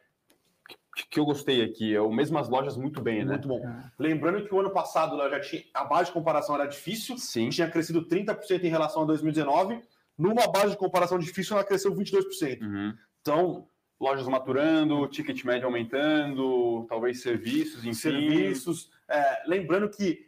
que 1.09 1.19
eu 1.19 1.25
gostei 1.25 1.61
aqui, 1.61 1.93
é 1.93 2.01
o 2.01 2.11
mesmo 2.11 2.39
as 2.39 2.49
lojas 2.49 2.75
muito 2.75 3.01
bem, 3.01 3.23
né? 3.23 3.33
Muito 3.33 3.47
bom. 3.47 3.61
Lembrando 3.99 4.43
que 4.45 4.53
o 4.53 4.59
ano 4.59 4.71
passado 4.71 5.17
já 5.29 5.39
tinha 5.39 5.63
a 5.73 5.83
base 5.83 6.05
de 6.05 6.13
comparação 6.13 6.55
era 6.55 6.65
difícil, 6.65 7.17
Sim. 7.17 7.49
tinha 7.49 7.69
crescido 7.69 8.07
30% 8.07 8.63
em 8.63 8.69
relação 8.69 9.03
a 9.03 9.05
2019. 9.05 9.81
numa 10.17 10.47
base 10.47 10.71
de 10.71 10.77
comparação 10.77 11.19
difícil, 11.19 11.55
ela 11.55 11.63
cresceu 11.63 11.93
22%. 11.93 12.61
Uhum. 12.61 12.93
Então, 13.21 13.67
lojas 13.99 14.27
maturando, 14.27 15.07
ticket 15.07 15.43
médio 15.43 15.67
aumentando, 15.67 16.85
talvez 16.89 17.21
serviços, 17.21 17.81
enfim. 17.81 17.93
Serviços. 17.93 18.89
É, 19.07 19.43
lembrando 19.45 19.89
que 19.89 20.27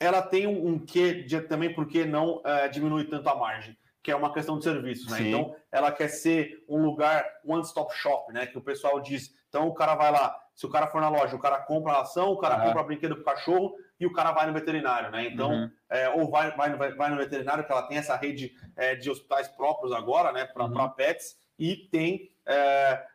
ela 0.00 0.22
tem 0.22 0.46
um, 0.46 0.68
um 0.68 0.78
quê 0.78 1.22
de, 1.22 1.40
também 1.42 1.74
porque 1.74 2.04
não 2.04 2.40
é, 2.44 2.68
diminui 2.68 3.04
tanto 3.04 3.28
a 3.28 3.34
margem, 3.34 3.76
que 4.02 4.10
é 4.10 4.16
uma 4.16 4.32
questão 4.32 4.58
de 4.58 4.64
serviços, 4.64 5.10
né? 5.10 5.22
Então, 5.22 5.54
ela 5.72 5.90
quer 5.90 6.08
ser 6.08 6.64
um 6.68 6.82
lugar 6.82 7.26
one-stop 7.44 7.92
shop, 7.94 8.32
né? 8.32 8.46
Que 8.46 8.56
o 8.56 8.62
pessoal 8.62 9.00
diz. 9.00 9.34
Então, 9.48 9.66
o 9.66 9.74
cara 9.74 9.94
vai 9.94 10.10
lá, 10.10 10.36
se 10.54 10.66
o 10.66 10.70
cara 10.70 10.86
for 10.86 11.00
na 11.00 11.08
loja, 11.08 11.34
o 11.34 11.40
cara 11.40 11.58
compra 11.58 11.94
a 11.94 12.02
ação, 12.02 12.30
o 12.30 12.38
cara 12.38 12.58
uhum. 12.58 12.64
compra 12.68 12.82
brinquedo 12.84 13.16
pro 13.16 13.24
cachorro 13.24 13.74
e 13.98 14.06
o 14.06 14.12
cara 14.12 14.32
vai 14.32 14.46
no 14.46 14.52
veterinário, 14.52 15.10
né? 15.10 15.26
Então, 15.26 15.50
uhum. 15.50 15.70
é, 15.90 16.08
ou 16.10 16.30
vai, 16.30 16.54
vai, 16.56 16.76
vai, 16.94 17.10
no 17.10 17.16
veterinário, 17.16 17.64
que 17.64 17.72
ela 17.72 17.86
tem 17.88 17.98
essa 17.98 18.16
rede 18.16 18.54
é, 18.76 18.94
de 18.94 19.10
hospitais 19.10 19.48
próprios 19.48 19.92
agora, 19.92 20.32
né? 20.32 20.44
Para 20.44 20.64
uhum. 20.64 20.90
pets, 20.90 21.36
e 21.58 21.76
tem 21.76 22.30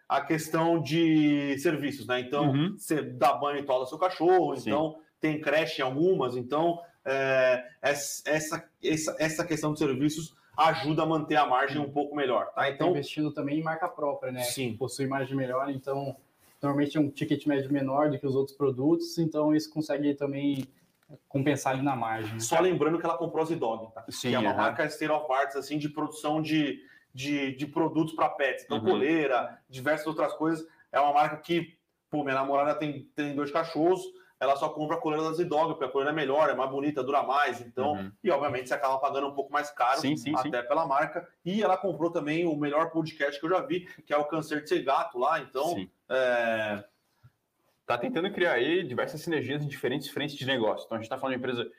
a 0.08 0.22
questão 0.22 0.80
de 0.80 1.58
serviços, 1.58 2.06
né? 2.06 2.20
Então, 2.20 2.52
uhum. 2.52 2.76
você 2.78 3.02
dá 3.02 3.34
banho 3.34 3.60
e 3.60 3.64
toda 3.64 3.88
seu 3.88 3.98
cachorro, 3.98 4.56
Sim. 4.56 4.70
então 4.70 4.96
tem 5.24 5.40
creche 5.40 5.82
em 5.82 5.86
algumas, 5.86 6.36
então 6.36 6.82
é, 7.06 7.66
essa, 7.82 8.24
essa, 8.30 9.16
essa 9.18 9.46
questão 9.46 9.72
de 9.72 9.80
serviços 9.80 10.36
ajuda 10.58 11.04
a 11.04 11.06
manter 11.06 11.38
a 11.38 11.48
margem 11.48 11.82
um 11.82 11.90
pouco 11.90 12.14
melhor, 12.16 12.52
tá? 12.54 12.70
Então, 12.70 12.92
investindo 12.92 13.32
também 13.32 13.60
em 13.60 13.64
marca 13.64 13.88
própria, 13.88 14.34
né? 14.34 14.42
Sim. 14.42 14.76
Possui 14.76 15.08
margem 15.08 15.36
melhor, 15.36 15.70
então 15.70 16.16
normalmente 16.62 16.98
é 16.98 17.00
um 17.00 17.10
ticket 17.10 17.46
médio 17.48 17.72
menor 17.72 18.12
do 18.12 18.20
que 18.20 18.28
os 18.28 18.36
outros 18.36 18.56
produtos, 18.56 19.18
então 19.18 19.56
isso 19.56 19.72
consegue 19.72 20.14
também 20.14 20.68
compensar 21.30 21.74
ali 21.74 21.82
na 21.82 21.96
margem. 21.96 22.38
Só 22.42 22.60
lembrando 22.60 23.00
que 23.00 23.06
ela 23.06 23.18
comprou 23.18 23.44
a 23.44 23.46
Zidog, 23.46 23.94
tá? 23.94 24.04
Sim, 24.10 24.30
que 24.30 24.36
é 24.36 24.40
uma 24.40 24.54
marca 24.54 24.86
state 24.86 25.12
of 25.12 25.32
arts, 25.32 25.56
assim, 25.56 25.78
de 25.78 25.88
produção 25.88 26.42
de 26.42 26.82
de, 27.14 27.56
de 27.56 27.68
produtos 27.68 28.16
para 28.16 28.28
pets. 28.30 28.64
Então, 28.64 28.80
uhum. 28.80 28.86
coleira, 28.86 29.60
diversas 29.70 30.08
outras 30.08 30.34
coisas. 30.34 30.66
É 30.92 31.00
uma 31.00 31.14
marca 31.14 31.38
que, 31.38 31.78
pô, 32.10 32.24
minha 32.24 32.36
namorada 32.36 32.74
tem, 32.74 33.04
tem 33.16 33.36
dois 33.36 33.52
cachorros, 33.52 34.02
ela 34.44 34.56
só 34.56 34.70
compra 34.70 34.98
a 34.98 35.00
coleira 35.00 35.24
da 35.26 35.34
Zidog, 35.34 35.70
porque 35.70 35.86
a 35.86 35.90
coleira 35.90 36.12
é 36.12 36.16
melhor, 36.16 36.50
é 36.50 36.56
mais 36.56 36.70
bonita, 36.70 37.04
dura 37.04 37.24
mais. 37.24 37.62
Então, 37.62 37.94
uhum. 37.94 38.12
e 38.24 38.30
obviamente 38.30 38.68
você 38.68 38.74
acaba 38.74 38.98
pagando 39.00 39.28
um 39.28 39.34
pouco 39.34 39.52
mais 39.52 39.70
caro, 39.72 40.00
sim, 40.00 40.16
sim, 40.16 40.34
até 40.36 40.62
sim. 40.62 40.68
pela 40.68 40.86
marca. 40.86 41.28
E 41.44 41.64
ela 41.64 41.78
comprou 41.78 42.12
também 42.12 42.46
o 42.46 42.56
melhor 42.56 42.92
podcast 42.92 43.40
que 43.40 43.46
eu 43.46 43.50
já 43.50 43.62
vi, 43.62 43.82
que 44.06 44.14
é 44.14 44.18
o 44.18 44.26
Câncer 44.26 44.62
de 44.62 44.70
Ser 44.70 44.84
Gato 44.84 45.18
lá. 45.18 45.40
Então, 45.40 45.88
é... 46.10 46.84
tá 47.86 47.98
tentando 47.98 48.32
criar 48.32 48.54
aí 48.54 48.84
diversas 48.84 49.22
sinergias 49.22 49.64
em 49.64 49.68
diferentes 49.68 50.10
frentes 50.10 50.36
de 50.36 50.46
negócio. 50.46 50.86
Então, 50.86 50.98
a 50.98 51.00
gente 51.00 51.06
está 51.06 51.18
falando 51.18 51.38
de 51.38 51.44
uma 51.44 51.52
empresa 51.52 51.70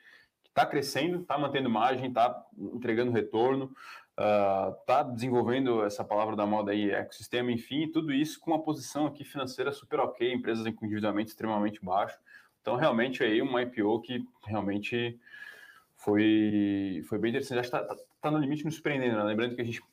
que 0.43 0.49
está 0.49 0.65
crescendo, 0.65 1.21
está 1.21 1.37
mantendo 1.37 1.69
margem, 1.69 2.07
está 2.07 2.43
entregando 2.73 3.11
retorno 3.11 3.71
está 4.17 5.01
uh, 5.01 5.13
desenvolvendo 5.13 5.83
essa 5.83 6.03
palavra 6.03 6.35
da 6.35 6.45
moda 6.45 6.71
aí, 6.71 6.89
ecossistema, 6.89 7.51
enfim, 7.51 7.89
tudo 7.91 8.13
isso 8.13 8.39
com 8.39 8.51
uma 8.51 8.63
posição 8.63 9.05
aqui 9.05 9.25
financeira 9.25 9.73
super 9.73 9.99
ok, 9.99 10.33
empresas 10.33 10.65
com 10.73 10.85
endividamento 10.85 11.29
extremamente 11.29 11.83
baixo. 11.83 12.17
Então, 12.65 12.77
realmente, 12.77 13.23
aí 13.23 13.43
uma 13.43 13.61
IPO 13.61 14.01
que 14.01 14.25
realmente 14.43 15.19
foi, 15.97 17.03
foi 17.07 17.19
bem 17.19 17.29
interessante. 17.29 17.59
Acho 17.59 17.69
que 17.69 17.77
está 17.77 17.95
tá, 17.95 18.01
tá 18.19 18.31
no 18.31 18.39
limite 18.39 18.65
nos 18.65 18.73
surpreendendo, 18.73 19.17
né? 19.17 19.23
Lembrando 19.23 19.55
que 19.55 19.61
a 19.61 19.63
gente 19.63 19.83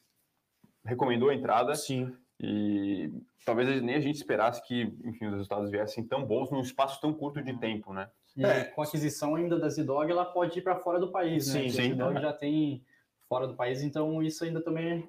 recomendou 0.83 1.29
a 1.29 1.35
entrada. 1.35 1.75
Sim. 1.75 2.17
E 2.41 3.13
talvez 3.45 3.83
nem 3.83 3.95
a 3.95 4.01
gente 4.01 4.17
esperasse 4.17 4.67
que, 4.67 4.85
enfim, 5.05 5.27
os 5.27 5.33
resultados 5.33 5.71
viessem 5.71 6.03
tão 6.03 6.25
bons 6.25 6.51
num 6.51 6.63
espaço 6.63 6.99
tão 6.99 7.13
curto 7.13 7.43
de 7.43 7.53
tempo, 7.59 7.93
né? 7.93 8.09
E 8.35 8.43
é. 8.43 8.65
com 8.65 8.81
a 8.81 8.87
aquisição 8.87 9.35
ainda 9.35 9.59
da 9.59 9.69
Zidog, 9.69 10.11
ela 10.11 10.25
pode 10.25 10.59
ir 10.59 10.63
para 10.63 10.77
fora 10.77 10.99
do 10.99 11.13
país, 11.13 11.49
sim, 11.49 11.65
né? 11.65 11.69
Sim. 11.69 11.81
A 11.81 11.85
Zidog 11.89 12.21
já 12.23 12.33
tem 12.33 12.83
fora 13.29 13.47
do 13.47 13.55
país, 13.55 13.83
então 13.83 14.23
isso 14.23 14.45
ainda 14.45 14.63
também 14.63 15.07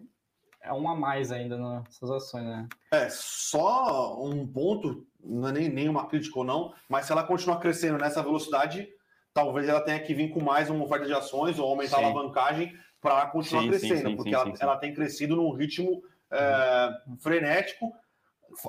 é 0.61 0.73
um 0.73 0.89
a 0.89 0.95
mais 0.97 1.31
ainda 1.31 1.57
nessas 1.57 2.11
ações, 2.11 2.43
né? 2.43 2.67
É, 2.91 3.07
só 3.09 4.21
um 4.21 4.45
ponto, 4.45 5.07
não 5.23 5.49
é 5.49 5.51
nem, 5.51 5.69
nem 5.69 5.89
uma 5.89 6.07
crítica 6.07 6.39
ou 6.39 6.45
não, 6.45 6.73
mas 6.89 7.05
se 7.05 7.11
ela 7.11 7.23
continuar 7.23 7.59
crescendo 7.59 7.97
nessa 7.97 8.21
velocidade, 8.21 8.87
talvez 9.33 9.67
ela 9.67 9.81
tenha 9.81 9.99
que 9.99 10.13
vir 10.13 10.29
com 10.29 10.41
mais 10.41 10.69
uma 10.69 10.83
oferta 10.83 11.05
de 11.05 11.13
ações 11.13 11.57
ou 11.57 11.69
aumentar 11.69 11.97
sim. 11.97 12.03
a 12.03 12.07
alavancagem 12.07 12.73
para 13.01 13.25
continuar 13.27 13.63
sim, 13.63 13.69
crescendo, 13.69 14.09
sim, 14.09 14.15
porque 14.15 14.33
ela, 14.33 14.53
ela, 14.59 14.77
tem 14.77 14.93
crescido 14.93 15.35
num 15.35 15.51
ritmo 15.51 16.01
é, 16.31 16.89
frenético. 17.19 17.91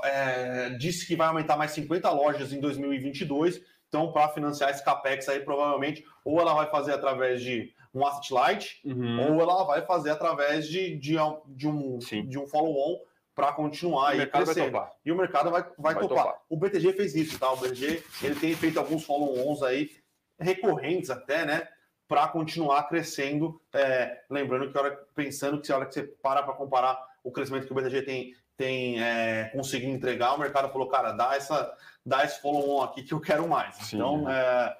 É, 0.02 0.70
disse 0.70 1.06
que 1.06 1.14
vai 1.14 1.28
aumentar 1.28 1.56
mais 1.56 1.72
50 1.72 2.10
lojas 2.10 2.52
em 2.52 2.60
2022. 2.60 3.60
Então, 3.88 4.10
para 4.12 4.28
financiar 4.30 4.70
esse 4.70 4.84
capex 4.84 5.28
aí, 5.28 5.40
provavelmente, 5.40 6.04
ou 6.24 6.40
ela 6.40 6.54
vai 6.54 6.68
fazer 6.68 6.92
através 6.92 7.40
de 7.42 7.72
um 7.94 8.04
asset 8.04 8.32
light, 8.32 8.80
uhum. 8.84 9.34
ou 9.34 9.40
ela 9.40 9.62
vai 9.62 9.86
fazer 9.86 10.10
através 10.10 10.66
de, 10.66 10.98
de, 10.98 11.14
de 11.46 11.68
um, 11.68 11.98
de 11.98 12.38
um 12.38 12.46
follow-on 12.48 12.98
para 13.34 13.52
continuar 13.52 14.10
aí 14.10 14.26
crescendo. 14.26 14.80
E 15.04 15.10
o 15.10 15.16
mercado 15.16 15.50
vai, 15.50 15.62
vai, 15.76 15.94
vai 15.94 16.02
topar. 16.02 16.24
topar. 16.24 16.40
O 16.48 16.56
BTG 16.56 16.92
fez 16.92 17.14
isso, 17.14 17.38
tá? 17.38 17.50
O 17.50 17.56
BTG 17.56 18.02
ele 18.22 18.34
tem 18.36 18.54
feito 18.54 18.78
alguns 18.78 19.04
follow-ons 19.04 19.62
aí, 19.62 19.90
recorrentes 20.38 21.10
até, 21.10 21.44
né? 21.44 21.68
Para 22.06 22.28
continuar 22.28 22.84
crescendo. 22.84 23.60
É, 23.72 24.22
lembrando 24.30 24.70
que, 24.70 24.78
hora, 24.78 24.96
pensando 25.14 25.60
que 25.60 25.72
a 25.72 25.76
hora 25.76 25.86
que 25.86 25.94
você 25.94 26.02
para 26.02 26.42
para 26.42 26.54
comparar 26.54 26.96
o 27.24 27.32
crescimento 27.32 27.66
que 27.66 27.72
o 27.72 27.74
BTG 27.74 28.02
tem, 28.02 28.34
tem 28.56 29.02
é, 29.02 29.50
conseguido 29.52 29.90
entregar, 29.90 30.34
o 30.34 30.38
mercado 30.38 30.70
falou, 30.70 30.88
cara, 30.88 31.12
dá, 31.12 31.34
essa, 31.34 31.74
dá 32.04 32.24
esse 32.24 32.40
follow-on 32.40 32.82
aqui 32.82 33.02
que 33.02 33.14
eu 33.14 33.20
quero 33.20 33.48
mais. 33.48 33.74
Sim, 33.76 33.96
então, 33.96 34.30
é, 34.30 34.76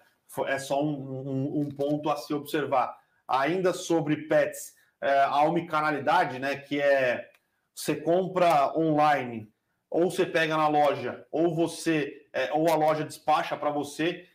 é 0.47 0.59
só 0.59 0.83
um, 0.83 0.93
um, 0.93 1.61
um 1.63 1.69
ponto 1.71 2.09
a 2.11 2.17
se 2.17 2.33
observar 2.33 2.97
ainda 3.27 3.73
sobre 3.73 4.29
pets, 4.29 4.75
é, 5.01 5.23
a 5.23 5.43
omnicanalidade, 5.43 6.39
né, 6.39 6.57
que 6.57 6.81
é 6.81 7.31
você 7.75 7.97
compra 7.97 8.73
online, 8.79 9.51
ou 9.91 10.11
você 10.11 10.25
pega 10.25 10.57
na 10.57 10.69
loja, 10.69 11.27
ou 11.31 11.55
você 11.55 12.25
é, 12.35 12.53
ou 12.53 12.69
a 12.69 12.75
loja 12.75 13.05
despacha 13.05 13.57
para 13.57 13.71
você, 13.71 14.27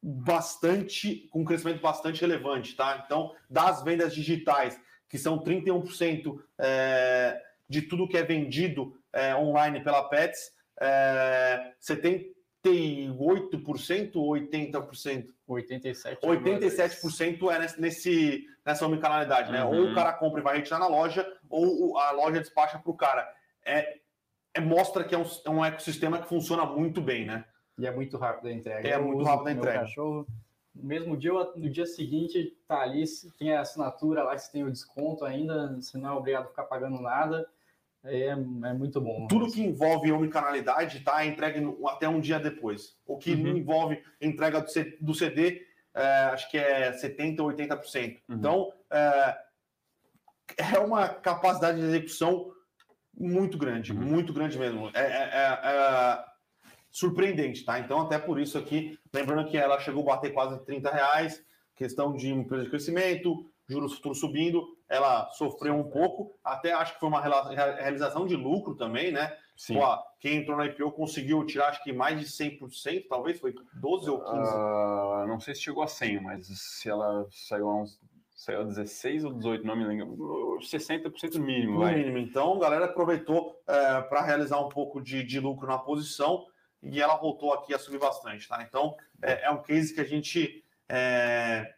bastante 0.00 1.28
com 1.30 1.40
um 1.40 1.44
crescimento 1.44 1.80
bastante 1.80 2.20
relevante, 2.20 2.76
tá? 2.76 3.02
Então, 3.04 3.34
das 3.50 3.82
vendas 3.82 4.14
digitais, 4.14 4.80
que 5.08 5.18
são 5.18 5.42
31% 5.42 6.38
é, 6.58 7.42
de 7.68 7.82
tudo 7.82 8.08
que 8.08 8.16
é 8.16 8.22
vendido 8.22 8.96
é, 9.12 9.34
online 9.34 9.82
pela 9.82 10.08
Pets, 10.08 10.52
é, 10.80 11.72
você 11.78 11.96
tem 11.96 12.32
88% 12.64 14.16
ou 14.16 14.30
80%? 14.34 15.26
87%. 15.48 16.18
87% 16.20 17.52
é 17.52 17.58
nesse, 17.58 17.80
nesse, 17.80 18.46
nessa 18.64 18.86
omnicanalidade, 18.86 19.50
né? 19.50 19.64
Uhum. 19.64 19.86
Ou 19.86 19.90
o 19.90 19.94
cara 19.94 20.12
compra 20.12 20.40
e 20.40 20.44
vai 20.44 20.56
retirar 20.58 20.78
na 20.78 20.86
loja, 20.86 21.26
ou 21.50 21.98
a 21.98 22.10
loja 22.12 22.40
despacha 22.40 22.78
para 22.78 22.90
o 22.90 22.96
cara. 22.96 23.28
É, 23.64 23.98
é, 24.54 24.60
mostra 24.60 25.04
que 25.04 25.14
é 25.14 25.18
um, 25.18 25.24
é 25.44 25.50
um 25.50 25.64
ecossistema 25.64 26.20
que 26.20 26.28
funciona 26.28 26.64
muito 26.64 27.00
bem, 27.00 27.26
né? 27.26 27.44
E 27.78 27.86
é 27.86 27.90
muito 27.90 28.16
rápido 28.16 28.48
a 28.48 28.52
entrega. 28.52 28.88
É 28.88 28.96
eu 28.96 29.04
muito 29.04 29.24
rápido 29.24 29.48
a 29.48 29.52
entrega. 29.52 29.80
Cachorro, 29.80 30.26
mesmo 30.74 31.16
dia, 31.16 31.32
no 31.32 31.70
dia 31.70 31.86
seguinte, 31.86 32.56
tá 32.66 32.80
ali, 32.80 33.04
tem 33.38 33.52
a 33.52 33.60
assinatura 33.60 34.22
lá, 34.22 34.36
se 34.36 34.50
tem 34.50 34.64
o 34.64 34.70
desconto 34.70 35.24
ainda, 35.24 35.74
você 35.74 35.98
não 35.98 36.10
é 36.10 36.12
obrigado 36.12 36.44
a 36.44 36.48
ficar 36.48 36.64
pagando 36.64 37.00
nada. 37.00 37.48
É, 38.04 38.28
é 38.28 38.34
muito 38.72 39.00
bom. 39.00 39.26
Tudo 39.26 39.50
que 39.50 39.62
envolve 39.62 40.10
omnicanalidade 40.12 40.98
está 40.98 41.24
entregue 41.26 41.60
até 41.86 42.08
um 42.08 42.20
dia 42.20 42.38
depois. 42.38 42.96
O 43.06 43.18
que 43.18 43.32
uhum. 43.32 43.56
envolve 43.56 44.02
entrega 44.20 44.64
do 45.00 45.14
CD, 45.14 45.66
é, 45.94 46.06
acho 46.32 46.50
que 46.50 46.56
é 46.56 46.92
70% 46.92 47.40
ou 47.40 47.48
80%. 47.48 48.18
Uhum. 48.28 48.36
Então, 48.36 48.72
é, 48.90 49.38
é, 50.56 50.78
uma 50.78 51.08
capacidade 51.08 51.78
de 51.78 51.86
execução 51.86 52.50
muito 53.18 53.58
grande, 53.58 53.92
uhum. 53.92 54.00
muito 54.00 54.32
grande 54.32 54.58
mesmo. 54.58 54.90
É, 54.94 55.00
é, 55.00 55.30
é, 55.32 55.60
é, 55.64 56.24
surpreendente, 56.90 57.64
tá? 57.64 57.78
Então, 57.78 58.00
até 58.00 58.18
por 58.18 58.40
isso 58.40 58.56
aqui, 58.56 58.98
lembrando 59.12 59.48
que 59.48 59.56
ela 59.56 59.78
chegou 59.80 60.02
a 60.04 60.16
bater 60.16 60.32
quase 60.32 60.58
30 60.64 60.90
reais, 60.90 61.42
questão 61.74 62.14
de 62.14 62.28
empresa 62.32 62.64
de 62.64 62.70
crescimento, 62.70 63.44
juros 63.68 63.94
futuros 63.94 64.18
subindo, 64.18 64.66
ela 64.88 65.28
sofreu 65.32 65.74
um 65.74 65.84
pouco, 65.84 66.34
até 66.42 66.72
acho 66.72 66.94
que 66.94 67.00
foi 67.00 67.08
uma 67.08 67.20
realização 67.20 68.26
de 68.26 68.34
lucro 68.34 68.74
também, 68.74 69.12
né? 69.12 69.36
Sim. 69.54 69.74
Pô, 69.74 69.98
quem 70.20 70.36
entrou 70.36 70.56
na 70.56 70.66
IPO 70.66 70.92
conseguiu 70.92 71.44
tirar 71.44 71.68
acho 71.68 71.82
que 71.82 71.92
mais 71.92 72.18
de 72.18 72.26
100%, 72.26 73.06
talvez 73.08 73.38
foi 73.38 73.54
12 73.74 74.08
ou 74.08 74.20
15. 74.20 74.36
Uh, 74.36 74.42
ah, 74.44 75.24
não 75.28 75.38
sei 75.38 75.54
se 75.54 75.62
chegou 75.62 75.82
a 75.82 75.88
100, 75.88 76.20
mas 76.22 76.46
se 76.46 76.88
ela 76.88 77.26
saiu 77.30 77.68
a 77.68 77.82
uns 77.82 78.00
saiu 78.48 78.62
a 78.62 78.64
16 78.64 79.24
ou 79.24 79.34
18, 79.34 79.66
não 79.66 79.76
me 79.76 79.84
lembro, 79.84 80.58
60% 80.62 81.38
mínimo. 81.38 81.84
Mínimo. 81.84 82.16
Então, 82.16 82.54
a 82.54 82.60
galera 82.60 82.86
aproveitou 82.86 83.60
é, 83.66 84.00
para 84.00 84.22
realizar 84.22 84.58
um 84.58 84.70
pouco 84.70 85.02
de, 85.02 85.22
de 85.22 85.38
lucro 85.38 85.66
na 85.66 85.76
posição 85.76 86.46
e 86.82 87.00
ela 87.00 87.16
voltou 87.16 87.52
aqui 87.52 87.74
a 87.74 87.78
subir 87.78 87.98
bastante, 87.98 88.48
tá? 88.48 88.64
Então, 88.66 88.96
é, 89.20 89.44
é 89.44 89.50
um 89.50 89.62
case 89.62 89.94
que 89.94 90.00
a 90.00 90.04
gente 90.04 90.64
é, 90.88 91.74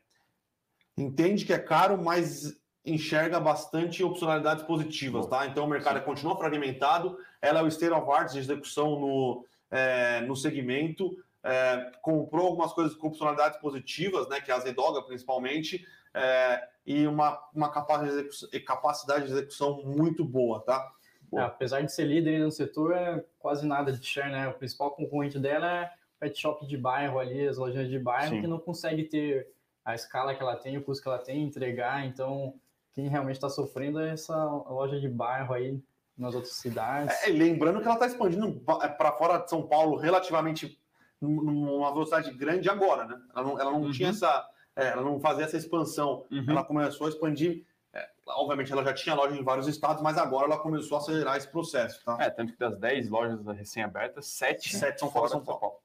entende 0.96 1.44
que 1.44 1.52
é 1.52 1.58
caro, 1.58 2.00
mas 2.00 2.56
enxerga 2.84 3.40
bastante 3.40 4.04
opcionalidades 4.04 4.62
positivas, 4.62 5.26
tá? 5.26 5.46
Então 5.46 5.64
o 5.64 5.68
mercado 5.68 5.98
Sim. 5.98 6.04
continua 6.04 6.36
fragmentado, 6.36 7.18
ela 7.42 7.60
é 7.60 7.62
o 7.62 7.68
state 7.68 7.92
of 7.92 8.10
art 8.10 8.32
de 8.32 8.38
execução 8.38 8.98
no, 8.98 9.44
é, 9.70 10.20
no 10.22 10.36
segmento, 10.36 11.16
é, 11.42 11.90
comprou 12.00 12.46
algumas 12.46 12.72
coisas 12.72 12.94
com 12.94 13.08
opcionalidades 13.08 13.58
positivas, 13.58 14.28
né? 14.28 14.40
Que 14.40 14.50
é 14.50 14.54
a 14.54 14.60
Zedoga 14.60 15.02
principalmente, 15.02 15.84
é, 16.14 16.68
e 16.84 17.06
uma, 17.06 17.38
uma 17.54 17.70
capacidade 17.70 19.26
de 19.26 19.32
execução 19.32 19.82
muito 19.84 20.24
boa, 20.24 20.60
tá? 20.60 20.90
É, 21.32 21.40
apesar 21.40 21.82
de 21.82 21.92
ser 21.92 22.04
líder 22.04 22.40
no 22.40 22.50
setor, 22.50 22.92
é 22.92 23.24
quase 23.38 23.64
nada 23.66 23.92
de 23.92 24.04
share, 24.04 24.32
né? 24.32 24.48
O 24.48 24.54
principal 24.54 24.90
concorrente 24.90 25.38
dela 25.38 25.66
é 25.66 25.92
pet 26.18 26.38
shop 26.38 26.66
de 26.66 26.76
bairro 26.76 27.18
ali, 27.18 27.46
as 27.46 27.56
lojas 27.56 27.88
de 27.88 27.98
bairro, 27.98 28.34
Sim. 28.34 28.40
que 28.40 28.46
não 28.46 28.58
consegue 28.58 29.04
ter 29.04 29.48
a 29.84 29.94
escala 29.94 30.34
que 30.34 30.42
ela 30.42 30.56
tem, 30.56 30.76
o 30.76 30.82
custo 30.82 31.02
que 31.02 31.08
ela 31.08 31.18
tem, 31.18 31.44
entregar. 31.44 32.04
Então, 32.04 32.54
quem 32.92 33.08
realmente 33.08 33.36
está 33.36 33.48
sofrendo 33.48 34.00
é 34.00 34.10
essa 34.10 34.36
loja 34.44 35.00
de 35.00 35.08
bairro 35.08 35.54
aí 35.54 35.80
nas 36.16 36.34
outras 36.34 36.54
cidades. 36.54 37.16
É, 37.24 37.28
lembrando 37.28 37.80
que 37.80 37.86
ela 37.86 37.94
está 37.94 38.06
expandindo 38.06 38.62
é, 38.82 38.88
para 38.88 39.12
fora 39.12 39.38
de 39.38 39.48
São 39.48 39.66
Paulo 39.66 39.96
relativamente 39.96 40.78
numa 41.20 41.92
velocidade 41.92 42.32
grande 42.32 42.68
agora, 42.68 43.04
né? 43.04 43.20
Ela 43.34 43.44
não, 43.44 43.60
ela 43.60 43.70
não 43.70 43.82
uhum. 43.82 43.90
tinha 43.90 44.08
essa, 44.08 44.46
ela 44.88 45.02
não 45.02 45.20
fazia 45.20 45.44
essa 45.44 45.56
expansão. 45.56 46.24
Uhum. 46.30 46.46
Ela 46.48 46.64
começou 46.64 47.06
a 47.06 47.10
expandir. 47.10 47.64
É, 47.92 48.08
obviamente, 48.28 48.72
ela 48.72 48.84
já 48.84 48.94
tinha 48.94 49.14
loja 49.14 49.36
em 49.36 49.42
vários 49.42 49.66
estados, 49.66 50.02
mas 50.02 50.16
agora 50.16 50.46
ela 50.46 50.58
começou 50.58 50.98
a 50.98 51.00
acelerar 51.00 51.36
esse 51.36 51.48
processo. 51.48 52.04
Tá? 52.04 52.16
É, 52.20 52.30
tanto 52.30 52.52
que 52.52 52.58
das 52.58 52.78
10 52.78 53.08
lojas 53.08 53.44
recém-abertas, 53.46 54.26
7, 54.26 54.76
sete 54.76 55.00
são 55.00 55.10
fora 55.10 55.26
de 55.26 55.32
São 55.32 55.44
Paulo. 55.44 55.60
Paulo. 55.60 55.76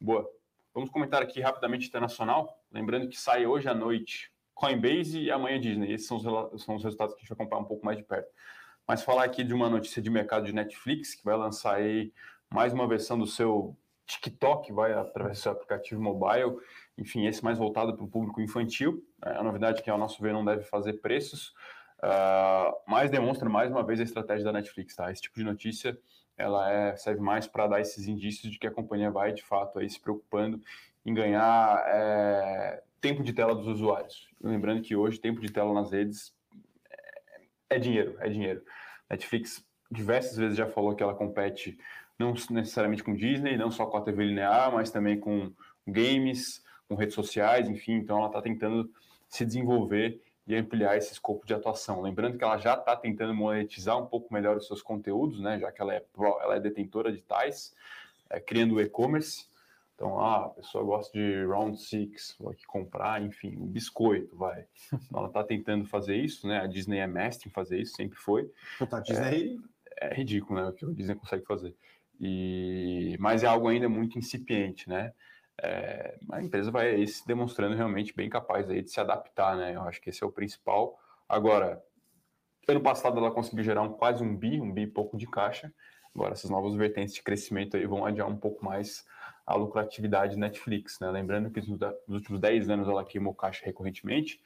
Boa. 0.00 0.30
Vamos 0.74 0.90
comentar 0.90 1.22
aqui 1.22 1.40
rapidamente 1.40 1.86
internacional. 1.88 2.60
Lembrando 2.72 3.08
que 3.08 3.18
sai 3.18 3.46
hoje 3.46 3.68
à 3.68 3.74
noite 3.74 4.32
Coinbase 4.54 5.20
e 5.20 5.30
amanhã 5.30 5.60
Disney. 5.60 5.92
Esses 5.92 6.06
são 6.06 6.16
os, 6.16 6.64
são 6.64 6.76
os 6.76 6.82
resultados 6.82 7.14
que 7.14 7.20
a 7.20 7.22
gente 7.22 7.28
vai 7.28 7.36
acompanhar 7.36 7.62
um 7.62 7.66
pouco 7.66 7.84
mais 7.84 7.96
de 7.96 8.04
perto. 8.04 8.28
Mas 8.86 9.02
falar 9.02 9.24
aqui 9.24 9.42
de 9.42 9.54
uma 9.54 9.68
notícia 9.68 10.02
de 10.02 10.10
mercado 10.10 10.46
de 10.46 10.52
Netflix, 10.52 11.14
que 11.14 11.24
vai 11.24 11.36
lançar 11.36 11.76
aí 11.76 12.12
mais 12.50 12.72
uma 12.72 12.86
versão 12.86 13.18
do 13.18 13.26
seu 13.26 13.76
TikTok, 14.06 14.72
vai 14.72 14.92
através 14.92 15.38
do 15.38 15.42
seu 15.42 15.52
aplicativo 15.52 16.00
mobile. 16.00 16.58
Enfim, 16.96 17.26
esse 17.26 17.42
mais 17.42 17.58
voltado 17.58 17.94
para 17.94 18.04
o 18.04 18.08
público 18.08 18.40
infantil. 18.40 19.04
É, 19.24 19.36
a 19.36 19.42
novidade 19.42 19.80
é 19.80 19.82
que, 19.82 19.90
ao 19.90 19.98
nosso 19.98 20.22
ver, 20.22 20.32
não 20.32 20.44
deve 20.44 20.62
fazer 20.62 20.94
preços. 20.94 21.54
Uh, 21.98 22.74
mas 22.86 23.10
demonstra 23.10 23.48
mais 23.48 23.70
uma 23.70 23.82
vez 23.82 23.98
a 24.00 24.04
estratégia 24.04 24.44
da 24.44 24.52
Netflix, 24.52 24.94
tá? 24.94 25.10
Esse 25.10 25.22
tipo 25.22 25.36
de 25.36 25.44
notícia 25.44 25.98
ela 26.36 26.70
é, 26.70 26.96
serve 26.96 27.20
mais 27.20 27.46
para 27.46 27.66
dar 27.66 27.80
esses 27.80 28.06
indícios 28.06 28.52
de 28.52 28.58
que 28.58 28.66
a 28.66 28.70
companhia 28.70 29.10
vai 29.10 29.32
de 29.32 29.42
fato 29.42 29.78
aí 29.78 29.88
se 29.88 30.00
preocupando 30.00 30.60
em 31.06 31.14
ganhar 31.14 31.82
é, 31.86 32.82
tempo 33.00 33.22
de 33.22 33.32
tela 33.32 33.54
dos 33.54 33.66
usuários. 33.66 34.28
Lembrando 34.42 34.82
que 34.82 34.96
hoje 34.96 35.20
tempo 35.20 35.40
de 35.40 35.52
tela 35.52 35.72
nas 35.72 35.92
redes 35.92 36.34
é, 37.70 37.76
é 37.76 37.78
dinheiro, 37.78 38.16
é 38.20 38.28
dinheiro. 38.28 38.62
Netflix 39.08 39.64
diversas 39.90 40.36
vezes 40.36 40.56
já 40.56 40.66
falou 40.66 40.94
que 40.94 41.02
ela 41.02 41.14
compete 41.14 41.78
não 42.18 42.34
necessariamente 42.50 43.02
com 43.02 43.14
Disney, 43.14 43.56
não 43.56 43.70
só 43.70 43.86
com 43.86 43.96
a 43.96 44.02
TV 44.02 44.24
linear, 44.24 44.72
mas 44.72 44.90
também 44.90 45.18
com 45.18 45.52
games, 45.86 46.64
com 46.94 47.00
redes 47.00 47.14
sociais, 47.14 47.68
enfim. 47.68 47.94
Então 47.94 48.18
ela 48.18 48.28
está 48.28 48.40
tentando 48.40 48.90
se 49.28 49.44
desenvolver 49.44 50.20
e 50.46 50.54
ampliar 50.54 50.96
esse 50.96 51.12
escopo 51.12 51.46
de 51.46 51.54
atuação. 51.54 52.00
Lembrando 52.00 52.38
que 52.38 52.44
ela 52.44 52.58
já 52.58 52.74
está 52.74 52.94
tentando 52.94 53.34
monetizar 53.34 53.98
um 53.98 54.06
pouco 54.06 54.32
melhor 54.32 54.56
os 54.56 54.66
seus 54.66 54.82
conteúdos, 54.82 55.40
né? 55.40 55.58
Já 55.58 55.72
que 55.72 55.80
ela 55.80 55.94
é, 55.94 56.04
ela 56.16 56.56
é 56.56 56.60
detentora 56.60 57.10
de 57.10 57.22
tais, 57.22 57.74
é, 58.30 58.38
criando 58.38 58.80
e-commerce. 58.80 59.46
Então, 59.94 60.20
ah, 60.20 60.46
a 60.46 60.48
pessoa 60.50 60.82
gosta 60.84 61.16
de 61.16 61.44
Round 61.44 61.80
Six, 61.80 62.36
vou 62.38 62.50
aqui 62.50 62.66
comprar, 62.66 63.22
enfim, 63.22 63.56
um 63.56 63.66
biscoito, 63.66 64.36
vai. 64.36 64.66
Então, 64.92 65.20
ela 65.20 65.28
está 65.28 65.44
tentando 65.44 65.86
fazer 65.86 66.16
isso, 66.16 66.48
né? 66.48 66.58
A 66.60 66.66
Disney 66.66 66.98
é 66.98 67.06
mestre 67.06 67.48
em 67.48 67.52
fazer 67.52 67.80
isso, 67.80 67.94
sempre 67.94 68.18
foi. 68.18 68.50
Puta, 68.76 68.96
a 68.96 69.00
Disney 69.00 69.56
é, 70.00 70.08
é 70.08 70.14
ridículo, 70.14 70.60
né? 70.60 70.68
O 70.68 70.72
que 70.72 70.84
a 70.84 70.88
Disney 70.88 71.14
consegue 71.14 71.46
fazer. 71.46 71.74
E, 72.20 73.16
mas 73.20 73.44
é 73.44 73.46
algo 73.46 73.68
ainda 73.68 73.88
muito 73.88 74.18
incipiente, 74.18 74.88
né? 74.88 75.12
É, 75.62 76.18
a 76.32 76.42
empresa 76.42 76.70
vai 76.70 76.94
aí 76.94 77.06
se 77.06 77.26
demonstrando 77.26 77.76
realmente 77.76 78.14
bem 78.14 78.28
capaz 78.28 78.68
aí 78.68 78.82
de 78.82 78.90
se 78.90 79.00
adaptar, 79.00 79.56
né? 79.56 79.74
Eu 79.74 79.82
acho 79.82 80.00
que 80.00 80.10
esse 80.10 80.22
é 80.22 80.26
o 80.26 80.32
principal. 80.32 80.98
Agora, 81.28 81.82
ano 82.68 82.80
passado 82.80 83.18
ela 83.18 83.30
conseguiu 83.30 83.64
gerar 83.64 83.82
um, 83.82 83.92
quase 83.92 84.22
um 84.22 84.36
bi, 84.36 84.60
um 84.60 84.72
bi 84.72 84.82
e 84.82 84.86
pouco 84.86 85.16
de 85.16 85.26
caixa. 85.26 85.72
Agora, 86.14 86.32
essas 86.32 86.50
novas 86.50 86.74
vertentes 86.74 87.14
de 87.14 87.22
crescimento 87.22 87.76
aí 87.76 87.86
vão 87.86 88.04
adiar 88.04 88.28
um 88.28 88.36
pouco 88.36 88.64
mais 88.64 89.04
a 89.46 89.54
lucratividade 89.54 90.36
Netflix, 90.36 90.98
né? 91.00 91.10
Lembrando 91.10 91.50
que 91.50 91.60
nos 91.60 91.80
últimos 92.08 92.40
10 92.40 92.70
anos 92.70 92.88
ela 92.88 93.04
queimou 93.04 93.34
caixa 93.34 93.64
recorrentemente. 93.64 94.40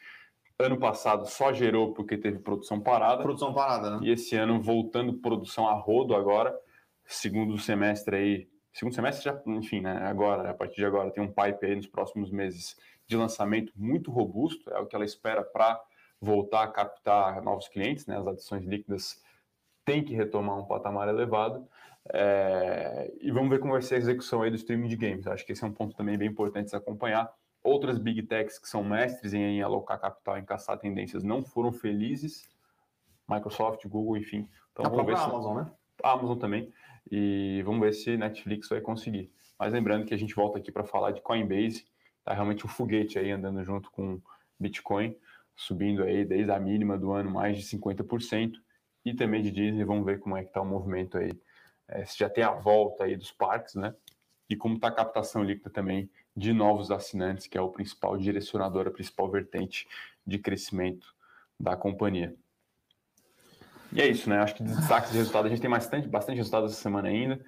Ano 0.59 0.79
passado 0.79 1.27
só 1.27 1.53
gerou 1.53 1.95
porque 1.95 2.17
teve 2.17 2.41
produção 2.41 2.81
parada. 2.81 3.23
Produção 3.23 3.55
parada, 3.55 3.91
né? 3.91 4.01
E 4.03 4.11
esse 4.11 4.35
ano 4.35 4.61
voltando 4.61 5.15
produção 5.15 5.69
a 5.69 5.75
rodo 5.75 6.17
agora, 6.17 6.59
segundo 7.05 7.57
semestre 7.59 8.17
aí, 8.17 8.49
segundo 8.73 8.95
semestre 8.95 9.25
já, 9.25 9.41
enfim, 9.47 9.81
né? 9.81 10.07
Agora, 10.07 10.51
a 10.51 10.55
partir 10.55 10.77
de 10.77 10.85
agora 10.85 11.11
tem 11.11 11.23
um 11.23 11.33
pipe 11.33 11.67
aí 11.67 11.77
nos 11.77 11.87
próximos 11.87 12.31
meses 12.31 12.77
de 13.07 13.17
lançamento 13.17 13.73
muito 13.75 14.11
robusto, 14.11 14.71
é 14.71 14.79
o 14.79 14.87
que 14.87 14.95
ela 14.95 15.05
espera 15.05 15.43
para 15.43 15.81
voltar 16.21 16.65
a 16.65 16.69
captar 16.69 17.43
novos 17.43 17.69
clientes, 17.69 18.07
né? 18.07 18.19
As 18.19 18.27
adições 18.27 18.65
líquidas 18.65 19.23
têm 19.85 20.05
que 20.05 20.15
retomar 20.15 20.59
um 20.59 20.65
patamar 20.65 21.09
elevado. 21.09 21.67
É, 22.11 23.13
e 23.21 23.31
vamos 23.31 23.51
ver 23.51 23.59
como 23.59 23.73
vai 23.73 23.83
ser 23.83 23.97
a 23.97 23.99
execução 23.99 24.43
aí 24.43 24.51
do 24.51 24.57
streaming 24.57 24.89
de 24.89 24.97
games. 24.97 25.27
Acho 25.27 25.45
que 25.45 25.53
esse 25.53 25.65
é 25.65 25.67
um 25.67 25.73
ponto 25.73 25.97
também 25.97 26.17
bem 26.17 26.29
importante 26.29 26.71
de 26.71 26.77
acompanhar. 26.77 27.33
Outras 27.63 27.99
big 27.99 28.23
techs 28.23 28.59
que 28.59 28.69
são 28.69 28.83
mestres 28.83 29.35
em 29.35 29.63
alocar 29.63 30.01
capital, 30.01 30.39
em 30.39 30.45
caçar 30.45 30.79
tendências, 30.79 31.23
não 31.23 31.43
foram 31.43 31.73
felizes. 31.73 32.49
Microsoft, 33.29 33.87
Google, 33.87 34.17
enfim. 34.17 34.49
Então, 34.73 34.87
a 34.87 34.89
vamos 34.89 35.07
ver 35.07 35.19
se... 35.19 35.25
Amazon, 35.25 35.57
né? 35.59 35.71
A 36.03 36.13
Amazon 36.13 36.39
também. 36.39 36.73
E 37.11 37.63
vamos 37.65 37.81
ver 37.81 37.93
se 37.93 38.17
Netflix 38.17 38.69
vai 38.69 38.81
conseguir. 38.81 39.31
Mas 39.59 39.73
lembrando 39.73 40.05
que 40.05 40.15
a 40.15 40.19
gente 40.19 40.35
volta 40.35 40.59
aqui 40.59 40.71
para 40.71 40.85
falar 40.85 41.13
de 41.13 41.21
Coinbase. 41.21 41.87
Tá 42.25 42.35
realmente 42.35 42.65
um 42.67 42.69
foguete 42.69 43.19
aí 43.19 43.31
andando 43.31 43.65
junto 43.65 43.91
com 43.91 44.21
Bitcoin, 44.61 45.17
subindo 45.57 46.03
aí 46.03 46.25
desde 46.25 46.53
a 46.53 46.61
mínima 46.61 46.99
do 46.99 47.13
ano 47.13 47.31
mais 47.31 47.57
de 47.57 47.65
50%. 47.65 48.55
E 49.05 49.15
também 49.15 49.43
de 49.43 49.51
Disney, 49.51 49.85
vamos 49.85 50.05
ver 50.05 50.19
como 50.19 50.37
é 50.37 50.43
que 50.43 50.49
está 50.49 50.61
o 50.61 50.67
movimento 50.67 51.17
aí 51.17 51.33
é, 51.89 52.05
já 52.05 52.29
tem 52.29 52.45
a 52.45 52.53
volta 52.53 53.05
aí 53.05 53.17
dos 53.17 53.33
parques, 53.33 53.75
né? 53.75 53.95
E 54.49 54.57
como 54.57 54.75
está 54.75 54.89
a 54.89 54.93
captação 54.93 55.43
líquida 55.43 55.71
também 55.71 56.11
de 56.37 56.53
novos 56.53 56.91
assinantes, 56.91 57.47
que 57.47 57.57
é 57.57 57.61
o 57.61 57.71
principal 57.71 58.17
direcionador, 58.17 58.87
a 58.87 58.91
principal 58.91 59.31
vertente 59.31 59.89
de 60.27 60.39
crescimento 60.39 61.15
da 61.59 61.77
companhia. 61.77 62.35
E 63.93 64.01
é 64.01 64.07
isso, 64.07 64.29
né? 64.29 64.39
Acho 64.39 64.55
que 64.55 64.63
de 64.63 64.75
destaques 64.75 65.11
de 65.13 65.19
resultado, 65.19 65.47
a 65.47 65.49
gente 65.49 65.61
tem 65.61 65.71
bastante, 65.71 66.09
bastante 66.09 66.37
resultado 66.37 66.67
essa 66.67 66.75
semana 66.75 67.09
ainda. 67.09 67.41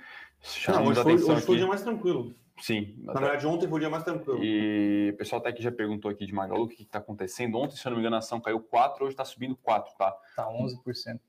Não, 0.68 0.86
hoje, 0.86 1.02
foi, 1.02 1.14
hoje 1.14 1.40
foi 1.42 1.54
o 1.54 1.58
dia 1.58 1.66
mais 1.66 1.82
tranquilo. 1.82 2.34
Sim. 2.60 2.94
Na 3.02 3.12
até... 3.12 3.20
verdade, 3.20 3.46
ontem 3.46 3.68
foi 3.68 3.76
o 3.76 3.80
dia 3.80 3.90
mais 3.90 4.04
tranquilo. 4.04 4.42
E 4.42 5.10
o 5.12 5.16
pessoal 5.16 5.40
até 5.40 5.52
que 5.52 5.62
já 5.62 5.72
perguntou 5.72 6.10
aqui 6.10 6.26
de 6.26 6.34
Magalu 6.34 6.64
o 6.64 6.68
que 6.68 6.82
está 6.82 6.98
acontecendo. 6.98 7.58
Ontem, 7.58 7.76
se 7.76 7.86
eu 7.86 7.90
não 7.90 7.96
me 7.96 8.02
engano, 8.02 8.16
a 8.16 8.18
ação 8.20 8.40
caiu 8.40 8.60
4, 8.60 9.04
hoje 9.04 9.14
está 9.14 9.24
subindo 9.24 9.56
4, 9.56 9.94
tá? 9.96 10.16
Tá 10.36 10.46
11%. 10.46 11.20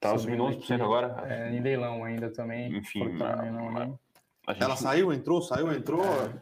Tá 0.00 0.18
subindo 0.18 0.42
11% 0.44 0.58
aqui, 0.58 0.72
agora? 0.74 1.24
É, 1.28 1.54
em 1.54 1.60
leilão 1.60 2.04
ainda 2.04 2.30
também. 2.30 2.76
Enfim, 2.76 3.04
leilão, 3.04 3.98
a 4.46 4.52
gente... 4.52 4.64
ela 4.64 4.76
saiu, 4.76 5.12
entrou, 5.12 5.40
saiu, 5.40 5.72
entrou. 5.72 6.04
É, 6.04 6.32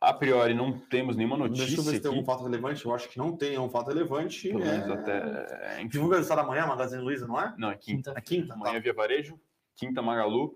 a 0.00 0.12
priori 0.12 0.54
não 0.54 0.78
temos 0.78 1.16
nenhuma 1.16 1.36
notícia. 1.36 1.66
Deixa 1.66 1.80
eu 1.80 1.84
ver 1.84 1.96
se 1.96 2.00
tem 2.00 2.10
algum 2.10 2.24
fato 2.24 2.44
relevante. 2.44 2.84
Eu 2.84 2.94
acho 2.94 3.08
que 3.08 3.18
não 3.18 3.36
tem 3.36 3.50
nenhum 3.50 3.68
fato 3.68 3.88
relevante. 3.88 4.48
Pelo 4.48 4.60
menos 4.60 4.88
é... 4.88 4.92
até. 4.92 5.80
Enfim. 5.80 5.88
Divulga 5.88 6.16
resultado 6.16 6.40
amanhã, 6.40 6.66
Magazine 6.66 7.02
Luiza, 7.02 7.26
não 7.26 7.40
é? 7.40 7.54
Não, 7.58 7.70
é 7.70 7.76
quinta. 7.76 8.12
É 8.16 8.20
quinta. 8.20 8.54
Amanhã 8.54 8.74
tá. 8.74 8.80
via 8.80 8.94
varejo, 8.94 9.40
quinta 9.74 10.00
Magalu. 10.00 10.54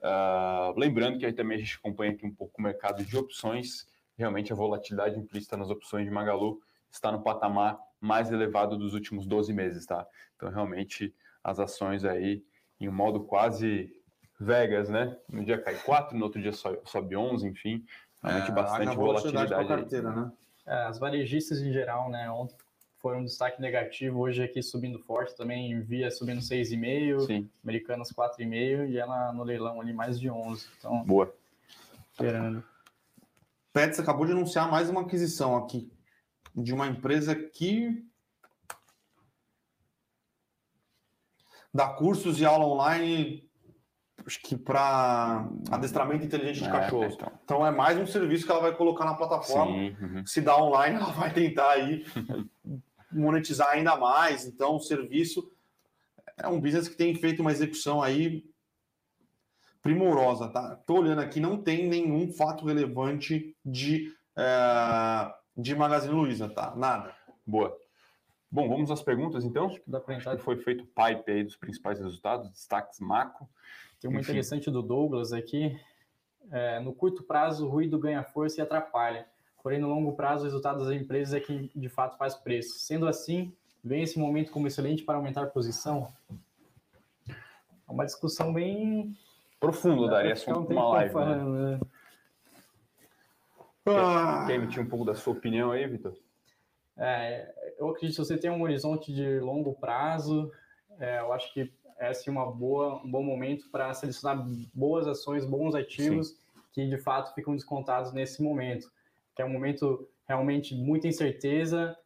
Uh, 0.00 0.78
lembrando 0.78 1.18
que 1.18 1.26
aí 1.26 1.32
também 1.32 1.56
a 1.56 1.60
gente 1.60 1.76
acompanha 1.76 2.12
aqui 2.12 2.24
um 2.24 2.34
pouco 2.34 2.54
o 2.58 2.62
mercado 2.62 3.04
de 3.04 3.16
opções. 3.16 3.86
Realmente 4.16 4.52
a 4.52 4.56
volatilidade 4.56 5.18
implícita 5.18 5.56
nas 5.56 5.70
opções 5.70 6.04
de 6.04 6.10
Magalu 6.10 6.60
está 6.90 7.12
no 7.12 7.22
patamar 7.22 7.78
mais 8.00 8.30
elevado 8.30 8.78
dos 8.78 8.94
últimos 8.94 9.26
12 9.26 9.52
meses, 9.52 9.84
tá? 9.84 10.06
Então, 10.36 10.48
realmente, 10.50 11.14
as 11.42 11.58
ações 11.58 12.04
aí 12.04 12.42
em 12.80 12.88
um 12.88 12.92
modo 12.92 13.24
quase 13.24 13.92
Vegas, 14.40 14.88
né? 14.88 15.16
Um 15.32 15.42
dia 15.42 15.58
cai 15.58 15.74
4, 15.74 16.16
no 16.16 16.24
outro 16.24 16.40
dia 16.40 16.52
sobe 16.52 17.16
11, 17.16 17.48
enfim, 17.48 17.84
realmente 18.22 18.50
é, 18.50 18.54
bastante 18.54 18.96
volatilidade. 18.96 19.68
Carteira, 19.68 20.10
né? 20.10 20.32
é, 20.66 20.74
as 20.84 20.98
varejistas 20.98 21.60
em 21.60 21.72
geral, 21.72 22.10
né? 22.10 22.30
Ontem 22.30 22.56
foi 22.98 23.16
um 23.16 23.24
destaque 23.24 23.60
negativo, 23.60 24.18
hoje 24.18 24.42
aqui 24.42 24.62
subindo 24.62 24.98
forte 24.98 25.34
também, 25.36 25.80
via 25.80 26.10
subindo 26.10 26.40
6,5, 26.40 27.48
Americanas 27.62 28.12
4,5 28.12 28.88
e 28.90 28.98
ela 28.98 29.32
no 29.32 29.44
leilão 29.44 29.80
ali 29.80 29.92
mais 29.92 30.18
de 30.18 30.28
11. 30.28 30.66
Então, 30.78 31.04
Boa. 31.04 31.32
Esperando. 32.12 32.62
Pets 33.72 34.00
acabou 34.00 34.26
de 34.26 34.32
anunciar 34.32 34.68
mais 34.70 34.90
uma 34.90 35.02
aquisição 35.02 35.56
aqui 35.56 35.90
de 36.54 36.74
uma 36.74 36.88
empresa 36.88 37.34
que 37.34 38.04
dá 41.72 41.88
cursos 41.88 42.36
de 42.36 42.44
aula 42.44 42.66
online 42.66 43.47
acho 44.28 44.40
que 44.42 44.54
para 44.56 45.48
adestramento 45.70 46.24
inteligente 46.24 46.62
de 46.62 46.68
é, 46.68 46.70
cachorros. 46.70 47.14
Então. 47.14 47.32
então. 47.42 47.66
é 47.66 47.70
mais 47.70 47.98
um 47.98 48.06
serviço 48.06 48.44
que 48.44 48.52
ela 48.52 48.60
vai 48.60 48.76
colocar 48.76 49.06
na 49.06 49.14
plataforma. 49.14 49.72
Sim, 49.72 49.96
uhum. 50.00 50.26
Se 50.26 50.42
dá 50.42 50.56
online, 50.62 50.96
ela 51.00 51.12
vai 51.12 51.32
tentar 51.32 51.70
aí 51.70 52.04
monetizar 53.10 53.70
ainda 53.70 53.96
mais. 53.96 54.46
Então 54.46 54.76
o 54.76 54.80
serviço 54.80 55.50
é 56.36 56.46
um 56.46 56.60
business 56.60 56.88
que 56.88 56.96
tem 56.96 57.14
feito 57.14 57.40
uma 57.40 57.50
execução 57.50 58.02
aí 58.02 58.44
primorosa, 59.82 60.48
tá? 60.48 60.76
Tô 60.86 60.98
olhando 60.98 61.22
aqui, 61.22 61.40
não 61.40 61.56
tem 61.56 61.88
nenhum 61.88 62.30
fato 62.30 62.66
relevante 62.66 63.56
de, 63.64 64.12
é, 64.36 65.32
de 65.56 65.74
Magazine 65.74 66.12
Luiza, 66.12 66.50
tá? 66.50 66.74
Nada. 66.76 67.14
Boa. 67.46 67.74
Bom, 68.50 68.68
vamos 68.68 68.90
às 68.90 69.02
perguntas 69.02 69.42
então. 69.44 69.66
Acho 69.66 69.80
que 69.80 69.90
dá 69.90 70.00
para 70.00 70.14
entrar. 70.16 70.32
Acho 70.32 70.38
que 70.38 70.44
foi 70.44 70.58
feito 70.58 70.84
pipe 70.84 71.32
aí 71.32 71.44
dos 71.44 71.56
principais 71.56 71.98
resultados, 71.98 72.50
destaques 72.50 73.00
macro. 73.00 73.48
Tem 74.00 74.08
uma 74.10 74.20
Enfim. 74.20 74.30
interessante 74.32 74.70
do 74.70 74.82
Douglas 74.82 75.32
aqui. 75.32 75.78
É, 76.50 76.80
no 76.80 76.92
curto 76.92 77.22
prazo, 77.22 77.66
o 77.66 77.68
ruído 77.68 77.98
ganha 77.98 78.22
força 78.22 78.60
e 78.60 78.62
atrapalha. 78.62 79.26
Porém, 79.62 79.78
no 79.78 79.88
longo 79.88 80.12
prazo, 80.12 80.42
o 80.42 80.44
resultado 80.44 80.84
das 80.84 80.94
empresas 80.94 81.34
é 81.34 81.40
que 81.40 81.70
de 81.74 81.88
fato 81.88 82.16
faz 82.16 82.34
preço. 82.34 82.78
Sendo 82.78 83.06
assim, 83.06 83.52
vem 83.82 84.02
esse 84.02 84.18
momento 84.18 84.52
como 84.52 84.66
excelente 84.66 85.02
para 85.02 85.16
aumentar 85.16 85.42
a 85.42 85.46
posição? 85.46 86.08
É 87.28 87.92
uma 87.92 88.06
discussão 88.06 88.52
bem 88.52 89.16
profunda, 89.58 90.08
daria 90.08 90.32
assunto 90.32 90.72
uma 90.72 90.88
live. 90.90 91.06
Né? 91.06 91.20
Falando, 91.20 91.50
né? 91.52 91.80
Ah. 93.86 94.44
Quer 94.46 94.54
emitir 94.54 94.82
um 94.82 94.88
pouco 94.88 95.04
da 95.04 95.14
sua 95.14 95.32
opinião 95.32 95.72
aí, 95.72 95.86
Vitor? 95.86 96.14
É, 96.96 97.74
eu 97.78 97.88
acredito 97.88 98.16
que 98.16 98.24
você 98.24 98.36
tem 98.36 98.50
um 98.50 98.62
horizonte 98.62 99.12
de 99.12 99.38
longo 99.40 99.72
prazo, 99.74 100.50
é, 100.98 101.20
eu 101.20 101.32
acho 101.32 101.52
que 101.54 101.72
é 101.98 102.08
assim, 102.08 102.30
uma 102.30 102.50
boa, 102.50 103.02
um 103.04 103.10
bom 103.10 103.22
momento 103.22 103.68
para 103.70 103.92
selecionar 103.92 104.46
boas 104.72 105.06
ações, 105.06 105.44
bons 105.44 105.74
ativos 105.74 106.28
Sim. 106.28 106.36
que 106.72 106.86
de 106.88 106.98
fato 106.98 107.34
ficam 107.34 107.54
descontados 107.54 108.12
nesse 108.12 108.42
momento, 108.42 108.90
que 109.34 109.42
é 109.42 109.44
um 109.44 109.50
momento 109.50 110.08
realmente 110.26 110.74
muita 110.74 111.08
incerteza, 111.08 111.96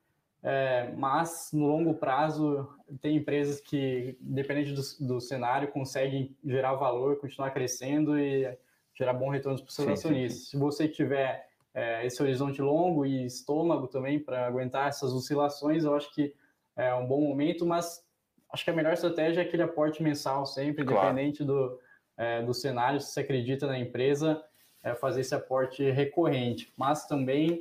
é, 0.43 0.93
mas 0.97 1.51
no 1.53 1.67
longo 1.67 1.95
prazo 1.95 2.69
tem 3.01 3.17
empresas 3.17 3.61
que, 3.61 4.17
dependente 4.21 4.73
do, 4.73 5.07
do, 5.07 5.21
cenário, 5.21 5.69
conseguem 5.69 6.37
gerar 6.45 6.75
valor, 6.75 7.17
continuar 7.17 7.51
crescendo 7.51 8.19
e 8.19 8.57
gerar 8.95 9.13
bons 9.13 9.31
retornos 9.31 9.61
para 9.61 9.69
os 9.69 9.75
seus 9.75 9.89
acionistas. 9.89 10.49
Se 10.49 10.57
você 10.57 10.89
tiver 10.89 11.49
é, 11.75 12.05
esse 12.05 12.21
horizonte 12.23 12.61
longo 12.61 13.07
e 13.07 13.25
estômago 13.25 13.87
também 13.87 14.19
para 14.19 14.47
aguentar 14.47 14.89
essas 14.89 15.13
oscilações, 15.13 15.85
eu 15.85 15.95
acho 15.95 16.13
que 16.13 16.35
é 16.77 16.93
um 16.95 17.07
bom 17.07 17.21
momento, 17.21 17.65
mas 17.65 18.05
acho 18.53 18.65
que 18.65 18.71
a 18.71 18.75
melhor 18.75 18.93
estratégia 18.93 19.41
é 19.41 19.45
aquele 19.45 19.63
aporte 19.63 20.03
mensal 20.03 20.45
sempre, 20.45 20.85
claro. 20.85 21.09
independente 21.09 21.43
do, 21.43 21.79
é, 22.17 22.43
do 22.43 22.53
cenário, 22.53 23.01
se 23.01 23.13
você 23.13 23.21
acredita 23.21 23.67
na 23.67 23.79
empresa, 23.79 24.43
é 24.83 24.95
fazer 24.95 25.23
esse 25.23 25.35
aporte 25.35 25.91
recorrente. 25.91 26.73
Mas 26.77 27.07
também 27.07 27.59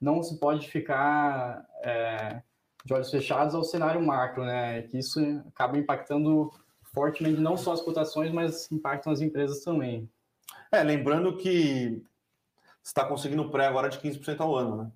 não 0.00 0.22
se 0.22 0.38
pode 0.38 0.68
ficar 0.68 1.66
é, 1.82 2.42
de 2.84 2.94
olhos 2.94 3.10
fechados 3.10 3.54
ao 3.54 3.64
cenário 3.64 4.00
macro, 4.00 4.44
né? 4.44 4.82
Que 4.82 4.98
isso 4.98 5.20
acaba 5.48 5.76
impactando 5.76 6.50
fortemente 6.82 7.40
não 7.40 7.56
só 7.56 7.72
as 7.72 7.82
cotações, 7.82 8.32
mas 8.32 8.70
impactam 8.72 9.12
as 9.12 9.20
empresas 9.20 9.62
também. 9.62 10.08
É, 10.72 10.82
lembrando 10.82 11.36
que 11.36 12.02
está 12.82 13.04
conseguindo 13.04 13.50
pré 13.50 13.66
agora 13.66 13.88
de 13.88 13.98
15% 13.98 14.40
ao 14.40 14.56
ano, 14.56 14.76
né? 14.76 14.92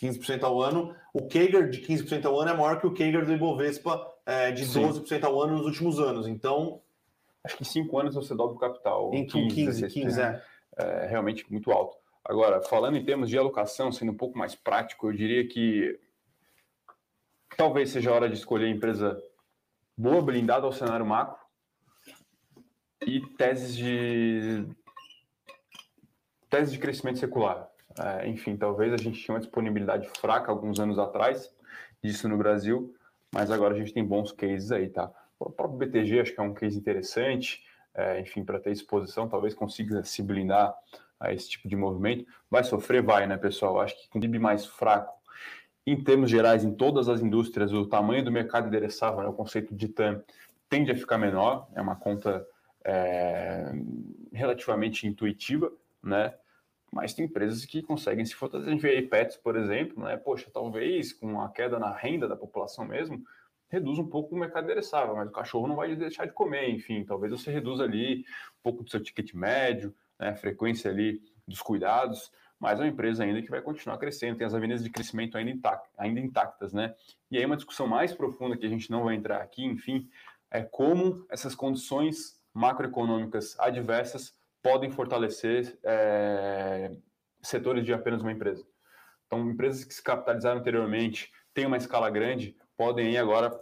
15% 0.00 0.42
ao 0.42 0.60
ano. 0.60 0.94
O 1.12 1.28
Kager 1.28 1.68
de 1.68 1.80
15% 1.80 2.24
ao 2.24 2.38
ano 2.38 2.50
é 2.50 2.54
maior 2.54 2.80
que 2.80 2.86
o 2.86 2.94
Kager 2.94 3.24
do 3.24 3.32
Ibovespa 3.32 4.13
é, 4.26 4.50
de 4.52 4.64
Sim. 4.64 4.82
12% 4.82 5.24
ao 5.24 5.40
ano 5.42 5.56
nos 5.56 5.66
últimos 5.66 5.98
anos. 5.98 6.26
Então. 6.26 6.80
Acho 7.42 7.58
que 7.58 7.62
em 7.62 7.66
5 7.66 7.98
anos 7.98 8.14
você 8.14 8.34
dobra 8.34 8.56
o 8.56 8.58
capital. 8.58 9.12
Em 9.12 9.26
15, 9.26 9.54
15, 9.54 9.88
15 9.88 10.20
é. 10.20 10.42
é. 10.78 11.06
Realmente 11.06 11.50
muito 11.50 11.70
alto. 11.70 11.96
Agora, 12.24 12.62
falando 12.62 12.96
em 12.96 13.04
termos 13.04 13.28
de 13.28 13.36
alocação, 13.36 13.92
sendo 13.92 14.12
um 14.12 14.16
pouco 14.16 14.38
mais 14.38 14.54
prático, 14.54 15.08
eu 15.08 15.12
diria 15.12 15.46
que 15.46 16.00
talvez 17.54 17.90
seja 17.90 18.10
a 18.10 18.14
hora 18.14 18.28
de 18.30 18.36
escolher 18.36 18.66
a 18.66 18.70
empresa 18.70 19.22
boa, 19.96 20.22
blindada 20.22 20.64
ao 20.64 20.72
cenário 20.72 21.04
macro 21.04 21.38
e 23.06 23.20
teses 23.36 23.76
de 23.76 24.66
tese 26.48 26.72
de 26.72 26.78
crescimento 26.78 27.18
secular. 27.18 27.68
É, 27.98 28.26
enfim, 28.26 28.56
talvez 28.56 28.92
a 28.92 28.96
gente 28.96 29.20
tinha 29.20 29.34
uma 29.34 29.40
disponibilidade 29.40 30.08
fraca 30.18 30.50
alguns 30.50 30.80
anos 30.80 30.98
atrás 30.98 31.54
disso 32.02 32.28
no 32.28 32.36
Brasil, 32.36 32.94
mas 33.34 33.50
agora 33.50 33.74
a 33.74 33.76
gente 33.76 33.92
tem 33.92 34.04
bons 34.04 34.30
cases 34.30 34.70
aí, 34.70 34.88
tá? 34.88 35.10
O 35.40 35.50
próprio 35.50 35.76
BTG 35.76 36.20
acho 36.20 36.32
que 36.32 36.40
é 36.40 36.42
um 36.42 36.54
case 36.54 36.78
interessante, 36.78 37.64
é, 37.92 38.20
enfim, 38.20 38.44
para 38.44 38.60
ter 38.60 38.70
exposição, 38.70 39.28
talvez 39.28 39.54
consiga 39.54 40.04
se 40.04 40.22
blindar 40.22 40.72
a 41.18 41.32
esse 41.32 41.50
tipo 41.50 41.68
de 41.68 41.74
movimento. 41.74 42.24
Vai 42.48 42.62
sofrer? 42.62 43.02
Vai, 43.02 43.26
né, 43.26 43.36
pessoal? 43.36 43.80
Acho 43.80 44.00
que 44.00 44.08
com 44.08 44.20
PIB 44.20 44.38
mais 44.38 44.66
fraco, 44.66 45.12
em 45.84 46.02
termos 46.02 46.30
gerais, 46.30 46.62
em 46.62 46.72
todas 46.72 47.08
as 47.08 47.20
indústrias, 47.20 47.72
o 47.72 47.86
tamanho 47.86 48.24
do 48.24 48.30
mercado 48.30 48.68
endereçável, 48.68 49.20
né, 49.20 49.28
o 49.28 49.32
conceito 49.32 49.74
de 49.74 49.88
TAM, 49.88 50.22
tende 50.68 50.92
a 50.92 50.96
ficar 50.96 51.18
menor, 51.18 51.68
é 51.74 51.82
uma 51.82 51.96
conta 51.96 52.46
é, 52.84 53.72
relativamente 54.32 55.08
intuitiva, 55.08 55.72
né? 56.02 56.34
Mas 56.94 57.12
tem 57.12 57.24
empresas 57.24 57.64
que 57.64 57.82
conseguem 57.82 58.24
se 58.24 58.36
vê 58.78 58.90
aí 58.90 59.02
Pets, 59.02 59.36
por 59.36 59.56
exemplo, 59.56 60.04
né? 60.04 60.16
Poxa, 60.16 60.48
talvez 60.52 61.12
com 61.12 61.40
a 61.40 61.48
queda 61.50 61.76
na 61.76 61.92
renda 61.92 62.28
da 62.28 62.36
população 62.36 62.84
mesmo, 62.84 63.20
reduz 63.68 63.98
um 63.98 64.06
pouco 64.06 64.34
o 64.34 64.38
mercado 64.38 64.64
endereçável, 64.64 65.16
mas 65.16 65.28
o 65.28 65.32
cachorro 65.32 65.66
não 65.66 65.74
vai 65.74 65.96
deixar 65.96 66.24
de 66.24 66.32
comer, 66.32 66.70
enfim, 66.70 67.04
talvez 67.04 67.32
você 67.32 67.50
reduza 67.50 67.82
ali 67.82 68.20
um 68.20 68.62
pouco 68.62 68.84
do 68.84 68.90
seu 68.90 69.02
ticket 69.02 69.34
médio, 69.34 69.92
né, 70.20 70.28
a 70.28 70.36
frequência 70.36 70.88
ali 70.88 71.20
dos 71.48 71.60
cuidados, 71.60 72.30
mas 72.60 72.78
é 72.78 72.84
uma 72.84 72.88
empresa 72.88 73.24
ainda 73.24 73.42
que 73.42 73.50
vai 73.50 73.60
continuar 73.60 73.98
crescendo, 73.98 74.38
tem 74.38 74.46
as 74.46 74.54
avenidas 74.54 74.84
de 74.84 74.90
crescimento 74.90 75.36
ainda, 75.36 75.82
ainda 75.98 76.20
intactas, 76.20 76.72
né? 76.72 76.94
E 77.28 77.36
aí 77.36 77.44
uma 77.44 77.56
discussão 77.56 77.88
mais 77.88 78.14
profunda 78.14 78.56
que 78.56 78.64
a 78.64 78.68
gente 78.68 78.88
não 78.88 79.02
vai 79.02 79.16
entrar 79.16 79.42
aqui, 79.42 79.64
enfim, 79.64 80.08
é 80.48 80.62
como 80.62 81.26
essas 81.28 81.56
condições 81.56 82.40
macroeconômicas 82.54 83.58
adversas 83.58 84.32
podem 84.64 84.90
fortalecer 84.90 85.78
é, 85.84 86.90
setores 87.42 87.84
de 87.84 87.92
apenas 87.92 88.22
uma 88.22 88.32
empresa. 88.32 88.66
Então, 89.26 89.50
empresas 89.50 89.84
que 89.84 89.92
se 89.92 90.02
capitalizaram 90.02 90.58
anteriormente, 90.58 91.30
têm 91.52 91.66
uma 91.66 91.76
escala 91.76 92.08
grande, 92.08 92.56
podem 92.74 93.08
aí 93.08 93.18
agora 93.18 93.60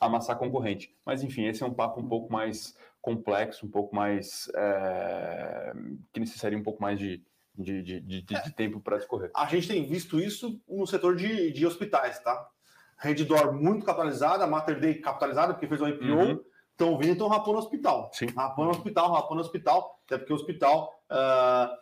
amassar 0.00 0.38
concorrente. 0.38 0.96
Mas, 1.04 1.22
enfim, 1.22 1.44
esse 1.44 1.62
é 1.62 1.66
um 1.66 1.74
papo 1.74 2.00
um 2.00 2.08
pouco 2.08 2.32
mais 2.32 2.74
complexo, 3.02 3.66
um 3.66 3.70
pouco 3.70 3.94
mais. 3.94 4.50
É, 4.54 5.74
que 6.14 6.18
necessitaria 6.18 6.56
um 6.56 6.62
pouco 6.62 6.80
mais 6.80 6.98
de, 6.98 7.22
de, 7.54 7.82
de, 7.82 8.00
de, 8.00 8.22
de 8.22 8.52
tempo 8.54 8.80
para 8.80 8.96
discorrer. 8.96 9.30
A 9.36 9.44
gente 9.44 9.68
tem 9.68 9.86
visto 9.86 10.18
isso 10.18 10.58
no 10.66 10.86
setor 10.86 11.14
de, 11.14 11.52
de 11.52 11.66
hospitais, 11.66 12.18
tá? 12.20 12.48
Reddor 12.96 13.52
muito 13.52 13.84
capitalizada, 13.84 14.46
Mater 14.46 14.80
Day 14.80 14.94
capitalizada, 14.94 15.52
porque 15.52 15.68
fez 15.68 15.82
um 15.82 15.88
IPO. 15.88 16.04
Uhum 16.04 16.53
estão 16.74 16.98
vindo 16.98 17.10
e 17.10 17.12
estão 17.12 17.28
rapando 17.28 17.52
no 17.52 17.58
hospital. 17.58 18.10
Sim. 18.12 18.26
Rapando 18.36 18.68
no 18.68 18.76
hospital, 18.76 19.12
rapando 19.12 19.36
no 19.36 19.40
hospital, 19.40 20.00
até 20.04 20.18
porque 20.18 20.32
o 20.32 20.36
hospital 20.36 20.92
uh, 21.10 21.74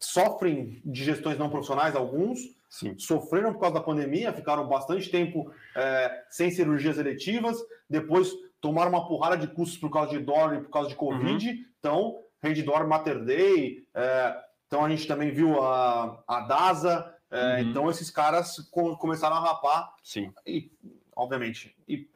sofrem 0.00 0.80
de 0.84 1.04
gestões 1.04 1.38
não 1.38 1.50
profissionais, 1.50 1.94
alguns, 1.94 2.40
Sim. 2.68 2.98
sofreram 2.98 3.52
por 3.52 3.60
causa 3.60 3.74
da 3.74 3.82
pandemia, 3.82 4.32
ficaram 4.32 4.66
bastante 4.66 5.10
tempo 5.10 5.48
uh, 5.48 5.52
sem 6.30 6.50
cirurgias 6.50 6.98
eletivas, 6.98 7.58
depois 7.88 8.32
tomaram 8.60 8.90
uma 8.90 9.06
porrada 9.06 9.36
de 9.36 9.46
custos 9.46 9.78
por 9.78 9.90
causa 9.90 10.10
de 10.10 10.18
dólar 10.18 10.56
e 10.56 10.62
por 10.62 10.70
causa 10.70 10.88
de 10.88 10.96
Covid, 10.96 11.48
uhum. 11.48 11.64
então, 11.78 12.22
Reddor, 12.42 12.86
Mater 12.88 13.24
Day, 13.24 13.86
uh, 13.94 14.48
então 14.66 14.84
a 14.84 14.88
gente 14.88 15.06
também 15.06 15.30
viu 15.30 15.62
a, 15.62 16.22
a 16.26 16.40
DASA, 16.40 17.14
uhum. 17.30 17.58
então 17.58 17.90
esses 17.90 18.10
caras 18.10 18.56
começaram 18.98 19.36
a 19.36 19.40
rapar, 19.40 19.94
Sim. 20.02 20.32
e, 20.46 20.70
obviamente, 21.14 21.74
e, 21.86 22.08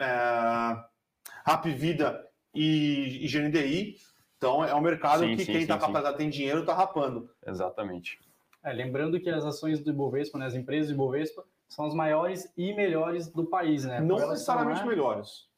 Rap 1.45 1.71
Vida 1.71 2.27
e, 2.55 3.25
e 3.25 3.29
GNDI. 3.29 3.97
Então 4.37 4.65
é 4.65 4.75
um 4.75 4.81
mercado 4.81 5.21
sim, 5.21 5.37
que 5.37 5.45
sim, 5.45 5.53
quem 5.53 5.63
está 5.63 5.79
capazado 5.79 6.17
tem 6.17 6.29
dinheiro 6.29 6.61
está 6.61 6.75
rapando. 6.75 7.31
Exatamente. 7.47 8.19
É, 8.65 8.73
lembrando 8.73 9.19
que 9.21 9.31
as 9.31 9.45
ações 9.45 9.81
do 9.81 9.91
Ibovespa, 9.91 10.39
né, 10.39 10.47
as 10.47 10.55
empresas 10.55 10.89
do 10.89 10.95
Ibovespa, 10.95 11.45
são 11.69 11.87
as 11.87 11.95
maiores 11.95 12.53
e 12.57 12.73
melhores 12.75 13.29
do 13.29 13.45
país, 13.45 13.85
né? 13.85 14.01
Não 14.01 14.17
necessariamente 14.29 14.87
melhores. 14.87 15.49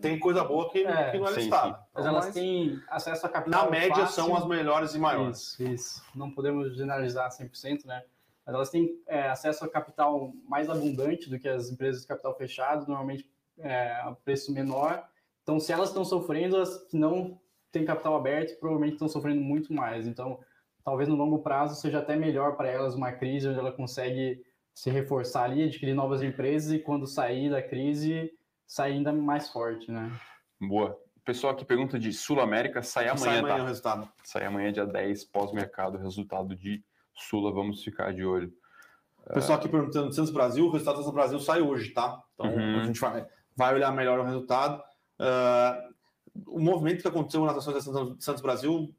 Tem 0.00 0.18
coisa 0.18 0.44
boa 0.44 0.70
que, 0.70 0.86
é, 0.86 1.10
que 1.10 1.18
não 1.18 1.26
é 1.26 1.32
listada. 1.32 1.78
Mas 1.92 2.06
elas 2.06 2.24
mas... 2.26 2.34
têm 2.34 2.80
acesso 2.88 3.26
a 3.26 3.28
capital. 3.28 3.64
Na 3.64 3.70
média 3.70 3.96
fácil. 3.96 4.24
são 4.24 4.36
as 4.36 4.46
melhores 4.46 4.94
e 4.94 4.98
maiores. 4.98 5.58
Isso, 5.58 5.62
isso. 5.62 6.04
Não 6.14 6.30
podemos 6.30 6.74
generalizar 6.76 7.28
100%, 7.28 7.84
né? 7.84 8.02
Mas 8.46 8.54
elas 8.54 8.70
têm 8.70 8.98
é, 9.06 9.28
acesso 9.28 9.64
a 9.64 9.68
capital 9.68 10.32
mais 10.48 10.70
abundante 10.70 11.28
do 11.28 11.38
que 11.38 11.48
as 11.48 11.70
empresas 11.70 12.02
de 12.02 12.08
capital 12.08 12.34
fechado, 12.36 12.86
normalmente 12.86 13.28
é, 13.62 13.92
a 14.02 14.16
preço 14.24 14.52
menor. 14.52 15.04
Então, 15.42 15.58
se 15.58 15.72
elas 15.72 15.88
estão 15.88 16.04
sofrendo, 16.04 16.56
as 16.56 16.84
que 16.88 16.96
não 16.96 17.40
têm 17.72 17.84
capital 17.84 18.16
aberto 18.16 18.58
provavelmente 18.58 18.94
estão 18.94 19.08
sofrendo 19.08 19.40
muito 19.40 19.72
mais. 19.72 20.06
Então, 20.06 20.40
talvez 20.84 21.08
no 21.08 21.16
longo 21.16 21.38
prazo 21.40 21.80
seja 21.80 21.98
até 21.98 22.16
melhor 22.16 22.56
para 22.56 22.68
elas 22.68 22.94
uma 22.94 23.12
crise 23.12 23.48
onde 23.48 23.58
ela 23.58 23.72
consegue 23.72 24.44
se 24.74 24.90
reforçar 24.90 25.44
ali, 25.44 25.64
adquirir 25.64 25.94
novas 25.94 26.22
empresas 26.22 26.72
e 26.72 26.78
quando 26.78 27.06
sair 27.06 27.50
da 27.50 27.62
crise, 27.62 28.32
sair 28.66 28.92
ainda 28.92 29.12
mais 29.12 29.48
forte, 29.48 29.90
né? 29.90 30.10
Boa. 30.60 30.98
O 31.16 31.20
pessoal 31.20 31.52
aqui 31.52 31.64
pergunta 31.64 31.98
de 31.98 32.12
Sul 32.12 32.40
América, 32.40 32.82
sai 32.82 33.04
amanhã, 33.04 33.18
sai 33.18 33.38
amanhã 33.38 33.56
tá? 33.56 33.62
o 33.62 33.66
resultado. 33.66 34.08
Sai 34.24 34.44
amanhã, 34.44 34.72
dia 34.72 34.86
10, 34.86 35.24
pós-mercado, 35.24 35.98
resultado 35.98 36.56
de 36.56 36.82
Sula, 37.14 37.52
vamos 37.52 37.84
ficar 37.84 38.12
de 38.14 38.24
olho. 38.24 38.52
O 39.26 39.34
pessoal 39.34 39.58
aqui 39.58 39.68
perguntando 39.68 40.08
do 40.08 40.14
Santos 40.14 40.32
Brasil, 40.32 40.64
o 40.66 40.70
resultado 40.70 40.96
do 40.96 41.02
Santos 41.02 41.14
Brasil 41.14 41.38
sai 41.38 41.60
hoje, 41.60 41.90
tá? 41.90 42.22
Então 42.34 42.50
uhum. 42.50 42.80
a 42.80 42.84
gente 42.84 42.98
vai 42.98 43.26
vai 43.56 43.74
olhar 43.74 43.92
melhor 43.92 44.18
o 44.18 44.24
resultado. 44.24 44.82
Uh, 45.18 45.94
o 46.46 46.60
movimento 46.60 47.02
que 47.02 47.08
aconteceu 47.08 47.44
nas 47.44 47.56
ações 47.56 47.84
da 47.84 48.14
Santos 48.18 48.42
Brasil 48.42 48.94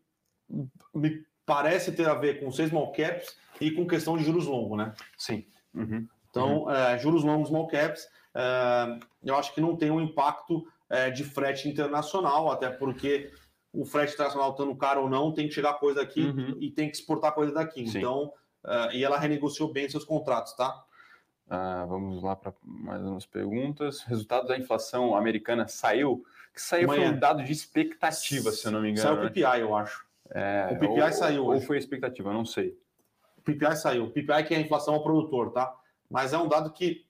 me 0.94 1.26
parece 1.46 1.92
ter 1.92 2.08
a 2.08 2.14
ver 2.14 2.40
com 2.40 2.52
seis 2.52 2.70
small 2.70 2.92
caps 2.92 3.36
e 3.60 3.72
com 3.72 3.88
questão 3.88 4.18
de 4.18 4.24
juros 4.24 4.46
longos, 4.46 4.78
né? 4.78 4.94
Sim. 5.18 5.46
Uhum. 5.74 6.08
Então, 6.30 6.64
uhum. 6.64 6.72
É, 6.72 6.98
juros 7.00 7.24
longos, 7.24 7.50
small 7.50 7.68
caps, 7.68 8.08
é, 8.36 9.00
eu 9.24 9.36
acho 9.36 9.54
que 9.54 9.62
não 9.62 9.76
tem 9.76 9.92
um 9.92 10.02
impacto 10.02 10.66
é, 10.90 11.10
de 11.10 11.24
frete 11.24 11.68
internacional, 11.68 12.52
até 12.52 12.70
porque 12.70 13.32
o 13.74 13.86
frete 13.86 14.14
internacional 14.14 14.52
estando 14.52 14.76
caro 14.76 15.04
ou 15.04 15.10
não, 15.10 15.34
tem 15.34 15.48
que 15.48 15.54
chegar 15.54 15.76
coisa 15.76 16.02
aqui 16.02 16.22
uhum. 16.22 16.58
e 16.60 16.70
tem 16.70 16.90
que 16.90 16.98
exportar 16.98 17.34
coisa 17.34 17.54
daqui. 17.54 17.88
Sim. 17.88 18.00
Então, 18.00 18.34
uh, 18.66 18.92
e 18.92 19.04
ela 19.04 19.18
renegociou 19.18 19.72
bem 19.72 19.90
seus 19.90 20.04
contratos, 20.04 20.54
tá? 20.54 20.84
Uh, 21.52 21.86
vamos 21.86 22.24
lá 22.24 22.34
para 22.34 22.54
mais 22.64 23.02
umas 23.02 23.26
perguntas. 23.26 24.04
Resultado 24.04 24.48
da 24.48 24.58
inflação 24.58 25.14
americana 25.14 25.68
saiu? 25.68 26.24
Que 26.54 26.62
saiu 26.62 26.88
foi 26.88 27.02
um 27.02 27.20
dado 27.20 27.44
de 27.44 27.52
expectativa, 27.52 28.52
se 28.52 28.66
eu 28.66 28.72
não 28.72 28.82
me 28.82 28.92
engano. 28.92 29.16
Saiu 29.16 29.26
o 29.26 29.30
PPI, 29.30 29.42
né? 29.42 29.62
eu 29.62 29.76
acho. 29.76 30.06
É, 30.30 30.70
o 30.72 30.80
PPI 30.80 31.02
ou, 31.02 31.12
saiu. 31.12 31.44
Ou 31.44 31.52
hoje. 31.52 31.66
foi 31.66 31.78
expectativa, 31.78 32.32
não 32.32 32.46
sei. 32.46 32.78
O 33.38 33.42
PPI 33.42 33.76
saiu. 33.76 34.06
O 34.06 34.12
PPI 34.12 34.46
que 34.48 34.54
é 34.54 34.58
a 34.58 34.62
inflação 34.62 34.94
ao 34.94 35.04
produtor, 35.04 35.52
tá? 35.52 35.76
Mas 36.10 36.32
é 36.32 36.38
um 36.38 36.48
dado 36.48 36.72
que 36.72 37.06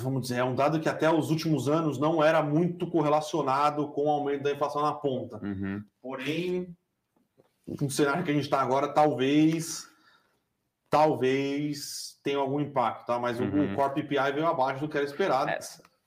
vamos 0.00 0.22
dizer, 0.22 0.36
é 0.36 0.44
um 0.44 0.54
dado 0.54 0.80
que 0.80 0.88
até 0.88 1.10
os 1.10 1.30
últimos 1.30 1.68
anos 1.68 1.98
não 1.98 2.22
era 2.22 2.42
muito 2.42 2.86
correlacionado 2.86 3.88
com 3.88 4.06
o 4.06 4.10
aumento 4.10 4.44
da 4.44 4.52
inflação 4.52 4.82
na 4.82 4.92
ponta. 4.92 5.38
Uhum. 5.44 5.82
Porém, 6.00 6.76
no 7.66 7.90
cenário 7.90 8.24
que 8.24 8.30
a 8.30 8.34
gente 8.34 8.44
está 8.44 8.60
agora, 8.60 8.88
talvez, 8.88 9.88
talvez 10.92 12.20
tenha 12.22 12.36
algum 12.36 12.60
impacto, 12.60 13.06
tá? 13.06 13.18
Mas 13.18 13.40
uhum. 13.40 13.72
o 13.72 13.74
Core 13.74 14.02
PPI 14.02 14.32
veio 14.34 14.46
abaixo 14.46 14.80
do 14.80 14.88
que 14.90 14.98
era 14.98 15.06
esperado. 15.06 15.50
É, 15.50 15.58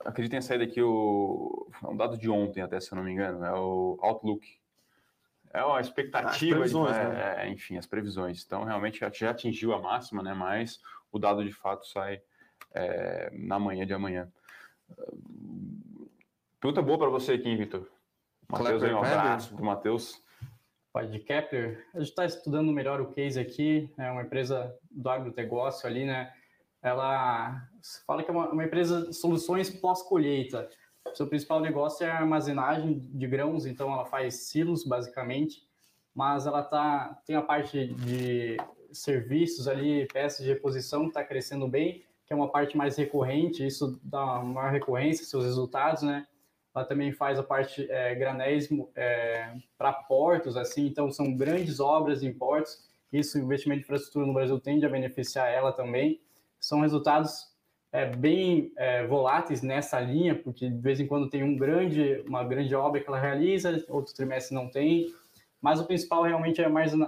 acredito 0.01 0.15
que 0.15 0.29
tenha 0.29 0.41
saído 0.43 0.63
aqui 0.63 0.79
o 0.79 1.67
é 1.83 1.87
um 1.87 1.97
dado 1.97 2.15
de 2.15 2.29
ontem, 2.29 2.61
até 2.61 2.79
se 2.79 2.91
eu 2.91 2.95
não 2.95 3.03
me 3.03 3.11
engano, 3.11 3.43
é 3.43 3.51
o 3.51 3.97
Outlook. 3.99 4.47
É 5.51 5.63
uma 5.63 5.81
expectativa, 5.81 6.63
as 6.63 6.71
de, 6.71 6.77
né? 6.77 7.35
é, 7.39 7.49
enfim, 7.49 7.77
as 7.77 7.87
previsões. 7.87 8.43
Então, 8.45 8.63
realmente 8.63 8.99
já 8.99 9.31
atingiu 9.31 9.73
a 9.73 9.81
máxima, 9.81 10.21
né? 10.21 10.35
Mas 10.35 10.79
o 11.11 11.17
dado 11.17 11.43
de 11.43 11.51
fato 11.51 11.87
sai 11.87 12.21
é, 12.71 13.31
na 13.33 13.57
manhã 13.57 13.87
de 13.87 13.93
amanhã. 13.93 14.31
Pergunta 16.59 16.81
boa 16.81 16.99
para 16.99 17.09
você 17.09 17.33
aqui, 17.33 17.55
Vitor. 17.55 17.89
Matheus, 18.47 18.83
um 18.83 18.97
abraço 18.99 19.53
para 19.55 19.63
o 19.63 19.65
Matheus. 19.65 20.24
Pode 20.95 21.19
Kepler, 21.19 21.85
a 21.93 21.99
gente 21.99 22.07
está 22.07 22.25
estudando 22.25 22.71
melhor 22.71 23.01
o 23.01 23.11
case 23.11 23.37
aqui, 23.37 23.91
é 23.97 24.09
uma 24.09 24.21
empresa 24.21 24.73
do 24.89 25.09
agronegócio 25.09 25.85
ali, 25.85 26.05
né? 26.05 26.31
Ela 26.81 27.67
fala 28.07 28.23
que 28.23 28.31
é 28.31 28.33
uma, 28.33 28.47
uma 28.47 28.63
empresa 28.63 29.07
de 29.07 29.13
soluções 29.13 29.69
pós-colheita. 29.69 30.69
Seu 31.13 31.27
principal 31.27 31.59
negócio 31.59 32.05
é 32.05 32.09
a 32.09 32.19
armazenagem 32.19 32.97
de 32.97 33.27
grãos, 33.27 33.65
então 33.65 33.91
ela 33.91 34.05
faz 34.05 34.35
silos, 34.47 34.85
basicamente, 34.85 35.67
mas 36.15 36.47
ela 36.47 36.63
tá, 36.63 37.21
tem 37.25 37.35
a 37.35 37.41
parte 37.41 37.87
de 37.87 38.55
serviços 38.93 39.67
ali, 39.67 40.07
peças 40.13 40.45
de 40.45 40.53
reposição 40.53 41.01
que 41.01 41.07
está 41.09 41.25
crescendo 41.25 41.67
bem, 41.67 42.05
que 42.25 42.31
é 42.31 42.35
uma 42.37 42.49
parte 42.49 42.77
mais 42.77 42.95
recorrente, 42.95 43.67
isso 43.67 43.99
dá 44.01 44.39
uma 44.39 44.69
recorrência, 44.69 45.25
seus 45.25 45.43
resultados, 45.43 46.03
né? 46.03 46.25
Ela 46.75 46.83
também 46.83 47.13
faz 47.13 47.39
a 47.39 47.43
parte 47.43 47.89
é, 47.89 48.13
granéis 48.15 48.67
é, 48.95 49.53
para 49.77 49.93
portos, 49.93 50.57
assim, 50.57 50.87
então 50.87 51.09
são 51.09 51.33
grandes 51.33 51.79
obras 51.79 52.21
em 52.21 52.33
portos. 52.33 52.83
Isso, 53.13 53.39
o 53.39 53.41
investimento 53.41 53.79
em 53.79 53.83
infraestrutura 53.83 54.25
no 54.25 54.33
Brasil 54.33 54.59
tende 54.59 54.85
a 54.85 54.89
beneficiar 54.89 55.49
ela 55.49 55.71
também. 55.71 56.19
São 56.59 56.81
resultados 56.81 57.49
é, 57.93 58.05
bem 58.05 58.73
é, 58.75 59.07
voláteis 59.07 59.61
nessa 59.61 60.01
linha, 60.01 60.35
porque 60.35 60.69
de 60.69 60.81
vez 60.81 60.99
em 60.99 61.07
quando 61.07 61.29
tem 61.29 61.43
um 61.43 61.55
grande, 61.55 62.21
uma 62.27 62.43
grande 62.43 62.75
obra 62.75 62.99
que 62.99 63.07
ela 63.07 63.19
realiza, 63.19 63.85
outros 63.87 64.13
trimestres 64.13 64.51
não 64.51 64.69
tem. 64.69 65.13
Mas 65.61 65.79
o 65.79 65.85
principal 65.85 66.23
realmente 66.23 66.61
é 66.61 66.65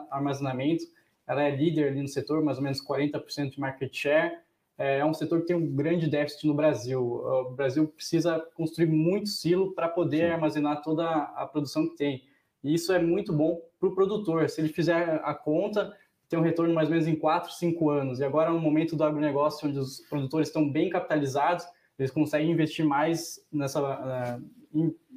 armazenamento. 0.09 0.85
Ela 1.27 1.43
é 1.43 1.53
líder 1.53 1.89
ali 1.89 2.01
no 2.01 2.07
setor, 2.07 2.41
mais 2.41 2.57
ou 2.57 2.63
menos 2.63 2.81
40% 2.81 3.51
de 3.51 3.59
market 3.59 3.93
share 3.93 4.46
é, 4.77 4.99
é 4.99 5.05
um 5.05 5.13
setor 5.13 5.41
que 5.41 5.47
tem 5.47 5.55
um 5.55 5.75
grande 5.75 6.07
déficit 6.07 6.45
no 6.45 6.53
Brasil. 6.53 7.01
O 7.01 7.51
Brasil 7.51 7.87
precisa 7.87 8.39
construir 8.55 8.87
muito 8.87 9.29
silo 9.29 9.73
para 9.73 9.87
poder 9.87 10.27
Sim. 10.27 10.33
armazenar 10.33 10.81
toda 10.81 11.05
a 11.09 11.45
produção 11.45 11.89
que 11.89 11.95
tem. 11.95 12.23
E 12.63 12.73
isso 12.73 12.91
é 12.93 12.99
muito 12.99 13.33
bom 13.33 13.59
para 13.79 13.89
o 13.89 13.95
produtor. 13.95 14.49
Se 14.49 14.61
ele 14.61 14.69
fizer 14.69 15.21
a 15.23 15.33
conta, 15.33 15.95
tem 16.29 16.37
um 16.37 16.43
retorno 16.43 16.73
mais 16.73 16.89
ou 16.89 16.93
menos 16.93 17.07
em 17.07 17.15
4, 17.15 17.51
5 17.53 17.89
anos. 17.89 18.19
E 18.19 18.23
agora, 18.23 18.51
no 18.51 18.59
momento 18.59 18.95
do 18.95 19.03
agronegócio, 19.03 19.67
onde 19.67 19.79
os 19.79 20.01
produtores 20.09 20.49
estão 20.49 20.69
bem 20.69 20.89
capitalizados, 20.89 21.65
eles 21.97 22.11
conseguem 22.11 22.51
investir 22.51 22.85
mais 22.85 23.39
nessa. 23.51 23.81
Uh, 23.81 24.57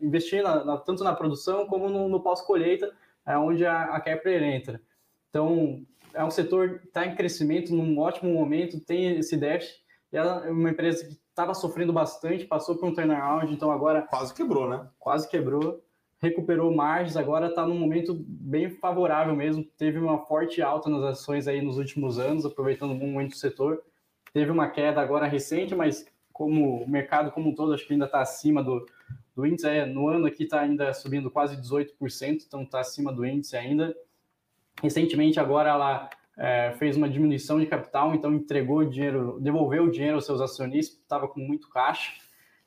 investir 0.00 0.42
na, 0.42 0.64
na, 0.64 0.76
tanto 0.78 1.04
na 1.04 1.14
produção 1.14 1.66
como 1.66 1.88
no, 1.88 2.08
no 2.08 2.20
pós-colheita, 2.20 2.90
é 3.26 3.36
onde 3.36 3.66
a, 3.66 3.82
a 3.94 4.00
Kepler 4.00 4.42
entra. 4.42 4.80
Então, 5.28 5.84
é 6.14 6.24
um 6.24 6.30
setor 6.30 6.80
que 6.80 6.86
está 6.86 7.06
em 7.06 7.14
crescimento, 7.14 7.74
num 7.74 7.98
ótimo 7.98 8.32
momento, 8.32 8.80
tem 8.80 9.18
esse 9.18 9.36
déficit. 9.36 9.80
E 10.12 10.16
ela 10.16 10.46
é 10.46 10.50
uma 10.50 10.70
empresa 10.70 11.06
que 11.06 11.12
estava 11.28 11.54
sofrendo 11.54 11.92
bastante, 11.92 12.44
passou 12.44 12.76
por 12.76 12.88
um 12.88 12.94
turnaround, 12.94 13.52
então 13.52 13.70
agora. 13.70 14.02
Quase 14.02 14.34
quebrou, 14.34 14.68
né? 14.68 14.88
Quase 14.98 15.28
quebrou. 15.28 15.82
Recuperou 16.20 16.74
margens, 16.74 17.16
agora 17.16 17.46
está 17.46 17.66
num 17.66 17.78
momento 17.78 18.14
bem 18.14 18.68
favorável 18.68 19.34
mesmo. 19.34 19.64
Teve 19.78 19.98
uma 19.98 20.18
forte 20.18 20.60
alta 20.60 20.90
nas 20.90 21.02
ações 21.02 21.48
aí 21.48 21.62
nos 21.62 21.78
últimos 21.78 22.18
anos, 22.18 22.44
aproveitando 22.44 22.94
muito 22.94 23.32
o 23.32 23.36
setor. 23.36 23.82
Teve 24.32 24.50
uma 24.50 24.68
queda 24.68 25.00
agora 25.00 25.26
recente, 25.26 25.74
mas 25.74 26.04
como 26.30 26.82
o 26.82 26.88
mercado 26.88 27.30
como 27.32 27.50
um 27.50 27.54
todo, 27.54 27.72
acho 27.72 27.86
que 27.86 27.94
ainda 27.94 28.04
está 28.04 28.20
acima 28.20 28.62
do, 28.62 28.84
do 29.34 29.46
índice. 29.46 29.66
É, 29.66 29.86
no 29.86 30.08
ano 30.08 30.26
aqui 30.26 30.44
está 30.44 30.60
ainda 30.60 30.92
subindo 30.92 31.30
quase 31.30 31.56
18%, 31.56 32.44
então 32.46 32.62
está 32.62 32.80
acima 32.80 33.12
do 33.12 33.24
índice 33.24 33.56
ainda. 33.56 33.96
Recentemente, 34.82 35.38
agora 35.38 35.70
ela 35.70 36.10
é, 36.36 36.72
fez 36.78 36.96
uma 36.96 37.08
diminuição 37.08 37.60
de 37.60 37.66
capital, 37.66 38.14
então 38.14 38.32
entregou 38.32 38.84
dinheiro, 38.84 39.38
devolveu 39.40 39.84
o 39.84 39.90
dinheiro 39.90 40.16
aos 40.16 40.24
seus 40.24 40.40
acionistas, 40.40 40.98
estava 40.98 41.28
com 41.28 41.40
muito 41.40 41.68
caixa. 41.68 42.12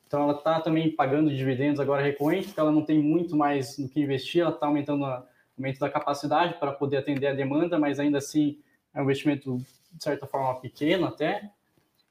Então 0.06 0.22
ela 0.22 0.38
está 0.38 0.60
também 0.60 0.90
pagando 0.94 1.34
dividendos 1.34 1.80
agora 1.80 2.02
recorrentes, 2.02 2.46
porque 2.46 2.60
ela 2.60 2.70
não 2.70 2.84
tem 2.84 3.02
muito 3.02 3.36
mais 3.36 3.76
no 3.78 3.88
que 3.88 4.00
investir, 4.00 4.42
ela 4.42 4.50
está 4.50 4.66
aumentando 4.66 5.04
o 5.04 5.22
aumento 5.58 5.80
da 5.80 5.90
capacidade 5.90 6.54
para 6.60 6.72
poder 6.72 6.98
atender 6.98 7.26
a 7.26 7.34
demanda, 7.34 7.78
mas 7.78 7.98
ainda 7.98 8.18
assim 8.18 8.58
é 8.94 9.00
um 9.00 9.04
investimento 9.04 9.58
de 9.92 10.04
certa 10.04 10.26
forma 10.26 10.60
pequeno 10.60 11.06
até. 11.06 11.50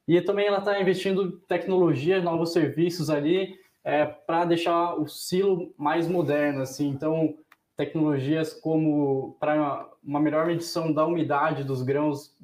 E 0.06 0.20
também 0.20 0.48
ela 0.48 0.58
está 0.58 0.82
investindo 0.82 1.32
tecnologia, 1.48 2.22
novos 2.22 2.52
serviços 2.52 3.10
ali 3.10 3.58
é, 3.86 4.06
para 4.06 4.44
deixar 4.46 4.96
o 4.96 5.08
silo 5.08 5.74
mais 5.78 6.08
moderno, 6.08 6.62
assim. 6.62 6.90
Então 6.90 7.38
tecnologias 7.86 8.54
como 8.54 9.36
para 9.40 9.90
uma 10.04 10.20
melhor 10.20 10.46
medição 10.46 10.92
da 10.92 11.06
umidade 11.06 11.64
dos 11.64 11.82
grãos 11.82 12.36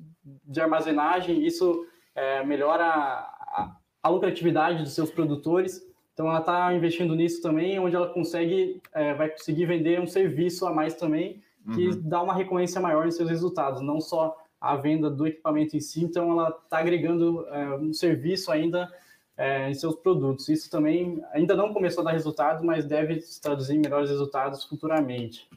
de 0.45 0.59
armazenagem, 0.59 1.45
isso 1.45 1.85
é, 2.15 2.43
melhora 2.43 2.85
a, 2.85 3.75
a, 4.03 4.09
lucratividade 4.09 4.83
dos 4.83 4.93
seus 4.93 5.09
produtores. 5.09 5.81
Então, 6.13 6.27
ela 6.27 6.39
está 6.39 6.73
investindo 6.73 7.15
nisso 7.15 7.41
também, 7.41 7.79
onde 7.79 7.95
ela 7.95 8.09
consegue, 8.09 8.81
é, 8.93 9.13
vai 9.13 9.29
conseguir 9.29 9.65
vender 9.65 9.99
um 10.01 10.07
serviço 10.07 10.65
a 10.65 10.73
mais 10.73 10.95
também, 10.95 11.41
que 11.73 11.87
uhum. 11.87 12.01
dá 12.03 12.21
uma 12.21 12.33
recorrência 12.33 12.81
maior 12.81 13.07
em 13.07 13.11
seus 13.11 13.29
resultados, 13.29 13.81
não 13.81 14.01
só 14.01 14.35
a 14.59 14.75
venda 14.75 15.09
do 15.09 15.25
equipamento 15.25 15.77
em 15.77 15.79
si. 15.79 16.03
Então, 16.03 16.31
ela 16.31 16.49
está 16.49 16.79
agregando 16.79 17.47
é, 17.47 17.75
um 17.75 17.93
serviço 17.93 18.51
ainda 18.51 18.91
é, 19.39 19.69
em 19.69 19.73
seus 19.73 19.95
produtos. 19.95 20.49
Isso 20.49 20.69
também 20.69 21.23
ainda 21.31 21.55
não 21.55 21.73
começou 21.73 22.01
a 22.01 22.05
dar 22.05 22.11
resultado, 22.11 22.61
mas 22.65 22.85
deve 22.85 23.21
se 23.21 23.39
traduzir 23.39 23.75
em 23.75 23.79
melhores 23.79 24.09
resultados 24.09 24.65
futuramente. 24.65 25.49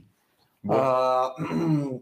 Uh, 0.65 2.01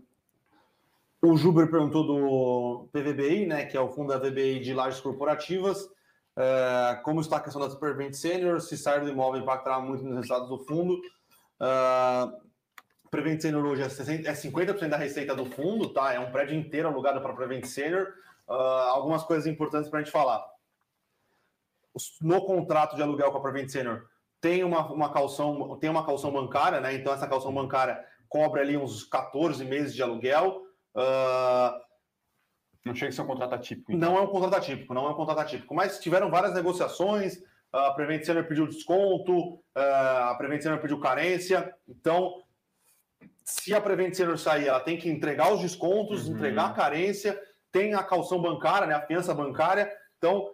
o 1.22 1.36
Juber 1.38 1.70
perguntou 1.70 2.06
do 2.06 2.88
PVBI, 2.92 3.46
né, 3.46 3.64
que 3.64 3.78
é 3.78 3.80
o 3.80 3.88
fundo 3.88 4.08
da 4.08 4.18
VBI 4.18 4.60
de 4.60 4.74
lajes 4.74 5.00
corporativas. 5.00 5.84
Uh, 6.36 7.02
como 7.02 7.22
está 7.22 7.38
a 7.38 7.40
questão 7.40 7.62
da 7.62 7.70
Supervent 7.70 8.12
Senior? 8.12 8.60
Se 8.60 8.76
sair 8.76 9.00
do 9.00 9.08
imóvel 9.08 9.40
impactará 9.40 9.80
muito 9.80 10.04
nos 10.04 10.16
resultados 10.16 10.50
do 10.50 10.58
fundo. 10.58 11.00
Uh, 11.58 12.50
Prevent 13.10 13.40
Senior 13.40 13.64
hoje 13.64 13.82
é, 13.82 13.88
60, 13.88 14.28
é 14.28 14.32
50% 14.34 14.86
da 14.86 14.98
receita 14.98 15.34
do 15.34 15.46
fundo, 15.46 15.88
tá? 15.88 16.12
É 16.12 16.20
um 16.20 16.30
prédio 16.30 16.54
inteiro 16.54 16.88
alugado 16.88 17.22
para 17.22 17.32
Prevent 17.32 17.64
Senior. 17.64 18.08
Uh, 18.46 18.52
algumas 18.52 19.22
coisas 19.22 19.46
importantes 19.46 19.88
para 19.88 20.00
a 20.00 20.02
gente 20.02 20.12
falar 20.12 20.49
no 22.20 22.44
contrato 22.44 22.96
de 22.96 23.02
aluguel 23.02 23.30
com 23.30 23.38
a 23.38 23.42
Prevent 23.42 23.68
Senior 23.68 24.02
tem 24.40 24.64
uma, 24.64 24.90
uma 24.90 25.12
calção, 25.12 25.76
tem 25.78 25.90
uma 25.90 26.04
calção 26.04 26.32
bancária, 26.32 26.80
né? 26.80 26.94
Então 26.94 27.12
essa 27.12 27.28
calção 27.28 27.52
bancária 27.52 28.02
cobre 28.28 28.60
ali 28.60 28.76
uns 28.76 29.04
14 29.04 29.64
meses 29.64 29.94
de 29.94 30.02
aluguel. 30.02 30.62
Uh... 30.94 31.90
Não 32.84 32.94
chega 32.94 33.10
a 33.10 33.12
ser 33.12 33.20
um 33.20 33.26
contrato 33.26 33.54
atípico. 33.54 33.92
Então. 33.92 34.10
Não 34.10 34.18
é 34.18 34.22
um 34.22 34.28
contrato 34.28 34.56
atípico, 34.56 34.94
não 34.94 35.06
é 35.06 35.10
um 35.10 35.14
contrato 35.14 35.40
atípico. 35.40 35.74
Mas 35.74 35.98
tiveram 35.98 36.30
várias 36.30 36.54
negociações. 36.54 37.42
A 37.70 37.90
Prevent 37.92 38.24
Senior 38.24 38.46
pediu 38.46 38.66
desconto, 38.66 39.62
a 39.74 40.34
Prevent 40.38 40.62
Senior 40.62 40.80
pediu 40.80 40.98
carência. 40.98 41.72
Então, 41.86 42.42
se 43.44 43.74
a 43.74 43.80
Prevent 43.80 44.14
Senior 44.14 44.38
sair, 44.38 44.68
ela 44.68 44.80
tem 44.80 44.96
que 44.96 45.10
entregar 45.10 45.52
os 45.52 45.60
descontos, 45.60 46.26
uhum. 46.26 46.34
entregar 46.34 46.66
a 46.66 46.72
carência, 46.72 47.40
tem 47.70 47.94
a 47.94 48.02
calção 48.02 48.40
bancária, 48.40 48.86
né? 48.86 48.94
A 48.94 49.06
fiança 49.06 49.34
bancária. 49.34 49.92
Então, 50.16 50.50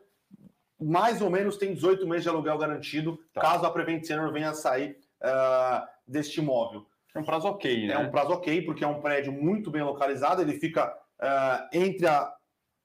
mais 0.81 1.21
ou 1.21 1.31
menos 1.31 1.57
tem 1.57 1.75
18 1.75 2.07
meses 2.07 2.25
de 2.25 2.29
aluguel 2.29 2.59
garantido, 2.59 3.19
tá. 3.33 3.41
caso 3.41 3.65
a 3.65 3.71
Prevent 3.71 4.05
Senior 4.05 4.33
venha 4.33 4.51
a 4.51 4.55
sair 4.55 4.99
uh, 5.23 5.87
deste 6.07 6.41
imóvel. 6.41 6.87
É 7.15 7.19
um 7.19 7.25
prazo 7.25 7.49
ok, 7.49 7.87
né? 7.87 7.95
É 7.95 7.99
um 7.99 8.11
prazo 8.11 8.33
ok, 8.33 8.63
porque 8.63 8.85
é 8.85 8.87
um 8.87 9.01
prédio 9.01 9.33
muito 9.33 9.71
bem 9.71 9.83
localizado, 9.83 10.43
ele 10.43 10.59
fica 10.59 10.95
uh, 11.21 11.69
entre 11.73 12.07
a 12.07 12.33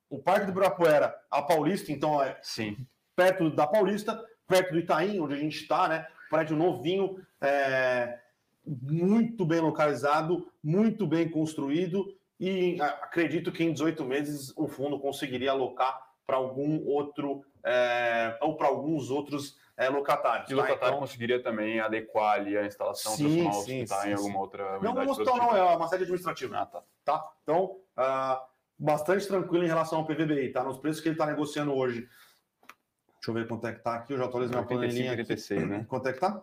o 0.10 0.20
Parque 0.20 0.46
do 0.46 0.52
Ibirapuera, 0.52 1.16
a 1.32 1.42
Paulista, 1.42 1.90
então 1.90 2.22
é 2.22 2.38
Sim. 2.42 2.76
perto 3.16 3.50
da 3.50 3.66
Paulista, 3.66 4.22
perto 4.46 4.74
do 4.74 4.80
Itaim, 4.80 5.22
onde 5.22 5.34
a 5.36 5.38
gente 5.38 5.56
está, 5.56 5.88
né? 5.88 6.06
Prédio 6.30 6.58
novinho, 6.58 7.18
é, 7.40 8.20
muito 8.66 9.46
bem 9.46 9.62
localizado, 9.62 10.52
muito 10.62 11.08
bem 11.08 11.30
construído 11.30 12.14
e 12.38 12.78
acredito 12.82 13.54
que 13.54 13.64
em 13.64 13.72
18 13.72 14.04
meses 14.04 14.54
o 14.58 14.68
fundo 14.68 15.00
conseguiria 15.00 15.52
alocar 15.52 16.11
para 16.32 16.38
algum 16.38 16.86
outro 16.86 17.44
é, 17.62 18.38
ou 18.40 18.56
para 18.56 18.70
alguns 18.70 19.12
outros 19.12 19.60
é, 19.76 19.90
locatários. 19.90 20.50
E 20.50 20.54
o 20.54 20.58
tá? 20.58 20.64
locatário 20.64 20.94
então, 20.94 21.00
conseguiria 21.02 21.44
também 21.44 21.82
adequar 21.82 22.36
ali 22.36 22.58
a 22.58 22.66
instalação, 22.66 23.12
sim, 23.12 23.24
transformar 23.26 23.50
o 23.50 23.54
sim, 23.64 23.82
hospital 23.82 24.02
sim, 24.02 24.10
em 24.10 24.14
alguma 24.14 24.40
outra 24.40 24.80
Não, 24.80 24.94
no 24.94 25.12
hospital 25.12 25.38
não, 25.38 25.58
é 25.58 25.76
uma 25.76 25.88
sede 25.90 26.04
administrativa. 26.04 26.58
Ah, 26.58 26.66
tá. 26.66 26.84
tá? 27.04 27.32
Então, 27.44 27.82
ah, 27.98 28.46
bastante 28.80 29.28
tranquilo 29.28 29.66
em 29.66 29.68
relação 29.68 30.00
ao 30.00 30.06
PVBI, 30.06 30.54
tá? 30.54 30.64
Nos 30.64 30.78
preços 30.78 31.02
que 31.02 31.10
ele 31.10 31.16
está 31.16 31.26
negociando 31.26 31.74
hoje. 31.74 32.00
Deixa 32.00 33.30
eu 33.30 33.34
ver 33.34 33.46
quanto 33.46 33.68
é 33.68 33.74
que 33.74 33.84
tá 33.84 33.96
aqui, 33.96 34.14
eu 34.14 34.18
já 34.18 34.26
atualizo 34.26 34.52
minha 34.52 34.62
85, 34.62 34.80
planilhinha 34.80 35.12
aqui. 35.12 35.22
86, 35.22 35.70
né? 35.70 35.86
Quanto 35.90 36.08
é 36.08 36.14
que 36.14 36.20
tá? 36.20 36.42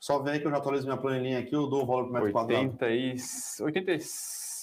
Só 0.00 0.18
vem 0.18 0.34
aí 0.34 0.40
que 0.40 0.46
eu 0.46 0.50
já 0.50 0.56
atualizo 0.58 0.84
minha 0.86 0.98
planilhinha 0.98 1.38
aqui, 1.38 1.54
eu 1.54 1.68
dou 1.68 1.84
o 1.84 1.86
valor 1.86 2.04
por 2.04 2.12
metro 2.12 2.32
quadrado. 2.32 2.64
80 2.64 2.90
e... 2.90 3.14
80... 3.60 3.92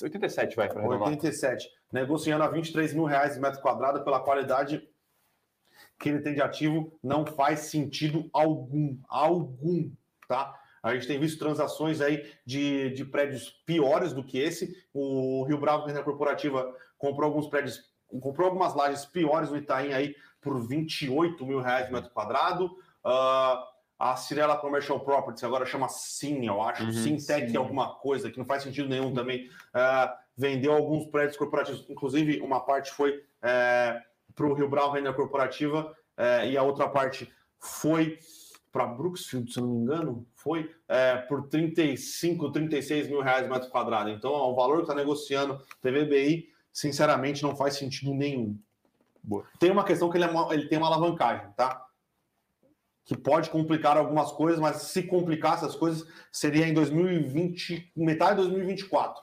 87 0.04 0.56
vai 0.56 0.68
para 0.68 0.80
arredondar. 0.80 1.10
87. 1.10 1.70
Negociando 1.92 2.44
a 2.44 2.48
23 2.48 2.94
mil 2.94 3.06
reais 3.06 3.38
metro 3.38 3.62
quadrado 3.62 4.04
pela 4.04 4.20
qualidade 4.20 4.88
que 6.00 6.10
ele 6.10 6.22
tem 6.22 6.34
de 6.34 6.42
ativo, 6.42 6.98
não 7.04 7.26
faz 7.26 7.62
sentido 7.62 8.30
algum. 8.34 8.98
Algum, 9.08 9.92
tá? 10.28 10.60
A 10.84 10.94
gente 10.94 11.08
tem 11.08 11.20
visto 11.20 11.38
transações 11.38 12.02
aí 12.02 12.26
de, 12.46 12.90
de 12.92 13.06
prédios 13.06 13.50
piores 13.66 14.14
do 14.14 14.24
que 14.24 14.40
esse. 14.40 14.76
O 14.94 15.44
Rio 15.44 15.60
Bravo, 15.60 15.86
Renda 15.86 16.04
Corporativa, 16.04 16.76
comprou 16.98 17.28
alguns 17.28 17.48
prédios, 17.48 17.92
comprou 18.20 18.48
algumas 18.48 18.74
lajes 18.74 19.06
piores 19.06 19.52
no 19.52 19.58
Itaim 19.58 19.94
aí 19.94 20.16
por 20.42 20.60
28 20.68 21.46
mil 21.46 21.62
reais 21.62 21.92
metro 21.92 22.10
quadrado. 22.10 22.76
Ah, 23.04 23.71
a 24.02 24.16
Cirela 24.16 24.58
Commercial 24.58 25.00
Properties, 25.00 25.44
agora 25.44 25.64
chama 25.64 25.88
Sim, 25.88 26.48
eu 26.48 26.60
acho. 26.62 26.84
Uhum, 26.84 26.92
Sintec 26.92 27.52
Sim. 27.52 27.58
alguma 27.58 27.94
coisa, 27.96 28.32
que 28.32 28.38
não 28.40 28.46
faz 28.46 28.64
sentido 28.64 28.90
nenhum 28.90 29.14
também. 29.14 29.48
Ah, 29.72 30.18
vendeu 30.36 30.74
alguns 30.74 31.06
prédios 31.06 31.38
corporativos, 31.38 31.86
inclusive 31.88 32.42
uma 32.42 32.60
parte 32.62 32.90
foi 32.92 33.24
para 33.40 34.46
o 34.48 34.54
Rio 34.54 34.68
Bravo 34.68 34.94
Renda 34.94 35.14
Corporativa 35.14 35.96
eh, 36.18 36.52
e 36.52 36.58
a 36.58 36.64
outra 36.64 36.88
parte 36.90 37.32
foi 37.60 38.18
para 38.72 38.88
Brooksfield, 38.88 39.52
se 39.54 39.60
não 39.60 39.68
me 39.68 39.78
engano, 39.78 40.26
foi 40.34 40.72
eh, 40.88 41.18
por 41.28 41.48
35, 41.50 42.52
36 42.52 43.08
mil 43.08 43.22
reais 43.22 43.48
metro 43.48 43.70
quadrado. 43.70 44.10
Então, 44.10 44.32
ó, 44.32 44.52
o 44.52 44.56
valor 44.56 44.78
que 44.78 44.84
está 44.84 44.96
negociando 44.96 45.62
TVBI, 45.82 46.50
sinceramente, 46.74 47.44
não 47.44 47.56
faz 47.56 47.76
sentido 47.76 48.14
nenhum. 48.14 48.58
Boa. 49.24 49.46
Tem 49.60 49.70
uma 49.70 49.84
questão 49.84 50.10
que 50.10 50.18
ele, 50.18 50.24
é 50.24 50.28
uma- 50.28 50.52
ele 50.54 50.68
tem 50.68 50.78
uma 50.80 50.88
alavancagem, 50.88 51.52
tá? 51.56 51.86
Que 53.06 53.18
pode 53.18 53.50
complicar 53.50 53.98
algumas 53.98 54.32
coisas, 54.32 54.60
mas 54.60 54.78
se 54.84 55.04
complicar 55.04 55.56
essas 55.56 55.76
coisas, 55.76 56.08
seria 56.32 56.68
em 56.68 56.74
2020, 56.74 57.92
metade 57.96 58.42
de 58.42 58.48
2024. 58.48 59.22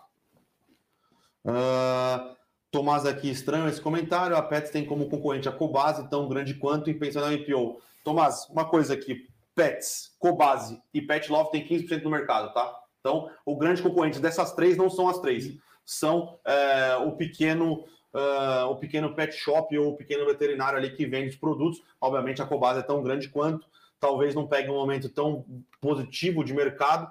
Ah, 1.47 2.35
Tomás 2.71 3.07
aqui, 3.07 3.31
estranho 3.31 3.69
esse 3.69 3.81
comentário. 3.81 4.37
A 4.37 4.43
Pets 4.43 4.71
tem 4.71 4.85
como 4.85 5.09
concorrente 5.09 5.49
a 5.49 5.53
Cobase, 5.53 6.09
tão 6.11 6.29
grande 6.29 6.55
quanto 6.55 6.91
em 6.91 6.99
pensando 6.99 7.27
na 7.27 7.33
IPO. 7.33 7.81
Tomás, 8.05 8.47
uma 8.51 8.67
coisa 8.67 8.93
aqui: 8.93 9.27
Pets, 9.55 10.15
Cobase 10.19 10.81
e 10.93 11.01
Pet 11.01 11.31
Love 11.33 11.51
tem 11.51 11.67
15% 11.67 12.03
do 12.03 12.11
mercado, 12.11 12.53
tá? 12.53 12.79
Então, 13.01 13.31
o 13.47 13.57
grande 13.57 13.83
concorrente 13.83 14.21
dessas 14.21 14.53
três 14.53 14.77
não 14.77 14.91
são 14.91 15.09
as 15.09 15.19
três, 15.19 15.57
são 15.85 16.39
é, 16.45 16.97
o 16.97 17.13
pequeno. 17.13 17.85
É, 18.15 18.65
o 18.65 18.77
pequeno 18.77 19.15
pet 19.15 19.35
shop 19.35 19.77
ou 19.79 19.93
o 19.93 19.97
pequeno 19.97 20.27
veterinário 20.27 20.79
ali 20.79 20.91
que 20.91 21.07
vende 21.07 21.31
os 21.31 21.37
produtos. 21.37 21.83
Obviamente, 22.01 22.43
a 22.43 22.47
Cobase 22.47 22.81
é 22.81 22.83
tão 22.83 23.03
grande 23.03 23.29
quanto, 23.29 23.67
talvez 24.01 24.35
não 24.35 24.47
pegue 24.47 24.71
um 24.71 24.75
momento 24.75 25.09
tão 25.09 25.45
positivo 25.81 26.45
de 26.45 26.55
mercado, 26.55 27.11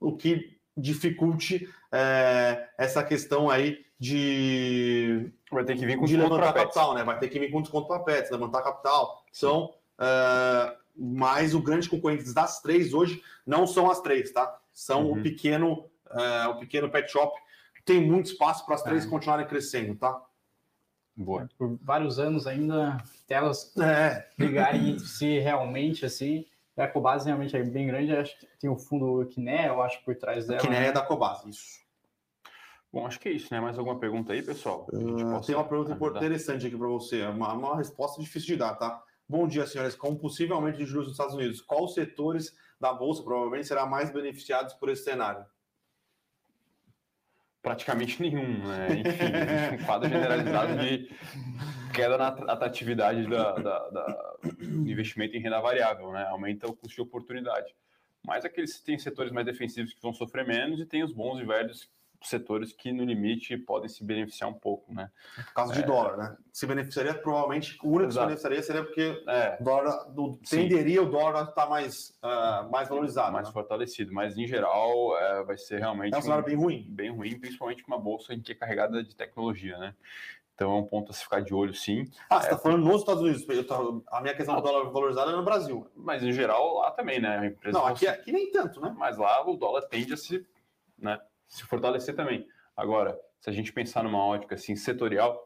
o 0.00 0.16
que 0.16 0.58
dificulte 0.76 1.68
é, 1.92 2.68
essa 2.78 3.04
questão 3.04 3.50
aí 3.50 3.84
de, 3.98 5.30
Vai 5.52 5.64
ter 5.64 5.76
que 5.76 5.84
vir 5.84 5.98
com 5.98 6.06
de 6.06 6.16
levantar 6.16 6.54
capital, 6.54 6.94
né? 6.94 7.04
Vai 7.04 7.18
ter 7.18 7.28
que 7.28 7.38
vir 7.38 7.50
com 7.50 7.60
desconto 7.60 7.86
para 7.86 8.00
pets, 8.00 8.30
levantar 8.30 8.62
capital. 8.62 9.22
Então, 9.36 9.74
é, 10.00 10.76
mas 10.96 11.54
o 11.54 11.60
grande 11.60 11.88
concorrente 11.88 12.32
das 12.32 12.60
três 12.60 12.94
hoje 12.94 13.22
não 13.46 13.66
são 13.66 13.90
as 13.90 14.00
três, 14.00 14.32
tá? 14.32 14.58
São 14.72 15.04
Uhum. 15.04 15.18
o 15.18 15.22
pequeno, 15.22 15.90
é, 16.10 16.46
o 16.48 16.56
pequeno 16.56 16.90
pet 16.90 17.12
shop. 17.12 17.38
Tem 17.84 18.00
muito 18.04 18.26
espaço 18.26 18.64
para 18.64 18.74
as 18.76 18.82
três 18.82 19.04
É. 19.04 19.08
continuarem 19.08 19.46
crescendo, 19.46 19.94
tá? 19.96 20.22
Boa. 21.16 21.48
Por 21.58 21.78
vários 21.82 22.18
anos 22.18 22.46
ainda, 22.46 22.96
até 23.24 23.34
elas 23.34 23.76
É, 23.76 24.28
brigarem 24.38 24.90
entre 24.90 25.06
si 25.06 25.38
realmente, 25.38 26.04
assim. 26.06 26.46
A 26.76 26.88
Cobase 26.88 27.26
realmente 27.26 27.54
é 27.54 27.62
bem 27.62 27.86
grande, 27.86 28.16
acho 28.16 28.38
que 28.38 28.46
tem 28.58 28.70
o 28.70 28.78
fundo 28.78 29.26
Kiné, 29.26 29.68
eu 29.68 29.82
acho, 29.82 30.02
por 30.04 30.16
trás 30.16 30.46
dela. 30.46 30.60
que 30.60 30.68
nem 30.70 30.80
né? 30.80 30.86
é 30.86 30.92
da 30.92 31.02
Cobase, 31.02 31.48
isso. 31.50 31.82
Bom, 32.90 33.06
acho 33.06 33.20
que 33.20 33.28
é 33.28 33.32
isso, 33.32 33.52
né? 33.52 33.60
Mais 33.60 33.78
alguma 33.78 33.98
pergunta 33.98 34.32
aí, 34.32 34.42
pessoal? 34.42 34.86
Que 34.86 34.96
a 34.96 34.98
gente 34.98 35.22
possa 35.24 35.46
tem 35.46 35.54
uma 35.54 35.64
pergunta 35.68 35.92
ajudar? 35.94 36.18
interessante 36.18 36.66
aqui 36.66 36.76
para 36.76 36.88
você, 36.88 37.20
é 37.20 37.28
uma, 37.28 37.52
uma 37.52 37.76
resposta 37.76 38.20
difícil 38.20 38.48
de 38.48 38.56
dar, 38.56 38.74
tá? 38.74 39.02
Bom 39.28 39.46
dia, 39.46 39.66
senhores. 39.66 39.94
Com 39.94 40.14
possível 40.16 40.56
aumento 40.56 40.76
de 40.78 40.84
juros 40.86 41.06
nos 41.06 41.14
Estados 41.14 41.34
Unidos, 41.34 41.60
quais 41.60 41.92
setores 41.94 42.54
da 42.80 42.92
Bolsa 42.92 43.22
provavelmente 43.22 43.66
será 43.66 43.84
mais 43.86 44.10
beneficiados 44.10 44.74
por 44.74 44.88
esse 44.90 45.04
cenário? 45.04 45.44
Praticamente 47.62 48.20
nenhum, 48.22 48.58
né? 48.66 48.88
Enfim, 48.90 49.80
um 49.80 49.86
quadro 49.86 50.08
generalizado 50.08 50.76
de 50.78 51.08
queda 51.94 52.18
na 52.18 52.28
atratividade 52.28 53.26
da, 53.28 53.52
da- 53.54 53.88
da- 53.90 54.36
do 54.42 54.90
investimento 54.90 55.36
em 55.36 55.40
renda 55.40 55.60
variável, 55.60 56.10
né? 56.12 56.26
Aumenta 56.28 56.66
o 56.66 56.74
custo 56.74 56.96
de 56.96 57.00
oportunidade. 57.02 57.74
Mas 58.26 58.44
aqueles 58.44 58.80
tem 58.80 58.98
setores 58.98 59.32
mais 59.32 59.46
defensivos 59.46 59.92
que 59.92 60.00
vão 60.02 60.12
sofrer 60.12 60.46
menos 60.46 60.80
e 60.80 60.86
tem 60.86 61.02
os 61.02 61.12
bons 61.12 61.40
e 61.40 61.44
velhos 61.44 61.88
setores 62.28 62.72
que, 62.72 62.92
no 62.92 63.04
limite, 63.04 63.56
podem 63.56 63.88
se 63.88 64.04
beneficiar 64.04 64.48
um 64.50 64.54
pouco, 64.54 64.92
né? 64.92 65.10
Por 65.36 65.54
causa 65.54 65.72
de 65.72 65.82
dólar, 65.82 66.16
né? 66.16 66.36
Se 66.52 66.66
beneficiaria, 66.66 67.14
provavelmente, 67.14 67.78
o 67.82 67.88
único 67.88 68.08
que 68.08 68.14
se 68.14 68.20
beneficiaria 68.20 68.62
seria 68.62 68.84
porque 68.84 69.22
É, 69.28 69.56
dólar 69.62 70.04
do, 70.10 70.38
Sim. 70.44 70.68
tenderia 70.68 71.02
o 71.02 71.06
dólar 71.10 71.40
a 71.40 71.48
estar 71.48 71.66
mais, 71.68 72.18
ah, 72.22 72.68
mais 72.70 72.88
valorizado. 72.88 73.32
mais 73.32 73.46
né? 73.48 73.52
fortalecido. 73.52 74.12
Mas, 74.12 74.36
em 74.36 74.46
geral, 74.46 75.16
é, 75.18 75.42
vai 75.44 75.56
ser 75.56 75.78
realmente 75.78 76.14
É 76.14 76.18
um 76.18 76.22
cenário 76.22 76.44
bem 76.44 76.56
ruim. 76.56 76.86
bem 76.88 77.10
ruim, 77.10 77.38
principalmente 77.38 77.82
com 77.82 77.92
uma 77.92 78.00
bolsa 78.00 78.34
em 78.34 78.40
que 78.40 78.52
é 78.52 78.54
carregada 78.54 79.02
de 79.02 79.14
tecnologia, 79.14 79.76
né? 79.78 79.94
Então 80.54 80.70
é 80.70 80.80
um 80.80 80.84
ponto 80.84 81.10
a 81.10 81.14
se 81.14 81.24
ficar 81.24 81.40
de 81.40 81.52
olho, 81.54 81.74
sim. 81.74 82.04
Ah, 82.28 82.38
você 82.38 82.48
está 82.48 82.58
falando 82.58 82.84
nos 82.84 83.00
Estados 83.00 83.22
Unidos. 83.22 83.44
Tô- 83.66 84.04
a 84.08 84.20
minha 84.20 84.34
questão 84.34 84.54
do 84.54 84.60
dólar 84.60 84.90
valorizado 84.90 85.30
é 85.30 85.34
no 85.34 85.42
Brasil. 85.44 85.90
Mas, 85.96 86.22
em 86.22 86.30
geral, 86.30 86.74
lá 86.76 86.90
também, 86.90 87.18
né? 87.20 87.56
Não, 87.64 87.86
aqui, 87.86 88.00
se- 88.00 88.08
aqui 88.08 88.30
nem 88.30 88.50
tanto, 88.52 88.80
né? 88.80 88.94
mas 88.96 89.16
lá 89.16 89.44
o 89.48 89.56
dólar 89.56 89.82
tende 89.88 90.12
a 90.12 90.16
se, 90.16 90.46
né, 90.98 91.18
se 91.52 91.64
fortalecer 91.64 92.16
também. 92.16 92.48
Agora, 92.74 93.18
se 93.38 93.50
a 93.50 93.52
gente 93.52 93.72
pensar 93.72 94.02
numa 94.02 94.24
ótica 94.24 94.54
assim, 94.54 94.74
setorial, 94.74 95.38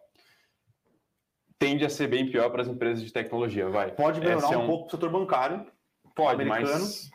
tende 1.59 1.84
a 1.84 1.90
ser 1.90 2.07
bem 2.07 2.30
pior 2.30 2.48
para 2.50 2.62
as 2.62 2.68
empresas 2.68 3.04
de 3.04 3.12
tecnologia, 3.12 3.68
vai. 3.68 3.90
Pode 3.90 4.20
melhorar 4.20 4.52
é 4.52 4.57
um, 4.57 4.62
um- 4.62 4.66
pouco 4.66 4.86
o 4.86 4.90
setor 4.90 5.11
bancário. 5.11 5.66
Pode, 6.14 6.40
americano. 6.40 6.78
mas 6.78 7.11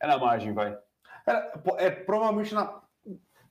é 0.00 0.06
na 0.06 0.18
margem, 0.18 0.52
vai. 0.52 0.76
É, 1.26 1.86
é 1.86 1.90
provavelmente 1.90 2.52
na. 2.52 2.82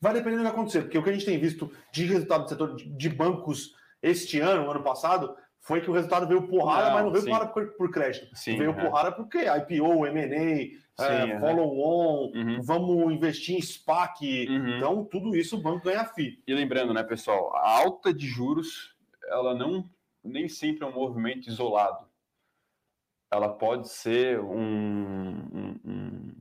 Vai 0.02 0.14
depender 0.14 0.36
do 0.38 0.44
que 0.44 0.50
acontecer, 0.50 0.82
porque 0.82 0.98
o 0.98 1.04
que 1.04 1.10
a 1.10 1.14
gente 1.14 1.26
tem 1.26 1.40
visto 1.40 1.72
de 1.92 2.06
resultado 2.06 2.44
do 2.44 2.50
setor 2.50 2.76
de, 2.76 2.90
de 2.90 3.10
bancos 3.10 3.74
este 4.04 4.40
ano, 4.40 4.70
ano 4.70 4.84
passado, 4.84 5.36
foi 5.66 5.82
que 5.82 5.90
o 5.90 5.94
resultado 5.94 6.28
veio 6.28 6.48
porrada, 6.48 6.90
Não, 6.90 6.94
mas 6.94 7.04
não 7.06 7.12
veio 7.12 7.24
sim. 7.24 7.30
porrada 7.30 7.52
por, 7.52 7.68
por 7.76 7.90
crédito. 7.90 8.28
Sim, 8.36 8.56
veio 8.56 8.70
é. 8.70 8.74
porrada 8.74 9.12
porque 9.12 9.40
IPO, 9.40 10.06
M&A, 10.06 11.04
é, 11.04 11.40
follow-on, 11.40 12.32
Uhum. 12.36 12.62
vamos 12.62 13.12
investir 13.12 13.56
em 13.58 13.62
SPAC. 13.62 14.48
Uhum. 14.48 14.78
Então, 14.78 15.04
tudo 15.06 15.36
isso 15.36 15.58
o 15.58 15.62
banco 15.62 15.84
ganha 15.86 16.06
FII. 16.06 16.44
E 16.46 16.54
lembrando, 16.54 16.94
né, 16.94 17.02
pessoal, 17.04 17.56
a 17.56 17.68
alta 17.80 18.14
de 18.14 18.28
juros, 18.28 18.96
ela 19.28 19.56
não 19.56 19.90
nem 20.24 20.48
sempre 20.48 20.84
é 20.86 20.88
um 20.88 20.94
movimento 20.94 21.48
isolado. 21.50 22.06
Ela 23.32 23.50
pode 23.50 23.90
ser 23.90 24.40
um, 24.40 24.56
um, 24.56 25.80
um- 25.84 26.36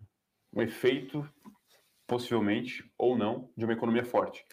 um 0.57 0.63
efeito, 0.63 1.27
possivelmente, 2.07 2.85
ou 2.99 3.17
não, 3.17 3.49
de 3.57 3.65
uma 3.65 3.73
economia 3.73 4.05
forte. 4.05 4.45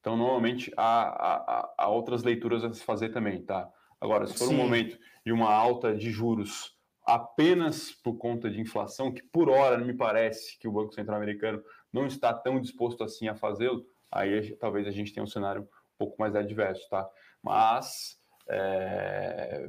Então, 0.00 0.16
normalmente, 0.18 0.70
há, 0.76 1.08
há- 1.08 1.74
há 1.78 1.88
outras 1.88 2.22
leituras 2.22 2.62
a 2.62 2.72
se 2.74 2.84
fazer 2.84 3.08
também, 3.08 3.42
tá? 3.42 3.68
Agora, 4.00 4.26
se 4.26 4.36
for 4.38 4.48
Sim. 4.48 4.54
um 4.54 4.56
momento 4.56 4.98
de 5.24 5.32
uma 5.32 5.52
alta 5.52 5.94
de 5.94 6.10
juros 6.10 6.76
apenas 7.04 7.90
por 7.90 8.18
conta 8.18 8.50
de 8.50 8.60
inflação, 8.60 9.12
que 9.12 9.22
por 9.22 9.48
hora 9.48 9.78
me 9.78 9.94
parece 9.94 10.58
que 10.58 10.68
o 10.68 10.72
Banco 10.72 10.92
Central 10.92 11.16
Americano 11.16 11.62
não 11.92 12.06
está 12.06 12.34
tão 12.34 12.60
disposto 12.60 13.02
assim 13.02 13.28
a 13.28 13.34
fazê-lo, 13.34 13.86
aí 14.12 14.54
talvez 14.56 14.86
a 14.86 14.90
gente 14.90 15.12
tenha 15.12 15.24
um 15.24 15.28
cenário 15.28 15.62
um 15.62 15.66
pouco 15.96 16.16
mais 16.18 16.36
adverso, 16.36 16.88
tá? 16.90 17.08
Mas 17.42 18.20
é, 18.48 19.68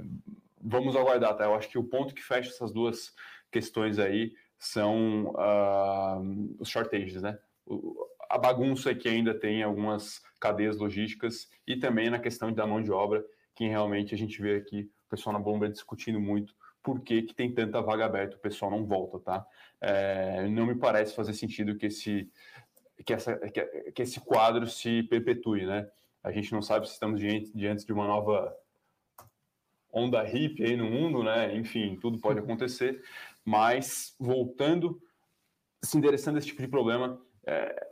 vamos 0.62 0.96
aguardar, 0.96 1.36
tá? 1.36 1.46
Eu 1.46 1.56
acho 1.56 1.70
que 1.70 1.78
o 1.78 1.84
ponto 1.84 2.14
que 2.14 2.22
fecha 2.22 2.50
essas 2.50 2.72
duas 2.72 3.14
questões 3.50 4.00
aí 4.00 4.34
são 4.58 5.34
ah, 5.38 6.22
os 6.60 6.70
shortages, 6.70 7.22
né? 7.22 7.40
A 8.30 8.38
bagunça 8.38 8.92
é 8.92 8.96
que 8.96 9.08
ainda 9.08 9.34
tem 9.34 9.64
algumas 9.64 10.22
cadeias 10.40 10.78
logísticas 10.78 11.50
e 11.66 11.78
também 11.78 12.10
na 12.10 12.20
questão 12.20 12.52
da 12.52 12.68
mão 12.68 12.82
de 12.84 12.92
obra, 12.92 13.24
que 13.60 13.68
realmente 13.68 14.16
a 14.16 14.18
gente 14.18 14.42
vê 14.42 14.56
aqui 14.56 14.90
o 15.06 15.10
pessoal 15.10 15.34
na 15.34 15.40
Bloomberg 15.40 15.74
discutindo 15.74 16.18
muito 16.18 16.56
por 16.82 17.02
que, 17.02 17.24
que 17.24 17.34
tem 17.34 17.54
tanta 17.54 17.82
vaga 17.82 18.06
aberta, 18.06 18.38
o 18.38 18.40
pessoal 18.40 18.72
não 18.72 18.86
volta, 18.86 19.20
tá? 19.20 19.46
É, 19.82 20.48
não 20.48 20.66
me 20.66 20.76
parece 20.76 21.14
fazer 21.14 21.34
sentido 21.34 21.76
que 21.76 21.88
esse, 21.88 22.32
que, 23.06 23.12
essa, 23.12 23.36
que, 23.38 23.62
que, 23.92 24.02
esse 24.02 24.22
quadro 24.22 24.66
se 24.66 25.04
perpetue, 25.04 25.66
né? 25.66 25.92
A 26.24 26.32
gente 26.32 26.54
não 26.54 26.62
sabe 26.62 26.88
se 26.88 26.94
estamos 26.94 27.20
diante, 27.20 27.52
diante 27.54 27.86
de 27.86 27.92
uma 27.92 28.08
nova 28.08 28.56
onda 29.92 30.24
hippie 30.24 30.64
aí 30.64 30.78
no 30.78 30.86
mundo, 30.86 31.22
né? 31.22 31.54
Enfim, 31.54 31.98
tudo 32.00 32.18
pode 32.18 32.40
acontecer, 32.40 33.04
mas 33.44 34.16
voltando, 34.18 35.02
se 35.84 35.98
endereçando 35.98 36.38
a 36.38 36.40
esse 36.40 36.48
tipo 36.48 36.62
de 36.62 36.68
problema, 36.70 37.22
é, 37.46 37.89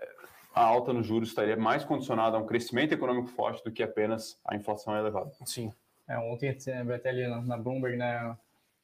a 0.58 0.64
alta 0.64 0.91
nos 0.91 1.05
juros 1.05 1.30
estaria 1.30 1.55
mais 1.55 1.84
condicionada 1.84 2.36
a 2.36 2.39
um 2.39 2.45
crescimento 2.45 2.91
econômico 2.91 3.28
forte 3.28 3.64
do 3.64 3.72
que 3.72 3.84
apenas 3.84 4.39
a 4.43 4.55
inflação 4.55 4.97
elevada. 4.97 5.32
Sim. 5.45 5.72
É, 6.08 6.18
ontem 6.18 6.49
até 6.49 7.10
ali 7.10 7.28
na, 7.28 7.58
Bloomberg, 7.58 7.97
né, 7.97 8.36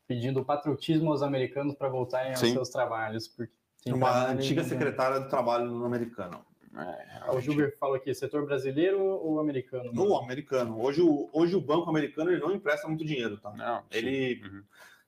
pedindo 0.07 0.45
patriotismo 0.45 1.11
aos 1.11 1.23
americanos 1.23 1.73
para 1.73 1.89
voltarem 1.89 2.31
aos 2.31 2.39
Sim. 2.39 2.53
seus 2.53 2.69
trabalhos. 2.69 3.27
Porque 3.27 3.51
Uma 3.87 4.27
antiga 4.27 4.63
secretária 4.63 5.19
do 5.19 5.29
trabalho 5.29 5.65
no 5.65 5.85
americano. 5.85 6.45
É, 6.75 7.31
o 7.31 7.39
Gilbert 7.39 7.77
falou 7.77 7.95
aqui, 7.95 8.13
setor 8.13 8.45
brasileiro 8.45 8.99
ou 8.99 9.39
americano? 9.39 9.91
O 9.95 10.17
americano. 10.17 10.79
Hoje 10.81 11.01
o, 11.01 11.29
hoje 11.31 11.55
o 11.55 11.61
banco 11.61 11.89
americano 11.89 12.31
ele 12.31 12.41
não 12.41 12.51
empresta 12.51 12.87
muito 12.87 13.05
dinheiro, 13.05 13.37
tá? 13.37 13.51
Não, 13.51 13.83
ele, 13.91 14.41
uhum. 14.43 14.63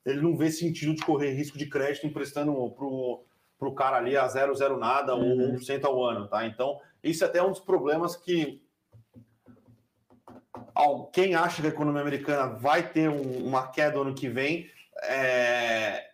ele 0.05 0.21
não 0.21 0.37
vê 0.37 0.51
sentido 0.51 0.93
de 0.93 1.03
correr 1.03 1.31
risco 1.31 1.57
de 1.57 1.65
crédito 1.65 2.05
emprestando 2.05 2.53
pro 2.71 3.23
para 3.57 3.67
o 3.67 3.75
cara 3.75 3.97
ali 3.97 4.17
a 4.17 4.27
zero, 4.27 4.53
zero 4.55 4.77
nada 4.77 5.15
uhum. 5.15 5.53
ou 5.53 5.59
1% 5.59 5.83
ao 5.85 6.03
ano, 6.03 6.27
tá? 6.27 6.45
Então, 6.45 6.79
isso 7.03 7.23
é 7.23 7.27
até 7.27 7.41
um 7.41 7.49
dos 7.49 7.59
problemas 7.59 8.15
que 8.15 8.61
quem 11.11 11.35
acha 11.35 11.61
que 11.61 11.67
a 11.67 11.71
economia 11.71 12.01
americana 12.01 12.47
vai 12.47 12.89
ter 12.89 13.09
um, 13.09 13.45
uma 13.45 13.67
queda 13.67 13.99
ano 13.99 14.13
que 14.13 14.27
vem, 14.27 14.69
é... 15.03 16.09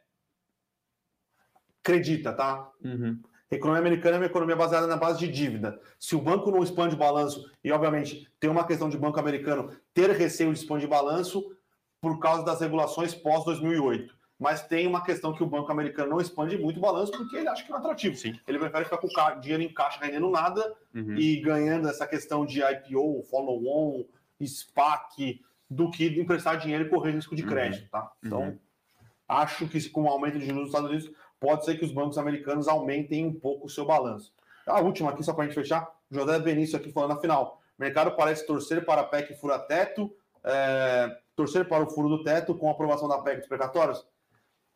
acredita, 1.83 2.31
tá? 2.33 2.69
Uhum. 2.83 3.19
A 3.51 3.55
economia 3.55 3.81
americana 3.81 4.15
é 4.15 4.19
uma 4.19 4.25
economia 4.27 4.55
baseada 4.55 4.87
na 4.87 4.95
base 4.95 5.19
de 5.19 5.27
dívida. 5.27 5.79
Se 5.99 6.15
o 6.15 6.21
banco 6.21 6.51
não 6.51 6.63
expande 6.63 6.95
o 6.95 6.97
balanço, 6.97 7.51
e 7.63 7.71
obviamente 7.71 8.31
tem 8.39 8.49
uma 8.49 8.65
questão 8.65 8.87
de 8.87 8.97
banco 8.97 9.19
americano 9.19 9.75
ter 9.93 10.09
receio 10.11 10.53
de 10.53 10.59
expandir 10.59 10.87
balanço 10.87 11.43
por 11.99 12.19
causa 12.19 12.45
das 12.45 12.61
regulações 12.61 13.13
pós-2008 13.13 14.09
mas 14.41 14.63
tem 14.63 14.87
uma 14.87 15.03
questão 15.03 15.35
que 15.35 15.43
o 15.43 15.45
banco 15.45 15.71
americano 15.71 16.09
não 16.09 16.19
expande 16.19 16.57
muito 16.57 16.77
o 16.77 16.81
balanço 16.81 17.11
porque 17.11 17.37
ele 17.37 17.47
acha 17.47 17.63
que 17.63 17.71
é 17.71 17.75
atrativo. 17.75 18.15
Sim. 18.15 18.39
Ele 18.47 18.57
prefere 18.57 18.85
ficar 18.85 18.97
com 18.97 19.05
o 19.05 19.39
dinheiro 19.39 19.61
em 19.61 19.71
caixa 19.71 20.03
rendendo 20.03 20.31
nada 20.31 20.75
uhum. 20.95 21.15
e 21.15 21.39
ganhando 21.39 21.87
essa 21.87 22.07
questão 22.07 22.43
de 22.43 22.59
IPO, 22.59 23.21
follow-on, 23.29 24.03
SPAC, 24.43 25.39
do 25.69 25.91
que 25.91 26.07
emprestar 26.19 26.57
dinheiro 26.57 26.85
e 26.85 26.89
correr 26.89 27.11
risco 27.11 27.35
de 27.35 27.43
uhum. 27.43 27.49
crédito, 27.49 27.87
tá? 27.91 28.11
Então, 28.25 28.41
uhum. 28.41 28.59
acho 29.27 29.67
que 29.67 29.89
com 29.91 30.05
o 30.05 30.07
aumento 30.07 30.39
de 30.39 30.45
juros 30.47 30.61
nos 30.61 30.69
Estados 30.69 30.89
Unidos, 30.89 31.11
pode 31.39 31.63
ser 31.63 31.77
que 31.77 31.85
os 31.85 31.91
bancos 31.91 32.17
americanos 32.17 32.67
aumentem 32.67 33.27
um 33.27 33.39
pouco 33.39 33.67
o 33.67 33.69
seu 33.69 33.85
balanço. 33.85 34.33
A 34.65 34.81
última 34.81 35.11
aqui, 35.11 35.23
só 35.23 35.33
para 35.33 35.43
a 35.43 35.45
gente 35.45 35.55
fechar, 35.55 35.87
José 36.09 36.39
Benício 36.39 36.75
aqui 36.75 36.91
falando 36.91 37.11
na 37.11 37.21
final. 37.21 37.61
O 37.77 37.81
mercado 37.81 38.15
parece 38.15 38.43
torcer 38.47 38.83
para 38.85 39.01
a 39.01 39.03
PEC 39.03 39.35
fura-teto, 39.35 40.11
é, 40.43 41.15
torcer 41.35 41.67
para 41.67 41.83
o 41.83 41.89
furo 41.91 42.09
do 42.09 42.23
teto 42.23 42.55
com 42.55 42.69
a 42.69 42.71
aprovação 42.71 43.07
da 43.07 43.19
PEC 43.19 43.41
dos 43.41 43.47
precatórios 43.47 44.03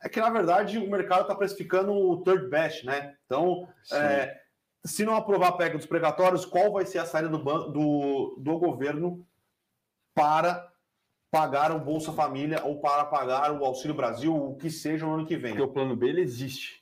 é 0.01 0.09
que, 0.09 0.19
na 0.19 0.29
verdade, 0.29 0.77
o 0.77 0.89
mercado 0.89 1.21
está 1.21 1.35
precificando 1.35 1.93
o 1.93 2.21
third 2.23 2.47
best, 2.47 2.85
né? 2.85 3.15
Então, 3.25 3.67
é, 3.91 4.39
se 4.85 5.03
não 5.03 5.15
aprovar 5.15 5.49
a 5.49 5.51
PEC 5.53 5.77
dos 5.77 5.85
precatórios, 5.85 6.45
qual 6.45 6.71
vai 6.71 6.85
ser 6.85 6.99
a 6.99 7.05
saída 7.05 7.29
do, 7.29 7.37
do, 7.37 8.35
do 8.37 8.59
governo 8.59 9.25
para 10.13 10.71
pagar 11.31 11.71
o 11.71 11.79
Bolsa 11.79 12.13
Família 12.13 12.63
ou 12.63 12.79
para 12.79 13.03
pagar 13.05 13.51
o 13.51 13.65
Auxílio 13.65 13.95
Brasil, 13.95 14.33
o 14.33 14.55
que 14.55 14.69
seja 14.69 15.05
no 15.05 15.15
ano 15.15 15.25
que 15.25 15.35
vem? 15.35 15.51
Porque 15.51 15.69
o 15.69 15.73
plano 15.73 15.95
B 15.95 16.07
ele 16.07 16.21
existe, 16.21 16.81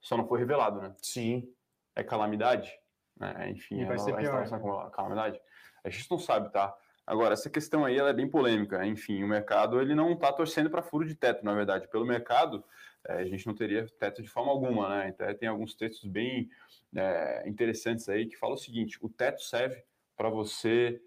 só 0.00 0.16
não 0.16 0.26
foi 0.26 0.38
revelado, 0.38 0.80
né? 0.80 0.94
Sim. 1.00 1.50
É 1.94 2.02
calamidade, 2.02 2.78
né? 3.18 3.50
Enfim, 3.50 3.80
e 3.80 3.84
vai 3.86 3.98
ser 3.98 4.14
pior. 4.14 4.90
calamidade. 4.90 5.40
A 5.82 5.88
gente 5.88 6.10
não 6.10 6.18
sabe, 6.18 6.50
tá? 6.52 6.76
Agora, 7.06 7.34
essa 7.34 7.48
questão 7.48 7.84
aí 7.84 7.96
ela 7.96 8.10
é 8.10 8.12
bem 8.12 8.28
polêmica. 8.28 8.84
Enfim, 8.84 9.22
o 9.22 9.28
mercado 9.28 9.80
ele 9.80 9.94
não 9.94 10.12
está 10.12 10.32
torcendo 10.32 10.68
para 10.68 10.82
furo 10.82 11.06
de 11.06 11.14
teto, 11.14 11.44
na 11.44 11.54
verdade. 11.54 11.88
Pelo 11.88 12.04
mercado, 12.04 12.64
é, 13.06 13.18
a 13.18 13.24
gente 13.24 13.46
não 13.46 13.54
teria 13.54 13.86
teto 13.98 14.22
de 14.22 14.28
forma 14.28 14.50
alguma, 14.50 14.88
né? 14.88 15.08
Então, 15.08 15.32
tem 15.34 15.48
alguns 15.48 15.74
textos 15.74 16.10
bem 16.10 16.50
é, 16.94 17.48
interessantes 17.48 18.08
aí 18.08 18.26
que 18.26 18.36
falam 18.36 18.56
o 18.56 18.58
seguinte: 18.58 18.98
o 19.00 19.08
teto 19.08 19.40
serve 19.42 19.84
para 20.16 20.28
você 20.28 21.00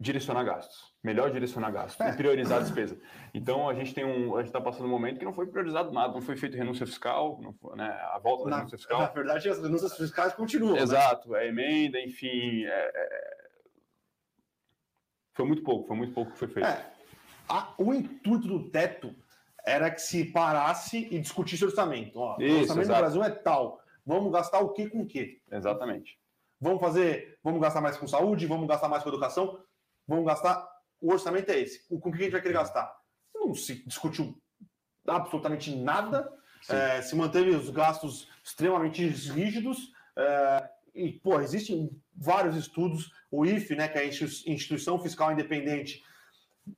direcionar 0.00 0.44
gastos, 0.44 0.94
melhor 1.02 1.30
direcionar 1.30 1.72
gastos 1.72 2.00
é. 2.00 2.10
e 2.10 2.16
priorizar 2.16 2.58
a 2.58 2.62
despesa. 2.62 2.98
Então 3.34 3.68
a 3.68 3.74
gente 3.74 3.94
tem 3.94 4.04
um, 4.06 4.34
a 4.36 4.38
gente 4.38 4.48
está 4.48 4.60
passando 4.60 4.86
um 4.86 4.90
momento 4.90 5.18
que 5.18 5.24
não 5.24 5.34
foi 5.34 5.46
priorizado 5.46 5.92
nada, 5.92 6.14
não 6.14 6.22
foi 6.22 6.34
feito 6.34 6.56
renúncia 6.56 6.86
fiscal, 6.86 7.38
não 7.42 7.52
foi, 7.52 7.76
né, 7.76 7.86
a 7.86 8.18
volta 8.18 8.44
da 8.44 8.50
na, 8.50 8.56
renúncia 8.56 8.78
fiscal. 8.78 9.00
Na 9.02 9.08
verdade, 9.08 9.48
as 9.50 9.60
renúncias 9.60 9.96
fiscais 9.96 10.32
continuam. 10.32 10.74
Né? 10.74 10.80
Exato, 10.80 11.28
né? 11.30 11.44
é 11.44 11.48
emenda, 11.48 12.00
enfim, 12.00 12.64
é, 12.64 12.90
é 12.94 13.37
foi 15.38 15.46
muito 15.46 15.62
pouco, 15.62 15.86
foi 15.86 15.96
muito 15.96 16.12
pouco 16.12 16.32
que 16.32 16.38
foi 16.38 16.48
feito. 16.48 16.66
É, 16.66 16.90
a, 17.48 17.72
o 17.78 17.94
intuito 17.94 18.48
do 18.48 18.68
teto 18.70 19.14
era 19.64 19.88
que 19.88 20.02
se 20.02 20.24
parasse 20.24 21.08
e 21.12 21.20
discutisse 21.20 21.64
orçamento. 21.64 22.18
Ó, 22.18 22.36
Isso, 22.40 22.56
o 22.56 22.60
orçamento 22.62 22.86
exato. 22.86 22.98
do 22.98 23.02
Brasil 23.02 23.22
é 23.22 23.30
tal. 23.30 23.80
Vamos 24.04 24.32
gastar 24.32 24.58
o 24.58 24.70
que 24.70 24.88
com 24.88 25.02
o 25.02 25.06
que? 25.06 25.40
Exatamente. 25.52 26.18
Vamos 26.60 26.80
fazer, 26.80 27.38
vamos 27.44 27.60
gastar 27.60 27.80
mais 27.80 27.96
com 27.96 28.08
saúde, 28.08 28.46
vamos 28.46 28.66
gastar 28.66 28.88
mais 28.88 29.04
com 29.04 29.10
educação, 29.10 29.62
vamos 30.08 30.26
gastar. 30.26 30.68
O 31.00 31.12
orçamento 31.12 31.50
é 31.50 31.60
esse. 31.60 31.84
O 31.88 32.00
com 32.00 32.10
que 32.10 32.18
a 32.18 32.22
gente 32.22 32.32
vai 32.32 32.42
querer 32.42 32.54
gastar? 32.54 32.92
Não 33.32 33.54
se 33.54 33.86
discutiu 33.86 34.36
absolutamente 35.06 35.72
nada. 35.76 36.32
É, 36.68 37.00
se 37.00 37.14
manteve 37.14 37.50
os 37.50 37.70
gastos 37.70 38.28
extremamente 38.42 39.06
rígidos. 39.06 39.92
É, 40.16 40.68
e, 40.98 41.12
pô, 41.20 41.40
existem 41.40 41.90
vários 42.14 42.56
estudos. 42.56 43.10
O 43.30 43.46
IFE, 43.46 43.76
né, 43.76 43.88
que 43.88 43.98
é 43.98 44.02
a 44.02 44.06
Instituição 44.06 44.98
Fiscal 44.98 45.32
Independente, 45.32 46.02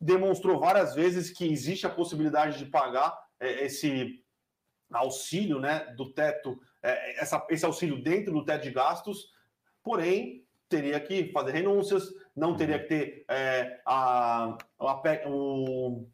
demonstrou 0.00 0.60
várias 0.60 0.94
vezes 0.94 1.30
que 1.30 1.50
existe 1.50 1.86
a 1.86 1.90
possibilidade 1.90 2.58
de 2.58 2.66
pagar 2.66 3.18
é, 3.40 3.64
esse 3.64 4.22
auxílio 4.92 5.58
né, 5.58 5.92
do 5.96 6.12
teto, 6.12 6.60
é, 6.82 7.20
essa, 7.20 7.44
esse 7.48 7.64
auxílio 7.64 8.02
dentro 8.02 8.32
do 8.32 8.44
teto 8.44 8.62
de 8.62 8.70
gastos, 8.70 9.28
porém 9.82 10.44
teria 10.68 11.00
que 11.00 11.32
fazer 11.32 11.52
renúncias, 11.52 12.08
não 12.36 12.56
teria 12.56 12.78
que 12.78 12.88
ter 12.88 13.24
é, 13.28 13.80
a, 13.84 14.56
a, 14.78 15.28
o, 15.28 16.06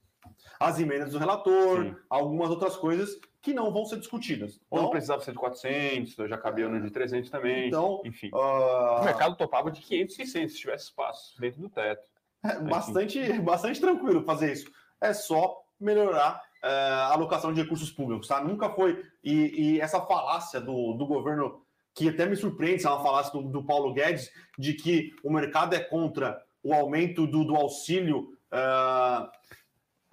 as 0.58 0.80
emendas 0.80 1.12
do 1.12 1.18
relator, 1.18 1.84
Sim. 1.84 1.96
algumas 2.08 2.50
outras 2.50 2.76
coisas 2.76 3.18
que 3.42 3.54
não 3.54 3.72
vão 3.72 3.84
ser 3.84 3.98
discutidas. 3.98 4.60
Ou 4.70 4.78
então, 4.78 4.82
não 4.84 4.90
precisava 4.90 5.22
ser 5.22 5.30
de 5.30 5.38
400, 5.38 6.14
já 6.28 6.36
cabia 6.36 6.68
no 6.68 6.80
de 6.80 6.90
300 6.90 7.30
também. 7.30 7.68
Então, 7.68 8.02
enfim. 8.04 8.28
Uh... 8.32 9.00
O 9.00 9.04
mercado 9.04 9.36
topava 9.36 9.70
de 9.70 9.80
500, 9.80 10.16
600 10.16 10.52
se 10.52 10.58
tivesse 10.58 10.84
espaço 10.86 11.40
dentro 11.40 11.60
do 11.60 11.68
teto. 11.68 12.08
É 12.44 12.58
bastante, 12.58 13.32
bastante 13.40 13.80
tranquilo 13.80 14.24
fazer 14.24 14.52
isso. 14.52 14.70
É 15.00 15.12
só 15.12 15.62
melhorar 15.78 16.42
uh, 16.64 16.66
a 16.66 17.12
alocação 17.12 17.52
de 17.52 17.62
recursos 17.62 17.90
públicos, 17.90 18.26
tá? 18.26 18.42
Nunca 18.42 18.70
foi. 18.70 19.04
E, 19.22 19.74
e, 19.74 19.80
essa 19.80 20.00
falácia 20.00 20.60
do, 20.60 20.94
do 20.94 21.06
governo, 21.06 21.62
que 21.94 22.08
até 22.08 22.26
me 22.26 22.36
surpreende, 22.36 22.86
é 22.86 22.90
uma 22.90 23.02
falácia 23.02 23.32
do, 23.32 23.42
do 23.42 23.64
Paulo 23.64 23.92
Guedes, 23.92 24.30
de 24.58 24.74
que 24.74 25.14
o 25.22 25.30
mercado 25.30 25.74
é 25.74 25.80
contra 25.80 26.42
o 26.62 26.72
aumento 26.72 27.26
do, 27.26 27.44
do 27.44 27.54
auxílio. 27.54 28.36
Uh, 28.52 29.28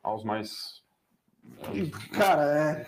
aos 0.04 0.24
mais. 0.24 0.84
Cara, 2.14 2.86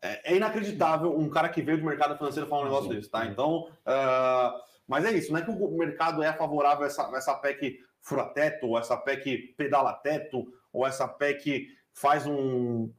é, 0.00 0.32
é 0.32 0.36
inacreditável 0.36 1.16
um 1.16 1.28
cara 1.28 1.48
que 1.48 1.60
veio 1.60 1.78
do 1.78 1.84
mercado 1.84 2.16
financeiro 2.16 2.48
falar 2.48 2.62
um 2.62 2.66
negócio 2.66 2.88
desse, 2.88 3.10
tá? 3.10 3.26
Então, 3.26 3.68
uh, 3.68 4.60
mas 4.86 5.04
é 5.04 5.12
isso, 5.12 5.32
não 5.32 5.38
é 5.38 5.42
que 5.42 5.50
o 5.50 5.78
mercado 5.78 6.22
é 6.22 6.32
favorável 6.32 6.84
a 6.84 6.86
essa, 6.86 7.10
essa 7.14 7.34
PEC 7.34 7.80
fura-teto, 8.00 8.66
ou 8.66 8.78
essa 8.78 8.96
PEC 8.96 9.54
pedala-teto, 9.56 10.52
ou 10.72 10.86
essa 10.86 11.06
PEC 11.06 11.68
faz 11.92 12.26
um, 12.26 12.92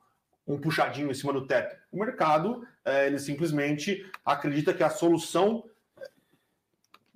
um 0.47 0.59
puxadinho 0.59 1.11
em 1.11 1.13
cima 1.13 1.33
do 1.33 1.45
teto. 1.45 1.75
O 1.91 1.99
mercado, 1.99 2.65
é, 2.85 3.07
ele 3.07 3.19
simplesmente 3.19 4.09
acredita 4.25 4.73
que 4.73 4.83
a 4.83 4.89
solução 4.89 5.65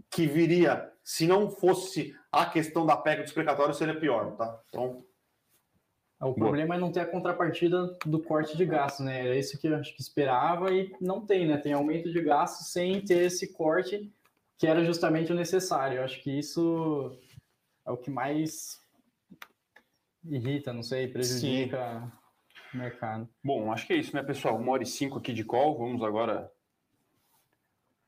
que 0.09 0.25
viria 0.25 0.91
se 1.03 1.25
não 1.25 1.49
fosse 1.49 2.13
a 2.29 2.45
questão 2.45 2.85
da 2.85 2.97
PEC 2.97 3.23
dos 3.23 3.31
precatórios 3.31 3.77
seria 3.77 3.97
pior, 3.97 4.35
tá? 4.35 4.59
Então, 4.67 5.05
o 6.19 6.33
problema 6.33 6.75
é 6.75 6.79
não 6.79 6.91
ter 6.91 7.01
a 7.01 7.05
contrapartida 7.05 7.95
do 8.05 8.19
corte 8.19 8.57
de 8.57 8.65
gastos, 8.65 9.05
né? 9.05 9.25
Era 9.25 9.37
isso 9.37 9.57
que 9.59 9.67
eu 9.67 9.75
acho 9.75 9.95
que 9.95 10.01
esperava 10.01 10.73
e 10.73 10.91
não 10.99 11.23
tem, 11.25 11.47
né? 11.47 11.57
Tem 11.57 11.73
aumento 11.73 12.11
de 12.11 12.21
gastos 12.21 12.71
sem 12.71 13.01
ter 13.01 13.25
esse 13.25 13.53
corte 13.53 14.11
que 14.57 14.65
era 14.65 14.83
justamente 14.83 15.31
o 15.31 15.35
necessário. 15.35 15.97
Eu 15.97 16.03
acho 16.03 16.21
que 16.23 16.31
isso 16.31 17.15
é 17.85 17.91
o 17.91 17.97
que 17.97 18.09
mais 18.09 18.81
irrita, 20.23 20.73
não 20.73 20.81
sei, 20.81 21.07
prejudica 21.07 22.01
Sim. 22.01 22.73
o 22.73 22.77
mercado. 22.77 23.29
Bom, 23.43 23.71
acho 23.71 23.85
que 23.85 23.93
é 23.93 23.97
isso, 23.97 24.15
né, 24.15 24.23
pessoal? 24.23 24.57
Uma 24.57 24.71
hora 24.71 24.83
e 24.83 24.87
cinco 24.87 25.19
aqui 25.19 25.31
de 25.31 25.43
call. 25.43 25.77
Vamos 25.77 26.01
agora 26.01 26.51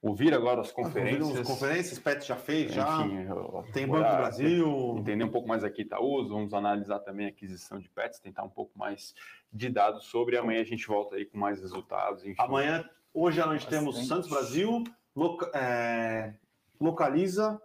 ouvir 0.02 0.34
agora 0.34 0.62
as 0.62 0.72
conferências. 0.72 1.38
As 1.38 1.48
conferências, 1.48 2.00
Pet 2.00 2.26
já 2.26 2.36
fez, 2.36 2.74
já. 2.74 3.06
Enfim, 3.06 3.28
tem 3.74 3.88
Banco 3.88 4.10
do 4.10 4.16
Brasil. 4.18 4.96
Entender 4.98 5.24
um 5.24 5.32
pouco 5.32 5.48
mais 5.48 5.64
aqui 5.64 5.82
Itaús, 5.82 6.30
vamos 6.30 6.54
analisar 6.54 7.00
também 7.00 7.28
a 7.28 7.30
aquisição 7.30 7.80
de 7.80 7.90
pets, 7.90 8.20
tentar 8.20 8.44
um 8.44 8.50
pouco 8.50 8.78
mais 8.78 9.14
de 9.52 9.70
dados 9.70 10.06
sobre. 10.06 10.38
Amanhã 10.38 10.62
a 10.62 10.66
gente 10.66 10.88
volta 10.88 11.16
aí 11.16 11.26
com 11.26 11.38
mais 11.38 11.60
resultados. 11.60 12.24
Enfim. 12.24 12.42
Amanhã, 12.42 12.90
hoje 13.14 13.42
à 13.42 13.46
noite 13.46 13.68
temos 13.68 14.08
Santos 14.08 14.30
Brasil, 14.30 14.84
loca, 15.16 15.50
é, 15.54 16.34
Localiza. 16.80 17.62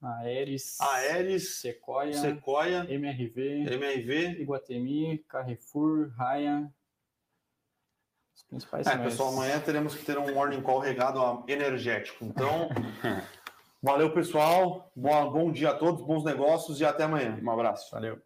Aeres, 0.00 0.78
Aeres, 0.80 1.56
Sequoia, 1.56 2.12
Sequoia, 2.12 2.86
MRV, 2.88 3.64
MRV, 3.72 4.42
Iguatemi, 4.42 5.24
Carrefour, 5.26 6.10
Raya, 6.16 6.70
principais 8.48 8.86
é, 8.86 8.96
pessoal, 8.96 9.32
amanhã 9.32 9.58
teremos 9.60 9.94
que 9.94 10.04
ter 10.04 10.18
um 10.18 10.34
morning 10.34 10.60
call 10.60 10.78
regado 10.78 11.20
a 11.20 11.42
energético. 11.48 12.24
Então, 12.24 12.68
valeu, 13.82 14.10
pessoal. 14.12 14.90
Bom, 14.94 15.30
bom 15.30 15.52
dia 15.52 15.70
a 15.70 15.74
todos, 15.74 16.02
bons 16.02 16.24
negócios 16.24 16.80
e 16.80 16.84
até 16.84 17.04
amanhã. 17.04 17.38
Um 17.42 17.50
abraço. 17.50 17.90
Valeu. 17.92 18.18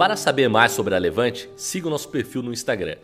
Para 0.00 0.16
saber 0.16 0.48
mais 0.48 0.72
sobre 0.72 0.94
a 0.94 0.98
Levante, 0.98 1.50
siga 1.54 1.86
o 1.86 1.90
nosso 1.90 2.08
perfil 2.08 2.42
no 2.42 2.54
Instagram, 2.54 2.96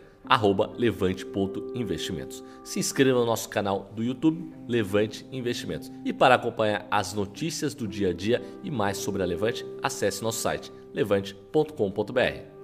levante.investimentos. 0.75 2.43
Se 2.63 2.79
inscreva 2.79 3.19
no 3.19 3.25
nosso 3.27 3.47
canal 3.49 3.91
do 3.95 4.03
YouTube, 4.03 4.51
Levante 4.67 5.23
Investimentos. 5.31 5.91
E 6.03 6.11
para 6.11 6.33
acompanhar 6.33 6.87
as 6.89 7.13
notícias 7.13 7.75
do 7.75 7.87
dia 7.87 8.09
a 8.09 8.13
dia 8.13 8.41
e 8.63 8.71
mais 8.71 8.97
sobre 8.97 9.21
a 9.21 9.27
Levante, 9.27 9.63
acesse 9.83 10.23
nosso 10.23 10.39
site 10.39 10.73
levante.com.br. 10.91 12.56